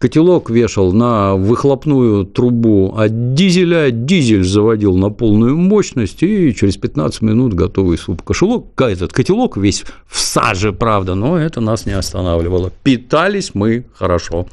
котелок 0.02 0.50
вешал 0.50 0.92
на 0.92 1.36
выхлопную 1.36 2.24
трубу 2.24 2.92
от 2.96 3.34
дизеля, 3.34 3.92
дизель 3.92 4.42
заводил 4.42 4.96
на 4.96 5.10
полную 5.10 5.56
мощность, 5.56 6.24
и 6.24 6.52
через 6.52 6.76
15 6.76 7.22
минут 7.22 7.54
готовый 7.54 7.96
суп. 7.98 8.22
Кошелок, 8.22 8.66
этот 8.80 9.12
котелок 9.12 9.56
весь 9.56 9.84
в 10.08 10.18
саже, 10.18 10.72
правда, 10.72 11.14
но 11.14 11.38
это 11.38 11.60
нас 11.60 11.86
не 11.86 11.92
останавливало. 11.92 12.72
Питались 12.82 13.52
мы 13.54 13.84
хорошо. 13.94 14.48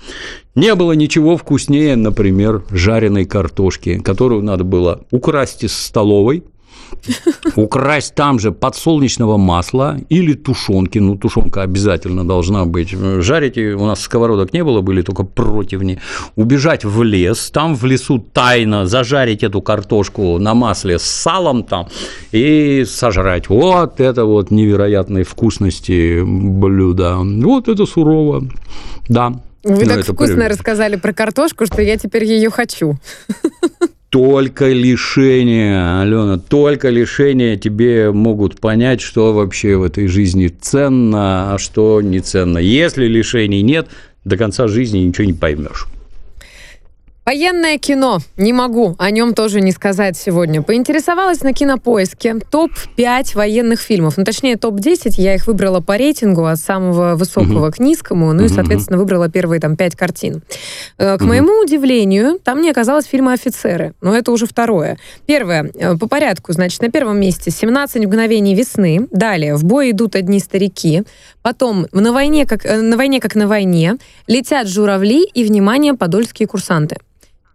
Не 0.53 0.75
было 0.75 0.91
ничего 0.91 1.35
вкуснее, 1.35 1.95
например, 1.95 2.63
жареной 2.69 3.25
картошки, 3.25 3.97
которую 3.97 4.43
надо 4.43 4.63
было 4.63 5.01
украсть 5.09 5.63
из 5.63 5.73
столовой, 5.73 6.43
украсть 7.55 8.15
там 8.15 8.39
же 8.39 8.51
подсолнечного 8.51 9.37
масла 9.37 9.97
или 10.09 10.33
тушенки, 10.33 10.99
ну, 10.99 11.17
тушенка 11.17 11.61
обязательно 11.61 12.27
должна 12.27 12.65
быть, 12.65 12.91
жарить 12.91 13.57
у 13.57 13.85
нас 13.85 14.01
сковородок 14.01 14.53
не 14.53 14.63
было, 14.63 14.81
были 14.81 15.01
только 15.01 15.23
противни, 15.23 15.99
убежать 16.35 16.85
в 16.85 17.03
лес, 17.03 17.49
там 17.51 17.75
в 17.75 17.85
лесу 17.85 18.19
тайно 18.19 18.85
зажарить 18.85 19.43
эту 19.43 19.61
картошку 19.61 20.37
на 20.39 20.53
масле 20.53 20.99
с 20.99 21.03
салом 21.03 21.63
там 21.63 21.87
и 22.31 22.85
сожрать. 22.87 23.49
Вот 23.49 23.99
это 23.99 24.25
вот 24.25 24.51
невероятной 24.51 25.23
вкусности 25.23 26.21
блюда. 26.23 27.17
Вот 27.17 27.67
это 27.67 27.85
сурово, 27.85 28.43
да. 29.07 29.33
Вы 29.63 29.83
ну, 29.83 29.85
так 29.85 30.05
вкусно 30.05 30.35
при... 30.35 30.49
рассказали 30.49 30.95
про 30.95 31.13
картошку, 31.13 31.65
что 31.65 31.81
я 31.81 31.97
теперь 31.97 32.23
ее 32.23 32.49
хочу. 32.49 32.97
только 34.10 34.70
лишения, 34.70 36.01
Алена, 36.01 36.38
только 36.38 36.89
лишения 36.89 37.57
тебе 37.57 38.12
могут 38.12 38.60
понять, 38.60 39.01
что 39.01 39.34
вообще 39.34 39.76
в 39.76 39.84
этой 39.84 40.07
жизни 40.07 40.47
ценно, 40.47 41.53
а 41.53 41.57
что 41.57 42.01
не 42.01 42.20
ценно. 42.20 42.57
Если 42.57 43.05
лишений 43.05 43.62
нет, 43.62 43.88
до 44.26 44.38
конца 44.38 44.68
жизни 44.68 44.99
ничего 44.99 45.26
не 45.26 45.34
поймешь. 45.34 45.86
Военное 47.30 47.77
кино. 47.77 48.17
Не 48.38 48.53
могу 48.53 48.95
о 48.97 49.11
нем 49.11 49.36
тоже 49.36 49.61
не 49.61 49.71
сказать 49.71 50.17
сегодня. 50.17 50.63
Поинтересовалась 50.63 51.43
на 51.43 51.53
кинопоиске 51.53 52.38
топ-5 52.49 53.36
военных 53.36 53.82
фильмов. 53.82 54.17
Ну, 54.17 54.23
точнее, 54.23 54.57
топ-10. 54.57 55.13
Я 55.17 55.36
их 55.36 55.45
выбрала 55.45 55.80
по 55.80 55.95
рейтингу 55.95 56.47
от 56.47 56.57
самого 56.57 57.15
высокого 57.15 57.67
угу. 57.67 57.75
к 57.75 57.80
низкому. 57.80 58.34
Ну 58.34 58.45
и, 58.45 58.47
соответственно, 58.47 58.97
выбрала 58.97 59.30
первые 59.30 59.59
там 59.59 59.75
5 59.75 59.95
картин. 59.95 60.41
Э, 60.97 61.19
к 61.19 61.21
угу. 61.21 61.27
моему 61.27 61.61
удивлению, 61.61 62.39
там 62.43 62.63
не 62.63 62.71
оказалось 62.71 63.05
фильма 63.05 63.34
«Офицеры». 63.34 63.93
Но 64.01 64.15
это 64.15 64.32
уже 64.32 64.47
второе. 64.47 64.97
Первое. 65.27 65.69
Э, 65.75 65.95
по 65.97 66.07
порядку. 66.07 66.51
Значит, 66.53 66.82
на 66.82 66.89
первом 66.89 67.19
месте 67.19 67.51
«17 67.51 68.07
мгновений 68.07 68.55
весны». 68.55 69.07
Далее 69.11 69.55
«В 69.55 69.63
бой 69.63 69.91
идут 69.91 70.15
одни 70.15 70.39
старики». 70.39 71.03
Потом 71.43 71.86
«На 71.91 72.11
войне 72.11 72.47
как 72.47 72.65
э, 72.65 72.82
на, 72.82 72.97
войне, 72.97 73.19
как 73.19 73.36
на 73.36 73.47
войне». 73.47 73.97
«Летят 74.25 74.67
журавли» 74.67 75.25
и, 75.32 75.43
внимание, 75.43 75.93
«Подольские 75.93 76.47
курсанты» 76.47 76.97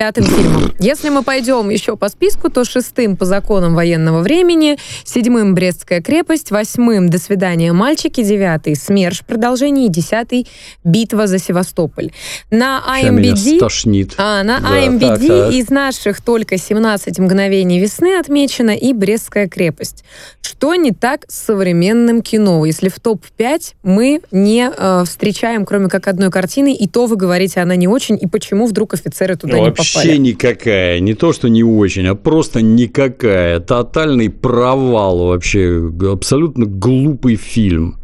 пятым 0.05 0.25
фильмом. 0.25 0.75
Если 0.81 1.09
мы 1.09 1.23
пойдем 1.23 1.71
еще 1.71 1.97
по 1.97 2.11
списку, 2.11 2.51
то 2.51 2.65
шестым 2.65 3.17
по 3.17 3.25
законам 3.25 3.75
военного 3.75 4.21
времени, 4.21 4.77
седьмым 5.03 5.55
Брестская 5.55 6.03
крепость, 6.03 6.51
восьмым 6.51 7.09
До 7.09 7.19
свидания, 7.19 7.73
мальчики, 7.73 8.23
девятый 8.23 8.77
СМЕРШ 8.77 9.23
продолжение, 9.25 9.89
десятый 9.89 10.47
Битва 10.85 11.27
за 11.27 11.39
Севастополь. 11.39 12.11
На 12.51 12.83
IMBD, 13.01 14.13
а, 14.19 14.43
на 14.43 14.61
да, 14.61 14.79
IMBD 14.79 15.01
так, 15.01 15.27
так. 15.27 15.53
из 15.55 15.71
наших 15.71 16.21
только 16.21 16.59
17 16.59 17.19
мгновений 17.19 17.81
весны 17.81 18.19
отмечено 18.19 18.77
и 18.77 18.93
Брестская 18.93 19.49
крепость. 19.49 20.05
Что 20.43 20.75
не 20.75 20.93
так 20.93 21.25
с 21.29 21.47
современным 21.47 22.21
кино? 22.21 22.67
Если 22.67 22.91
в 22.91 23.01
топ-5 23.01 23.75
мы 23.83 24.21
не 24.31 24.71
э, 24.71 25.05
встречаем, 25.07 25.65
кроме 25.65 25.89
как 25.89 26.09
одной 26.09 26.31
картины, 26.31 26.75
и 26.75 26.87
то 26.87 27.07
вы 27.07 27.17
говорите, 27.17 27.61
она 27.61 27.75
не 27.75 27.89
очень, 27.89 28.19
и 28.21 28.27
почему 28.27 28.67
вдруг 28.67 28.93
офицеры 28.93 29.37
туда 29.37 29.57
ну, 29.57 29.65
не 29.65 29.71
попали? 29.71 29.94
Вообще 29.95 30.19
никакая. 30.19 31.01
Не 31.01 31.15
то, 31.15 31.33
что 31.33 31.49
не 31.49 31.63
очень, 31.63 32.07
а 32.07 32.15
просто 32.15 32.63
никакая. 32.63 33.61
Тотальный 33.61 34.31
провал 34.31 35.27
вообще. 35.27 35.93
Абсолютно 36.11 36.67
глупый 36.67 37.37
фильм. 37.37 37.97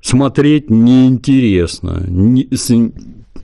Смотреть 0.00 0.70
неинтересно. 0.70 2.04
Не, 2.08 2.48
с, 2.54 2.70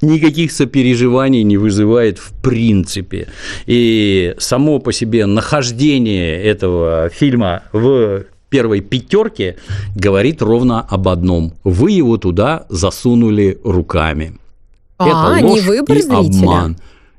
никаких 0.01 0.53
сопереживаний 0.53 1.43
не 1.43 1.57
вызывает 1.57 2.19
в 2.19 2.33
принципе. 2.43 3.29
И 3.67 4.35
само 4.39 4.79
по 4.79 4.93
себе 4.93 5.27
нахождение 5.27 6.43
этого 6.43 7.09
фильма 7.11 7.65
в 7.73 8.25
первой 8.49 8.81
пятерке 8.81 9.57
говорит 9.97 10.41
ровно 10.43 10.81
об 10.81 11.09
одном. 11.09 11.55
Вы 11.65 11.93
его 11.93 12.19
туда 12.19 12.67
засунули 12.69 13.59
руками. 13.65 14.39
А, 14.97 15.37
это 15.37 15.47
ложь 15.47 15.61
не 15.61 15.67
выбор 15.67 15.97
и 15.97 16.03
зрителя? 16.03 16.19
обман. 16.19 16.77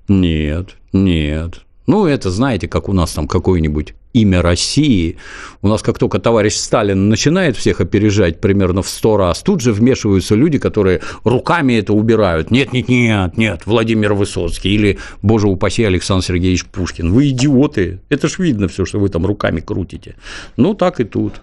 Нет, 0.08 0.76
нет. 0.94 1.62
Ну, 1.88 2.08
это, 2.08 2.32
знаете, 2.32 2.68
как 2.68 2.90
у 2.90 2.94
нас 2.94 3.14
там 3.14 3.28
какое-нибудь 3.28 3.94
имя 4.16 4.42
России. 4.42 5.18
У 5.62 5.68
нас 5.68 5.82
как 5.82 6.00
только 6.00 6.20
товарищ 6.20 6.56
Сталин 6.56 7.10
начинает 7.10 7.58
всех 7.58 7.82
опережать 7.82 8.40
примерно 8.40 8.82
в 8.82 8.88
сто 8.88 9.18
раз, 9.18 9.42
тут 9.42 9.62
же 9.62 9.74
вмешиваются 9.74 10.36
люди, 10.36 10.58
которые 10.58 11.02
руками 11.24 11.74
это 11.74 11.94
убирают. 11.94 12.50
Нет, 12.50 12.72
нет, 12.74 12.88
нет, 12.88 13.38
нет, 13.38 13.62
Владимир 13.66 14.14
Высоцкий 14.14 14.74
или, 14.74 14.98
боже 15.22 15.48
упаси, 15.48 15.84
Александр 15.84 16.26
Сергеевич 16.26 16.66
Пушкин. 16.66 17.12
Вы 17.12 17.30
идиоты. 17.30 18.00
Это 18.10 18.30
ж 18.30 18.40
видно 18.40 18.68
все, 18.68 18.86
что 18.86 19.00
вы 19.00 19.10
там 19.10 19.26
руками 19.26 19.60
крутите. 19.60 20.16
Ну, 20.56 20.74
так 20.74 21.00
и 21.00 21.04
тут. 21.04 21.42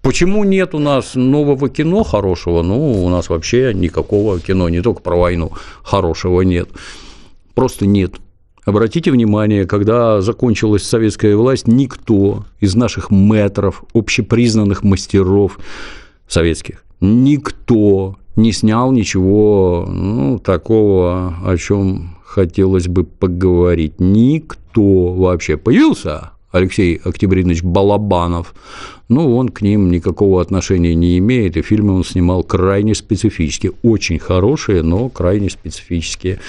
Почему 0.00 0.44
нет 0.44 0.74
у 0.74 0.78
нас 0.78 1.14
нового 1.14 1.68
кино 1.68 2.04
хорошего? 2.04 2.62
Ну, 2.62 3.04
у 3.04 3.08
нас 3.10 3.28
вообще 3.28 3.74
никакого 3.74 4.40
кино, 4.40 4.68
не 4.70 4.80
только 4.80 5.02
про 5.02 5.16
войну, 5.16 5.52
хорошего 5.82 6.40
нет. 6.40 6.68
Просто 7.58 7.86
нет. 7.86 8.20
Обратите 8.64 9.10
внимание, 9.10 9.66
когда 9.66 10.20
закончилась 10.20 10.84
советская 10.84 11.36
власть, 11.36 11.66
никто 11.66 12.44
из 12.60 12.76
наших 12.76 13.10
метров, 13.10 13.82
общепризнанных 13.94 14.84
мастеров 14.84 15.58
советских, 16.28 16.84
никто 17.00 18.16
не 18.36 18.52
снял 18.52 18.92
ничего 18.92 19.88
ну, 19.90 20.38
такого, 20.38 21.34
о 21.44 21.56
чем 21.56 22.18
хотелось 22.24 22.86
бы 22.86 23.02
поговорить. 23.02 23.94
Никто 23.98 25.08
вообще 25.14 25.56
появился, 25.56 26.30
Алексей 26.50 27.00
Октябринович 27.04 27.62
Балабанов, 27.62 28.54
ну, 29.08 29.36
он 29.36 29.48
к 29.48 29.62
ним 29.62 29.90
никакого 29.90 30.40
отношения 30.40 30.94
не 30.94 31.18
имеет, 31.18 31.56
и 31.56 31.62
фильмы 31.62 31.94
он 31.94 32.04
снимал 32.04 32.42
крайне 32.42 32.94
специфические, 32.94 33.72
очень 33.82 34.18
хорошие, 34.18 34.82
но 34.82 35.08
крайне 35.08 35.50
специфические. 35.50 36.40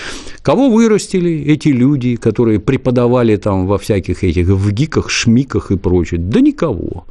Кого 0.41 0.69
вырастили 0.69 1.43
эти 1.43 1.69
люди, 1.69 2.15
которые 2.15 2.59
преподавали 2.59 3.35
там 3.35 3.67
во 3.67 3.77
всяких 3.77 4.23
этих 4.23 4.47
в 4.47 4.71
гиках, 4.71 5.09
шмиках 5.09 5.71
и 5.71 5.77
прочее? 5.77 6.19
Да 6.19 6.39
никого. 6.39 7.05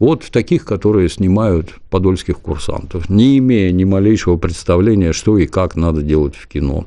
Вот 0.00 0.24
таких, 0.24 0.64
которые 0.64 1.08
снимают 1.08 1.74
подольских 1.88 2.38
курсантов, 2.38 3.08
не 3.08 3.38
имея 3.38 3.70
ни 3.70 3.84
малейшего 3.84 4.36
представления, 4.36 5.12
что 5.12 5.38
и 5.38 5.46
как 5.46 5.76
надо 5.76 6.02
делать 6.02 6.34
в 6.34 6.48
кино. 6.48 6.86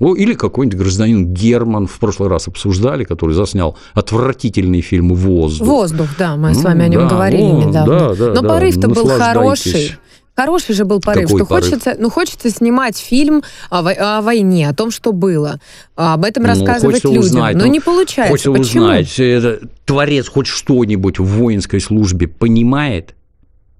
О, 0.00 0.14
или 0.14 0.34
какой-нибудь 0.34 0.78
гражданин 0.78 1.26
Герман 1.34 1.86
в 1.86 1.98
прошлый 1.98 2.28
раз 2.28 2.46
обсуждали, 2.48 3.04
который 3.04 3.34
заснял 3.34 3.76
отвратительный 3.94 4.80
фильм 4.80 5.12
«Воздух». 5.14 5.66
Воздух, 5.66 6.08
да, 6.18 6.36
мы 6.36 6.54
с 6.54 6.62
вами 6.62 6.80
Ну, 6.80 6.84
о 6.84 6.88
нем 6.88 7.00
да, 7.02 7.14
говорили 7.14 7.42
о, 7.42 7.64
недавно. 7.64 7.98
да, 7.98 8.14
да, 8.14 8.26
Но 8.34 8.42
да, 8.42 8.48
порыв-то 8.48 8.88
был 8.88 9.08
хороший. 9.08 9.92
Хороший 10.36 10.76
же 10.76 10.84
был 10.84 11.00
порыв, 11.00 11.24
Какой 11.24 11.38
что 11.40 11.46
порыв? 11.46 11.64
хочется, 11.64 11.96
ну, 11.98 12.10
хочется 12.10 12.48
снимать 12.50 12.96
фильм 12.96 13.42
о, 13.70 13.82
вой- 13.82 13.94
о 13.94 14.20
войне, 14.22 14.68
о 14.68 14.72
том, 14.72 14.92
что 14.92 15.10
было, 15.12 15.58
об 15.96 16.24
этом 16.24 16.44
Ну, 16.44 16.50
рассказывать 16.50 17.02
людям. 17.02 17.18
узнать, 17.18 17.56
Но 17.56 17.64
ну, 17.64 17.72
не 17.72 17.80
получается. 17.80 18.30
Хочется 18.30 18.52
Почему? 18.52 18.84
узнать, 18.84 19.18
это, 19.18 19.58
творец 19.84 20.28
хоть 20.28 20.46
что-нибудь 20.46 21.18
в 21.18 21.24
воинской 21.24 21.80
службе 21.80 22.28
понимает? 22.28 23.16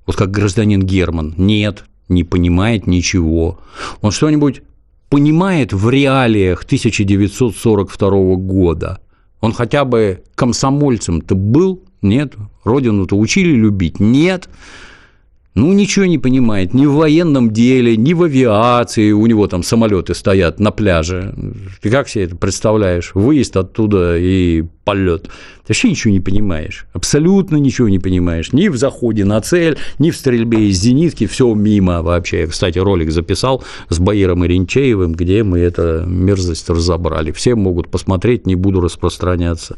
Вот 0.04 0.16
как 0.16 0.32
гражданин 0.32 0.82
Герман. 0.82 1.32
Нет, 1.36 1.84
не 2.08 2.24
понимает 2.24 2.88
ничего. 2.88 3.60
Он 4.00 4.10
что-нибудь 4.10 4.62
понимает 5.08 5.72
в 5.72 5.88
реалиях 5.90 6.64
1942 6.64 8.10
года? 8.36 9.00
Он 9.40 9.52
хотя 9.52 9.84
бы 9.84 10.22
комсомольцем-то 10.34 11.34
был? 11.34 11.82
Нет. 12.02 12.34
Родину-то 12.64 13.16
учили 13.16 13.50
любить? 13.50 14.00
Нет. 14.00 14.48
Ну, 15.58 15.72
ничего 15.72 16.04
не 16.04 16.18
понимает 16.18 16.72
ни 16.72 16.86
в 16.86 16.92
военном 16.92 17.50
деле, 17.50 17.96
ни 17.96 18.14
в 18.14 18.22
авиации. 18.22 19.10
У 19.10 19.26
него 19.26 19.48
там 19.48 19.64
самолеты 19.64 20.14
стоят 20.14 20.60
на 20.60 20.70
пляже. 20.70 21.34
Ты 21.82 21.90
как 21.90 22.08
себе 22.08 22.24
это 22.26 22.36
представляешь? 22.36 23.10
Выезд 23.14 23.56
оттуда 23.56 24.16
и 24.16 24.62
полет. 24.84 25.24
Ты 25.24 25.74
вообще 25.74 25.90
ничего 25.90 26.12
не 26.12 26.20
понимаешь. 26.20 26.86
Абсолютно 26.94 27.56
ничего 27.56 27.88
не 27.88 27.98
понимаешь. 27.98 28.52
Ни 28.52 28.68
в 28.68 28.76
заходе 28.76 29.24
на 29.24 29.40
цель, 29.40 29.76
ни 29.98 30.10
в 30.10 30.16
стрельбе 30.16 30.68
из 30.68 30.78
зенитки. 30.78 31.26
Все 31.26 31.52
мимо 31.52 32.02
вообще. 32.02 32.40
Я, 32.40 32.46
кстати, 32.46 32.78
ролик 32.78 33.10
записал 33.10 33.62
с 33.90 33.98
Баиром 33.98 34.46
Иринчеевым, 34.46 35.12
где 35.12 35.42
мы 35.42 35.58
эту 35.58 36.04
мерзость 36.06 36.70
разобрали. 36.70 37.32
Все 37.32 37.54
могут 37.54 37.90
посмотреть, 37.90 38.46
не 38.46 38.54
буду 38.54 38.80
распространяться. 38.80 39.76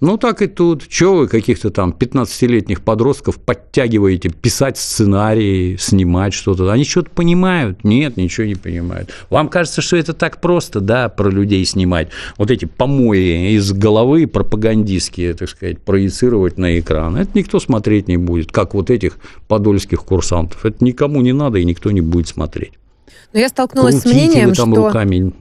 Ну, 0.00 0.16
так 0.16 0.40
и 0.42 0.46
тут. 0.46 0.88
Чего 0.88 1.18
вы 1.18 1.28
каких-то 1.28 1.70
там 1.70 1.94
15-летних 1.96 2.80
подростков 2.80 3.36
подтягиваете 3.36 4.30
писать 4.30 4.78
сценарии, 5.10 5.76
снимать 5.76 6.32
что-то? 6.32 6.70
Они 6.70 6.84
что-то 6.84 7.10
понимают? 7.10 7.82
Нет, 7.84 8.16
ничего 8.16 8.46
не 8.46 8.54
понимают. 8.54 9.10
Вам 9.28 9.48
кажется, 9.48 9.82
что 9.82 9.96
это 9.96 10.12
так 10.12 10.40
просто, 10.40 10.80
да, 10.80 11.08
про 11.08 11.30
людей 11.30 11.64
снимать? 11.64 12.08
Вот 12.36 12.50
эти 12.50 12.64
помои 12.64 13.54
из 13.56 13.72
головы 13.72 14.26
пропагандистские, 14.26 15.34
так 15.34 15.48
сказать, 15.48 15.80
проецировать 15.80 16.58
на 16.58 16.78
экран. 16.78 17.16
Это 17.16 17.30
никто 17.34 17.58
смотреть 17.58 18.08
не 18.08 18.16
будет, 18.16 18.52
как 18.52 18.74
вот 18.74 18.90
этих 18.90 19.18
подольских 19.48 20.04
курсантов. 20.04 20.64
Это 20.64 20.84
никому 20.84 21.20
не 21.22 21.32
надо, 21.32 21.58
и 21.58 21.64
никто 21.64 21.90
не 21.90 22.00
будет 22.00 22.28
смотреть. 22.28 22.72
Но 23.32 23.40
я 23.40 23.48
столкнулась 23.48 23.98
с 23.98 24.02
Крутите 24.02 24.26
мнением, 24.26 24.48
вы 24.50 24.54
там 24.54 24.72
что... 24.72 24.86
руками. 24.86 25.32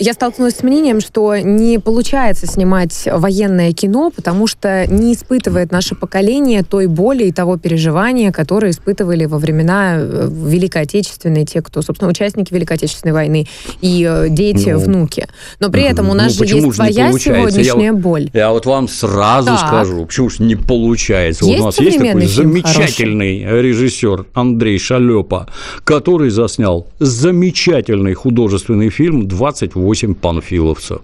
Я 0.00 0.12
столкнулась 0.12 0.56
с 0.56 0.62
мнением, 0.62 1.00
что 1.00 1.36
не 1.36 1.78
получается 1.78 2.46
снимать 2.46 3.06
военное 3.10 3.72
кино, 3.72 4.10
потому 4.14 4.46
что 4.46 4.86
не 4.88 5.12
испытывает 5.14 5.72
наше 5.72 5.94
поколение 5.94 6.62
той 6.62 6.86
боли 6.86 7.24
и 7.24 7.32
того 7.32 7.56
переживания, 7.56 8.32
которые 8.32 8.70
испытывали 8.70 9.24
во 9.26 9.38
времена 9.38 9.94
э, 9.96 10.28
Великой 10.30 10.82
Отечественной, 10.82 11.44
те, 11.44 11.62
кто, 11.62 11.82
собственно, 11.82 12.10
участники 12.10 12.52
Великой 12.52 12.74
Отечественной 12.76 13.12
войны 13.12 13.46
и 13.80 14.06
э, 14.08 14.28
дети, 14.28 14.70
Ну, 14.70 14.78
внуки. 14.78 15.28
Но 15.60 15.70
при 15.70 15.82
этом 15.82 16.10
у 16.10 16.14
нас 16.14 16.38
Ну, 16.38 16.44
же 16.46 16.54
есть 16.54 16.60
же 16.60 16.66
не 16.66 16.72
твоя 16.72 17.06
получается? 17.08 17.30
Я 17.30 17.36
сегодняшняя 17.64 17.92
вот- 17.92 18.00
боль. 18.02 18.30
Я 18.32 18.50
вот 18.50 18.66
вам 18.66 18.88
сразу 18.88 19.48
Так. 19.48 19.58
скажу, 19.68 20.06
почему 20.06 20.30
же 20.30 20.42
не 20.42 20.56
получается. 20.56 21.44
Есть 21.44 21.60
У 21.60 21.64
нас 21.64 21.80
есть 21.80 21.98
такой 21.98 22.26
замечательный 22.26 23.44
режиссер 23.44 24.26
Андрей 24.34 24.78
Шалепа, 24.78 25.48
который 25.84 26.30
заснял 26.30 26.86
замечательный 26.98 28.14
художественный 28.14 28.90
фильм 28.90 29.26
«28 29.74 30.14
панфиловцев». 30.14 31.02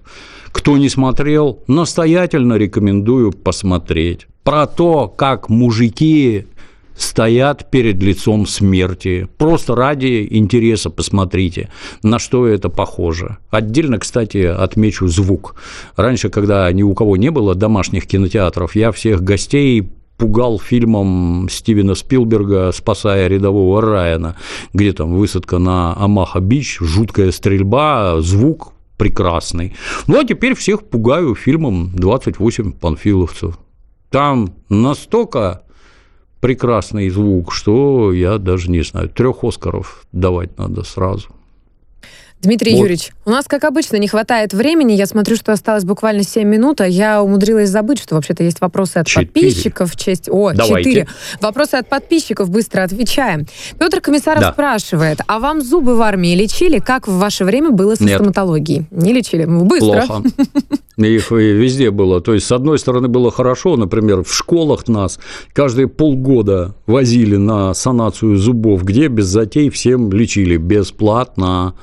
Кто 0.53 0.77
не 0.77 0.89
смотрел, 0.89 1.63
настоятельно 1.69 2.55
рекомендую 2.55 3.33
посмотреть. 3.33 4.27
Про 4.43 4.67
то, 4.67 5.07
как 5.07 5.49
мужики 5.49 6.47
стоят 7.01 7.71
перед 7.71 8.03
лицом 8.03 8.47
смерти. 8.47 9.29
Просто 9.39 9.75
ради 9.75 10.27
интереса 10.31 10.91
посмотрите, 10.91 11.71
на 12.03 12.19
что 12.19 12.47
это 12.47 12.69
похоже. 12.69 13.39
Отдельно, 13.51 13.99
кстати, 13.99 14.39
отмечу 14.39 15.09
звук. 15.09 15.55
Раньше, 15.97 16.29
когда 16.29 16.71
ни 16.73 16.83
у 16.83 16.95
кого 16.95 17.17
не 17.17 17.31
было 17.31 17.55
домашних 17.55 18.07
кинотеатров, 18.07 18.77
я 18.77 18.93
всех 18.93 19.23
гостей 19.23 19.89
пугал 20.21 20.61
фильмом 20.61 21.49
Стивена 21.51 21.95
Спилберга 21.95 22.73
«Спасая 22.73 23.27
рядового 23.27 23.81
Райана», 23.81 24.37
где 24.75 24.93
там 24.93 25.15
высадка 25.15 25.59
на 25.59 25.97
Амаха-Бич, 25.97 26.79
жуткая 26.81 27.33
стрельба, 27.33 28.21
звук 28.21 28.75
прекрасный. 28.99 29.75
Ну, 30.07 30.21
а 30.21 30.25
теперь 30.25 30.55
всех 30.55 30.83
пугаю 30.83 31.35
фильмом 31.35 31.91
«28 31.95 32.73
панфиловцев». 32.79 33.59
Там 34.11 34.53
настолько 34.69 35.63
прекрасный 36.41 37.09
звук, 37.09 37.51
что 37.53 38.13
я 38.13 38.37
даже 38.37 38.71
не 38.71 38.83
знаю, 38.83 39.09
трех 39.09 39.43
Оскаров 39.43 40.03
давать 40.13 40.59
надо 40.59 40.83
сразу. 40.83 41.29
Дмитрий 42.43 42.73
Вот. 42.73 42.81
Юрьевич, 42.81 43.11
у 43.27 43.31
нас, 43.31 43.45
как 43.47 43.65
обычно, 43.65 43.97
не 43.97 44.09
хватает 44.09 44.55
времени. 44.55 44.93
Я 44.93 45.07
смотрю, 45.07 45.37
что 45.37 45.53
осталось 45.53 45.85
буквально 45.85 46.23
7 46.23 46.49
минут, 46.49 46.81
а 46.81 46.89
я 46.89 47.23
умудрилась 47.23 47.69
забыть, 47.69 48.01
что 48.01 48.15
вообще-то 48.15 48.43
есть 48.43 48.61
вопросы 48.63 48.97
от 48.99 49.07
Четыре. 49.07 49.27
подписчиков. 49.27 49.93
в 49.93 49.97
Честь... 49.97 50.29
О, 50.31 50.53
Давайте. 50.55 50.91
4. 50.91 51.07
Вопросы 51.43 51.75
от 51.75 51.89
подписчиков, 51.89 52.49
быстро 52.49 52.83
отвечаем. 52.83 53.47
Петр 53.79 54.01
Комиссаров 54.01 54.41
Да. 54.41 54.53
спрашивает, 54.53 55.21
а 55.27 55.39
вам 55.39 55.61
зубы 55.61 55.97
в 55.97 56.01
армии 56.03 56.35
лечили? 56.35 56.79
Как 56.79 57.07
в 57.09 57.19
ваше 57.19 57.45
время 57.45 57.71
было 57.71 57.95
со 57.95 58.05
Нет. 58.05 58.15
стоматологией? 58.17 58.87
Не 58.91 59.13
лечили? 59.13 59.45
Быстро. 59.45 60.07
Плохо. 60.07 60.23
Их 60.97 61.31
везде 61.31 61.91
было. 61.91 62.21
То 62.21 62.35
есть, 62.35 62.47
с 62.47 62.53
одной 62.53 62.79
стороны, 62.79 63.09
было 63.09 63.31
хорошо, 63.31 63.77
например, 63.77 64.23
в 64.23 64.33
школах 64.35 64.89
нас 64.89 65.19
каждые 65.53 65.89
полгода 65.89 66.75
возили 66.87 67.37
на 67.37 67.73
санацию 67.75 68.37
зубов, 68.37 68.85
где 68.85 69.09
без 69.09 69.27
затей 69.27 69.71
всем 69.71 70.11
лечили 70.13 70.57
бесплатно. 70.57 71.75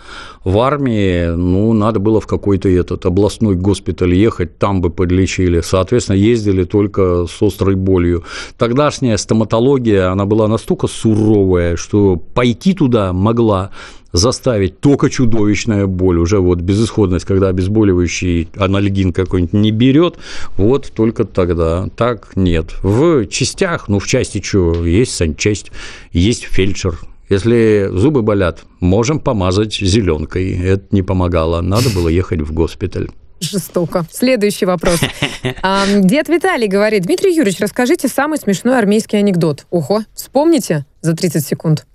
В 0.48 0.60
армии, 0.60 1.36
ну, 1.36 1.74
надо 1.74 2.00
было 2.00 2.22
в 2.22 2.26
какой-то 2.26 2.70
этот 2.70 3.06
областной 3.06 3.56
госпиталь 3.56 4.16
ехать, 4.16 4.58
там 4.58 4.80
бы 4.80 4.90
подлечили. 4.90 5.60
Соответственно, 5.60 6.16
ездили 6.16 6.64
только 6.64 7.26
с 7.28 7.42
острой 7.42 7.76
болью. 7.76 8.24
Тогдашняя 8.58 9.18
стоматология, 9.18 10.10
она 10.10 10.26
была 10.26 10.48
настолько 10.48 10.88
суровая, 10.88 11.76
что 11.76 12.16
пойти 12.16 12.74
туда 12.74 13.12
могла 13.12 13.72
заставить 14.14 14.80
только 14.80 15.10
чудовищная 15.10 15.86
боль, 15.86 16.18
уже 16.18 16.40
вот 16.40 16.62
безысходность, 16.62 17.26
когда 17.26 17.50
обезболивающий 17.50 18.48
анальгин 18.56 19.12
какой-нибудь 19.12 19.52
не 19.52 19.72
берет, 19.72 20.16
вот 20.56 20.90
только 20.96 21.26
тогда. 21.26 21.90
Так 21.98 22.38
нет. 22.38 22.74
В 22.84 23.26
частях, 23.26 23.90
ну, 23.90 24.00
в 24.00 24.08
части 24.08 24.42
что, 24.42 24.86
есть 24.86 25.14
санчасть, 25.14 25.74
есть 26.14 26.44
фельдшер, 26.44 26.98
если 27.30 27.90
зубы 27.92 28.22
болят, 28.22 28.64
можем 28.80 29.20
помазать 29.20 29.76
зеленкой. 29.76 30.52
Это 30.52 30.86
не 30.92 31.02
помогало. 31.02 31.62
Надо 31.62 31.90
было 31.90 32.08
ехать 32.08 32.42
в 32.42 32.54
госпиталь. 32.54 33.10
Жестоко. 33.40 34.06
Следующий 34.12 34.66
вопрос. 34.66 35.00
Дед 35.44 36.30
Виталий 36.30 36.68
говорит, 36.68 37.04
Дмитрий 37.04 37.36
Юрьевич, 37.36 37.60
расскажите 37.60 38.08
самый 38.08 38.40
смешной 38.40 38.78
армейский 38.78 39.18
анекдот. 39.18 39.68
Ого, 39.70 40.02
вспомните 40.14 40.86
за 41.02 41.14
30 41.14 41.46
секунд. 41.46 41.86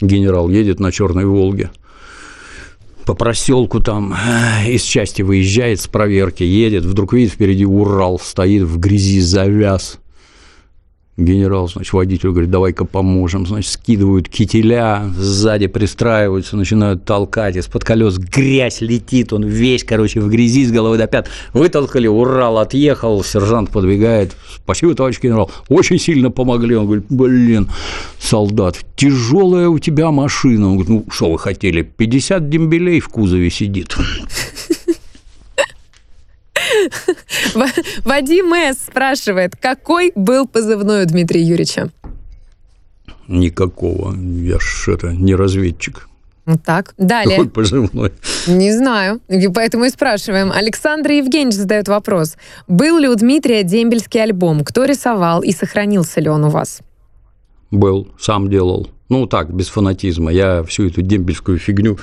Генерал 0.00 0.48
едет 0.48 0.80
на 0.80 0.90
Черной 0.90 1.26
Волге 1.26 1.70
по 3.10 3.14
проселку 3.14 3.80
там 3.80 4.14
э, 4.14 4.70
из 4.70 4.82
части 4.82 5.22
выезжает 5.22 5.80
с 5.80 5.88
проверки, 5.88 6.44
едет, 6.44 6.84
вдруг 6.84 7.12
видит 7.12 7.32
впереди 7.32 7.66
Урал, 7.66 8.20
стоит 8.20 8.62
в 8.62 8.78
грязи, 8.78 9.20
завяз 9.20 9.98
генерал, 11.24 11.68
значит, 11.68 11.92
водитель 11.92 12.30
говорит, 12.30 12.50
давай-ка 12.50 12.84
поможем, 12.84 13.46
значит, 13.46 13.70
скидывают 13.70 14.28
кителя, 14.28 15.04
сзади 15.16 15.66
пристраиваются, 15.66 16.56
начинают 16.56 17.04
толкать, 17.04 17.56
из-под 17.56 17.84
колес 17.84 18.18
грязь 18.18 18.80
летит, 18.80 19.32
он 19.32 19.44
весь, 19.44 19.84
короче, 19.84 20.20
в 20.20 20.28
грязи 20.28 20.66
с 20.66 20.72
головы 20.72 20.98
до 20.98 21.06
пят, 21.06 21.28
вытолкали, 21.52 22.06
Урал 22.06 22.58
отъехал, 22.58 23.22
сержант 23.22 23.70
подбегает, 23.70 24.36
спасибо, 24.56 24.94
товарищ 24.94 25.20
генерал, 25.20 25.50
очень 25.68 25.98
сильно 25.98 26.30
помогли, 26.30 26.74
он 26.74 26.86
говорит, 26.86 27.06
блин, 27.08 27.68
солдат, 28.18 28.78
тяжелая 28.96 29.68
у 29.68 29.78
тебя 29.78 30.10
машина, 30.10 30.68
он 30.68 30.78
говорит, 30.78 30.88
ну, 30.88 31.04
что 31.10 31.30
вы 31.30 31.38
хотели, 31.38 31.82
50 31.82 32.48
дембелей 32.48 33.00
в 33.00 33.08
кузове 33.08 33.50
сидит. 33.50 33.96
Вадим 38.04 38.52
С. 38.54 38.78
спрашивает, 38.78 39.56
какой 39.56 40.12
был 40.14 40.46
позывной 40.46 41.04
у 41.04 41.06
Дмитрия 41.06 41.42
Юрьевича? 41.42 41.90
Никакого. 43.28 44.14
Я 44.16 44.58
ж 44.58 44.88
это 44.88 45.12
не 45.12 45.34
разведчик. 45.34 46.08
Так, 46.64 46.94
далее. 46.98 47.36
Какой 47.36 47.50
позывной? 47.50 48.12
Не 48.46 48.72
знаю, 48.72 49.20
поэтому 49.54 49.84
и 49.84 49.90
спрашиваем. 49.90 50.50
Александр 50.50 51.12
Евгеньевич 51.12 51.54
задает 51.54 51.88
вопрос. 51.88 52.36
Был 52.66 52.98
ли 52.98 53.08
у 53.08 53.14
Дмитрия 53.14 53.62
дембельский 53.62 54.22
альбом? 54.22 54.64
Кто 54.64 54.84
рисовал 54.84 55.42
и 55.42 55.52
сохранился 55.52 56.20
ли 56.20 56.28
он 56.28 56.44
у 56.44 56.48
вас? 56.48 56.80
Был, 57.70 58.08
сам 58.18 58.50
делал. 58.50 58.88
Ну, 59.10 59.26
так, 59.26 59.52
без 59.52 59.68
фанатизма. 59.68 60.30
Я 60.30 60.62
всю 60.62 60.86
эту 60.86 61.02
дембельскую 61.02 61.58
фигню, 61.58 61.98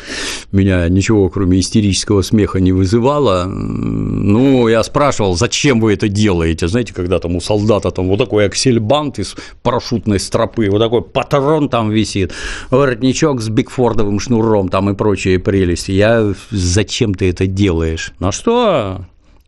меня 0.52 0.90
ничего, 0.90 1.30
кроме 1.30 1.62
истерического 1.62 2.22
смеха, 2.22 2.60
не 2.60 2.74
вызывало. 2.74 3.46
Ну, 3.46 4.68
я 4.68 4.84
спрашивал, 4.84 5.38
зачем 5.38 5.80
вы 5.80 5.94
это 5.94 6.10
делаете? 6.10 6.68
Знаете, 6.68 6.94
когда 6.94 7.20
там 7.20 7.38
у 7.38 7.42
солдата 7.42 7.92
там 7.92 8.10
вот 8.10 8.20
такой 8.20 8.46
аксельбант 8.46 9.20
из 9.20 9.38
парашютной 9.64 10.20
стропы, 10.20 10.70
вот 10.70 10.80
такой 10.80 11.02
патрон 11.02 11.70
там 11.70 11.90
висит, 11.92 12.34
воротничок 12.72 13.42
с 13.42 13.48
бигфордовым 13.48 14.20
шнуром 14.20 14.68
там 14.68 14.90
и 14.90 14.94
прочие 14.94 15.40
прелести. 15.40 15.92
Я, 15.92 16.34
зачем 16.52 17.14
ты 17.14 17.30
это 17.30 17.48
делаешь? 17.48 18.14
На 18.20 18.34
что? 18.34 19.06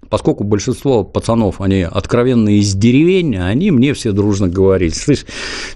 Поскольку 0.10 0.44
большинство 0.44 1.04
пацанов, 1.04 1.62
они 1.62 1.82
откровенные 1.82 2.60
из 2.60 2.74
деревень, 2.74 3.38
они 3.38 3.72
мне 3.72 3.94
все 3.94 4.12
дружно 4.12 4.48
говорили, 4.48 4.92
слышь, 4.92 5.26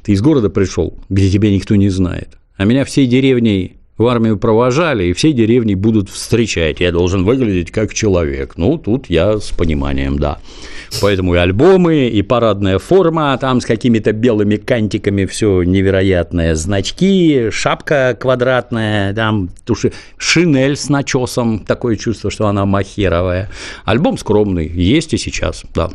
ты 0.03 0.13
из 0.13 0.21
города 0.21 0.49
пришел, 0.49 0.93
где 1.09 1.29
тебя 1.29 1.51
никто 1.51 1.75
не 1.75 1.89
знает, 1.89 2.37
а 2.55 2.65
меня 2.65 2.85
всей 2.85 3.07
деревней 3.07 3.77
в 3.97 4.07
армию 4.07 4.37
провожали, 4.37 5.05
и 5.05 5.13
всей 5.13 5.33
деревни 5.33 5.75
будут 5.75 6.09
встречать. 6.09 6.79
Я 6.79 6.91
должен 6.91 7.23
выглядеть 7.23 7.71
как 7.71 7.93
человек. 7.93 8.53
Ну, 8.57 8.77
тут 8.77 9.09
я 9.09 9.39
с 9.39 9.49
пониманием, 9.51 10.17
да. 10.17 10.39
Поэтому 11.01 11.35
и 11.35 11.37
альбомы, 11.37 12.07
и 12.07 12.21
парадная 12.21 12.79
форма, 12.79 13.37
там 13.39 13.61
с 13.61 13.65
какими-то 13.65 14.11
белыми 14.11 14.57
кантиками 14.57 15.25
все 15.25 15.63
невероятное, 15.63 16.55
значки, 16.55 17.49
шапка 17.51 18.17
квадратная, 18.19 19.13
там 19.13 19.49
туши, 19.65 19.93
шинель 20.17 20.75
с 20.75 20.89
начесом, 20.89 21.59
такое 21.59 21.95
чувство, 21.95 22.31
что 22.31 22.47
она 22.47 22.65
махеровая. 22.65 23.49
Альбом 23.85 24.17
скромный, 24.17 24.67
есть 24.67 25.13
и 25.13 25.17
сейчас, 25.17 25.63
да. 25.75 25.91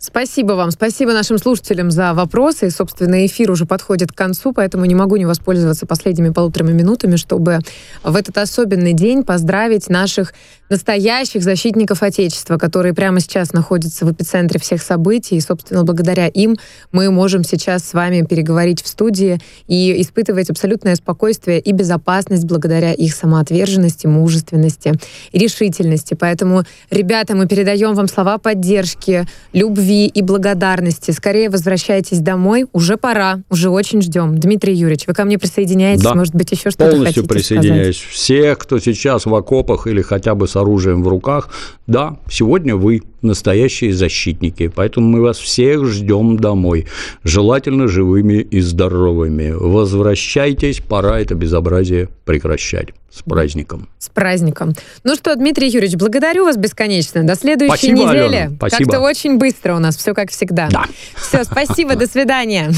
Спасибо 0.00 0.52
вам, 0.52 0.70
спасибо 0.70 1.12
нашим 1.12 1.38
слушателям 1.38 1.90
за 1.90 2.14
вопросы. 2.14 2.68
И, 2.68 2.70
собственно, 2.70 3.26
эфир 3.26 3.50
уже 3.50 3.66
подходит 3.66 4.12
к 4.12 4.14
концу, 4.14 4.52
поэтому 4.52 4.84
не 4.84 4.94
могу 4.94 5.16
не 5.16 5.26
воспользоваться 5.26 5.86
последними 5.86 6.28
полуторами 6.28 6.70
минутами, 6.70 7.16
чтобы 7.16 7.58
в 8.04 8.14
этот 8.14 8.38
особенный 8.38 8.92
день 8.92 9.24
поздравить 9.24 9.88
наших 9.88 10.34
настоящих 10.70 11.42
защитников 11.42 12.04
Отечества, 12.04 12.58
которые 12.58 12.94
прямо 12.94 13.18
сейчас 13.18 13.52
находятся 13.52 14.06
в 14.06 14.12
эпицентре 14.12 14.60
всех 14.60 14.82
событий. 14.82 15.36
И, 15.36 15.40
собственно, 15.40 15.82
благодаря 15.82 16.28
им 16.28 16.56
мы 16.92 17.10
можем 17.10 17.42
сейчас 17.42 17.82
с 17.82 17.92
вами 17.92 18.22
переговорить 18.22 18.82
в 18.82 18.86
студии 18.86 19.40
и 19.66 20.00
испытывать 20.00 20.48
абсолютное 20.48 20.94
спокойствие 20.94 21.58
и 21.58 21.72
безопасность 21.72 22.44
благодаря 22.44 22.92
их 22.92 23.14
самоотверженности, 23.14 24.06
мужественности 24.06 24.92
решительности. 25.32 26.14
Поэтому, 26.14 26.62
ребята, 26.90 27.34
мы 27.34 27.48
передаем 27.48 27.94
вам 27.94 28.06
слова 28.06 28.38
поддержки, 28.38 29.26
любви, 29.52 29.87
любви 29.88 30.06
и 30.06 30.22
благодарности. 30.22 31.10
Скорее 31.10 31.50
возвращайтесь 31.50 32.18
домой. 32.18 32.66
Уже 32.72 32.96
пора. 32.96 33.40
Уже 33.50 33.70
очень 33.70 34.02
ждем. 34.02 34.38
Дмитрий 34.38 34.74
Юрьевич, 34.74 35.06
вы 35.06 35.14
ко 35.14 35.24
мне 35.24 35.38
присоединяетесь? 35.38 36.02
Да. 36.02 36.14
Может 36.14 36.34
быть, 36.34 36.52
еще 36.52 36.70
что-то 36.70 36.90
Полностью 36.90 37.26
присоединяюсь. 37.26 37.96
Сказать? 37.96 38.14
Всех, 38.14 38.58
кто 38.58 38.78
сейчас 38.78 39.26
в 39.26 39.34
окопах 39.34 39.86
или 39.86 40.02
хотя 40.02 40.34
бы 40.34 40.46
с 40.46 40.56
оружием 40.56 41.02
в 41.02 41.08
руках, 41.08 41.48
да, 41.86 42.18
сегодня 42.30 42.76
вы 42.76 43.02
настоящие 43.22 43.92
защитники. 43.92 44.68
Поэтому 44.74 45.08
мы 45.08 45.22
вас 45.22 45.38
всех 45.38 45.86
ждем 45.86 46.38
домой. 46.38 46.86
Желательно 47.24 47.88
живыми 47.88 48.34
и 48.34 48.60
здоровыми. 48.60 49.52
Возвращайтесь, 49.52 50.80
пора 50.80 51.20
это 51.20 51.34
безобразие 51.34 52.08
прекращать. 52.24 52.88
С 53.10 53.22
праздником. 53.22 53.88
С 53.98 54.08
праздником. 54.10 54.74
Ну 55.02 55.14
что, 55.14 55.34
Дмитрий 55.34 55.68
Юрьевич, 55.70 55.96
благодарю 55.96 56.44
вас 56.44 56.56
бесконечно. 56.56 57.26
До 57.26 57.34
следующей 57.34 57.70
спасибо, 57.70 58.10
недели. 58.10 58.36
Алена, 58.36 58.56
спасибо. 58.56 58.84
Как-то 58.84 59.00
очень 59.00 59.38
быстро 59.38 59.74
у 59.76 59.78
нас 59.78 59.96
все 59.96 60.14
как 60.14 60.30
всегда. 60.30 60.68
Да. 60.70 60.84
Все, 61.16 61.44
спасибо, 61.44 61.96
до 61.96 62.06
свидания. 62.06 62.70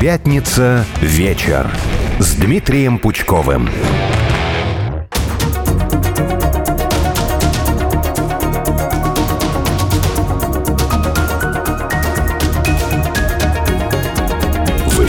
Пятница 0.00 0.84
вечер 1.00 1.70
с 2.18 2.34
Дмитрием 2.34 2.98
Пучковым. 2.98 3.68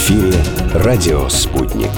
Эфире 0.03 0.33
радио 0.73 1.29
«Спутник». 1.29 1.89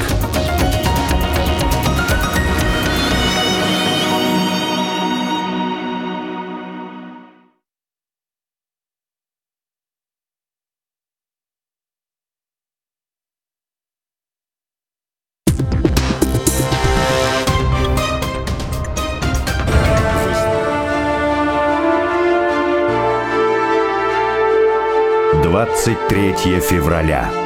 Двадцать 25.42 26.08
третье 26.08 26.60
февраля. 26.60 27.45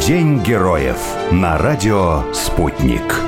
День 0.00 0.40
героев 0.42 0.96
на 1.30 1.58
радио 1.58 2.22
«Спутник». 2.32 3.20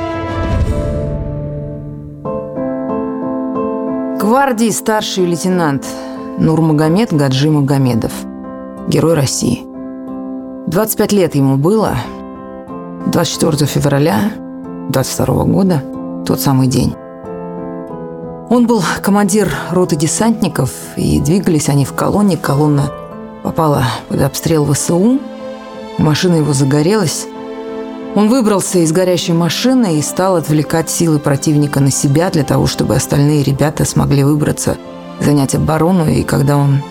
Гвардии 4.18 4.70
старший 4.70 5.26
лейтенант 5.26 5.86
Нурмагомед 6.38 7.12
Гаджи 7.12 7.50
Магомедов. 7.50 8.12
Герой 8.88 9.14
России. 9.14 9.62
25 10.66 11.12
лет 11.12 11.34
ему 11.34 11.56
было. 11.56 11.96
24 13.06 13.66
февраля 13.66 14.32
22 14.88 15.44
года, 15.44 15.82
тот 16.26 16.40
самый 16.40 16.66
день. 16.66 16.94
Он 18.48 18.66
был 18.66 18.82
командир 19.02 19.52
роты 19.70 19.96
десантников, 19.96 20.70
и 20.96 21.20
двигались 21.20 21.68
они 21.68 21.84
в 21.84 21.92
колонне. 21.92 22.36
Колонна 22.36 22.90
попала 23.42 23.84
под 24.08 24.22
обстрел 24.22 24.64
ВСУ, 24.72 25.20
машина 25.98 26.36
его 26.36 26.52
загорелась. 26.52 27.26
Он 28.14 28.28
выбрался 28.28 28.78
из 28.78 28.92
горящей 28.92 29.34
машины 29.34 29.98
и 29.98 30.02
стал 30.02 30.36
отвлекать 30.36 30.88
силы 30.88 31.18
противника 31.18 31.80
на 31.80 31.90
себя 31.90 32.30
для 32.30 32.44
того, 32.44 32.66
чтобы 32.66 32.94
остальные 32.94 33.42
ребята 33.42 33.84
смогли 33.84 34.22
выбраться, 34.22 34.76
занять 35.20 35.54
оборону. 35.54 36.08
И 36.08 36.22
когда 36.22 36.56
он 36.56 36.82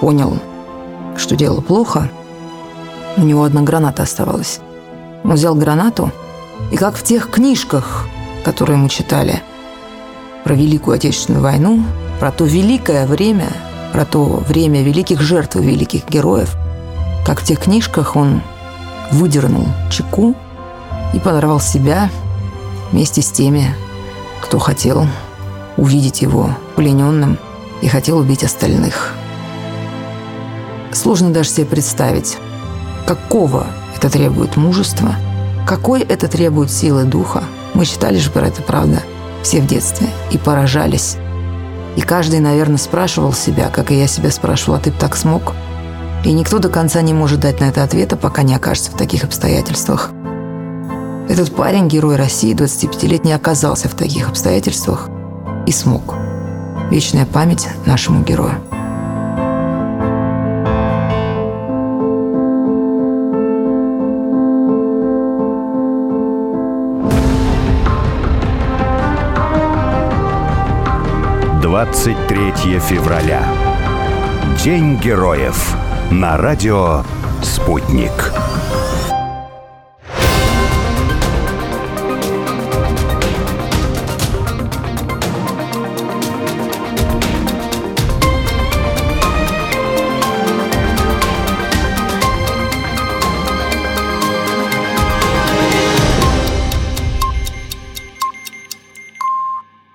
понял, 0.00 0.36
что 1.16 1.34
дело 1.34 1.60
плохо, 1.60 2.10
у 3.16 3.22
него 3.22 3.44
одна 3.44 3.62
граната 3.62 4.04
оставалась. 4.04 4.60
Он 5.24 5.32
взял 5.32 5.54
гранату, 5.54 6.12
и 6.70 6.76
как 6.76 6.94
в 6.94 7.02
тех 7.02 7.30
книжках, 7.30 8.06
которые 8.44 8.76
мы 8.76 8.88
читали 8.88 9.42
про 10.44 10.54
Великую 10.54 10.94
Отечественную 10.94 11.42
войну, 11.42 11.82
про 12.20 12.30
то 12.30 12.44
великое 12.44 13.06
время, 13.06 13.48
про 13.92 14.04
то 14.04 14.22
время 14.46 14.82
великих 14.82 15.20
жертв 15.20 15.56
и 15.56 15.62
великих 15.62 16.08
героев, 16.08 16.56
как 17.30 17.42
в 17.42 17.44
тех 17.44 17.60
книжках 17.60 18.16
он 18.16 18.42
выдернул 19.12 19.64
чеку 19.88 20.34
и 21.14 21.20
подорвал 21.20 21.60
себя 21.60 22.10
вместе 22.90 23.22
с 23.22 23.30
теми, 23.30 23.72
кто 24.40 24.58
хотел 24.58 25.06
увидеть 25.76 26.22
его 26.22 26.50
плененным 26.74 27.38
и 27.82 27.86
хотел 27.86 28.18
убить 28.18 28.42
остальных. 28.42 29.14
Сложно 30.90 31.30
даже 31.30 31.50
себе 31.50 31.66
представить, 31.66 32.36
какого 33.06 33.68
это 33.94 34.10
требует 34.10 34.56
мужества, 34.56 35.14
какой 35.68 36.00
это 36.00 36.26
требует 36.26 36.72
силы 36.72 37.04
духа. 37.04 37.44
Мы 37.74 37.86
читали 37.86 38.18
же 38.18 38.32
про 38.32 38.48
это, 38.48 38.60
правда, 38.60 39.04
все 39.44 39.60
в 39.60 39.68
детстве, 39.68 40.08
и 40.32 40.36
поражались. 40.36 41.16
И 41.94 42.00
каждый, 42.00 42.40
наверное, 42.40 42.78
спрашивал 42.78 43.32
себя, 43.32 43.68
как 43.68 43.92
и 43.92 44.00
я 44.00 44.08
себя 44.08 44.32
спрашивала, 44.32 44.78
а 44.78 44.80
ты 44.80 44.90
так 44.90 45.14
смог? 45.14 45.54
И 46.22 46.32
никто 46.32 46.58
до 46.58 46.68
конца 46.68 47.00
не 47.00 47.14
может 47.14 47.40
дать 47.40 47.60
на 47.60 47.64
это 47.64 47.82
ответа, 47.82 48.16
пока 48.16 48.42
не 48.42 48.54
окажется 48.54 48.90
в 48.90 48.96
таких 48.96 49.24
обстоятельствах. 49.24 50.10
Этот 51.28 51.54
парень, 51.54 51.88
герой 51.88 52.16
России, 52.16 52.54
25-летний, 52.54 53.32
оказался 53.32 53.88
в 53.88 53.94
таких 53.94 54.28
обстоятельствах 54.28 55.08
и 55.66 55.72
смог. 55.72 56.14
Вечная 56.90 57.24
память 57.24 57.68
нашему 57.86 58.22
герою. 58.22 58.54
Двадцать 71.62 72.26
третье 72.26 72.78
февраля. 72.80 73.42
День 74.62 74.96
героев. 74.96 75.74
На 76.10 76.36
радио 76.36 77.04
«Спутник». 77.40 78.32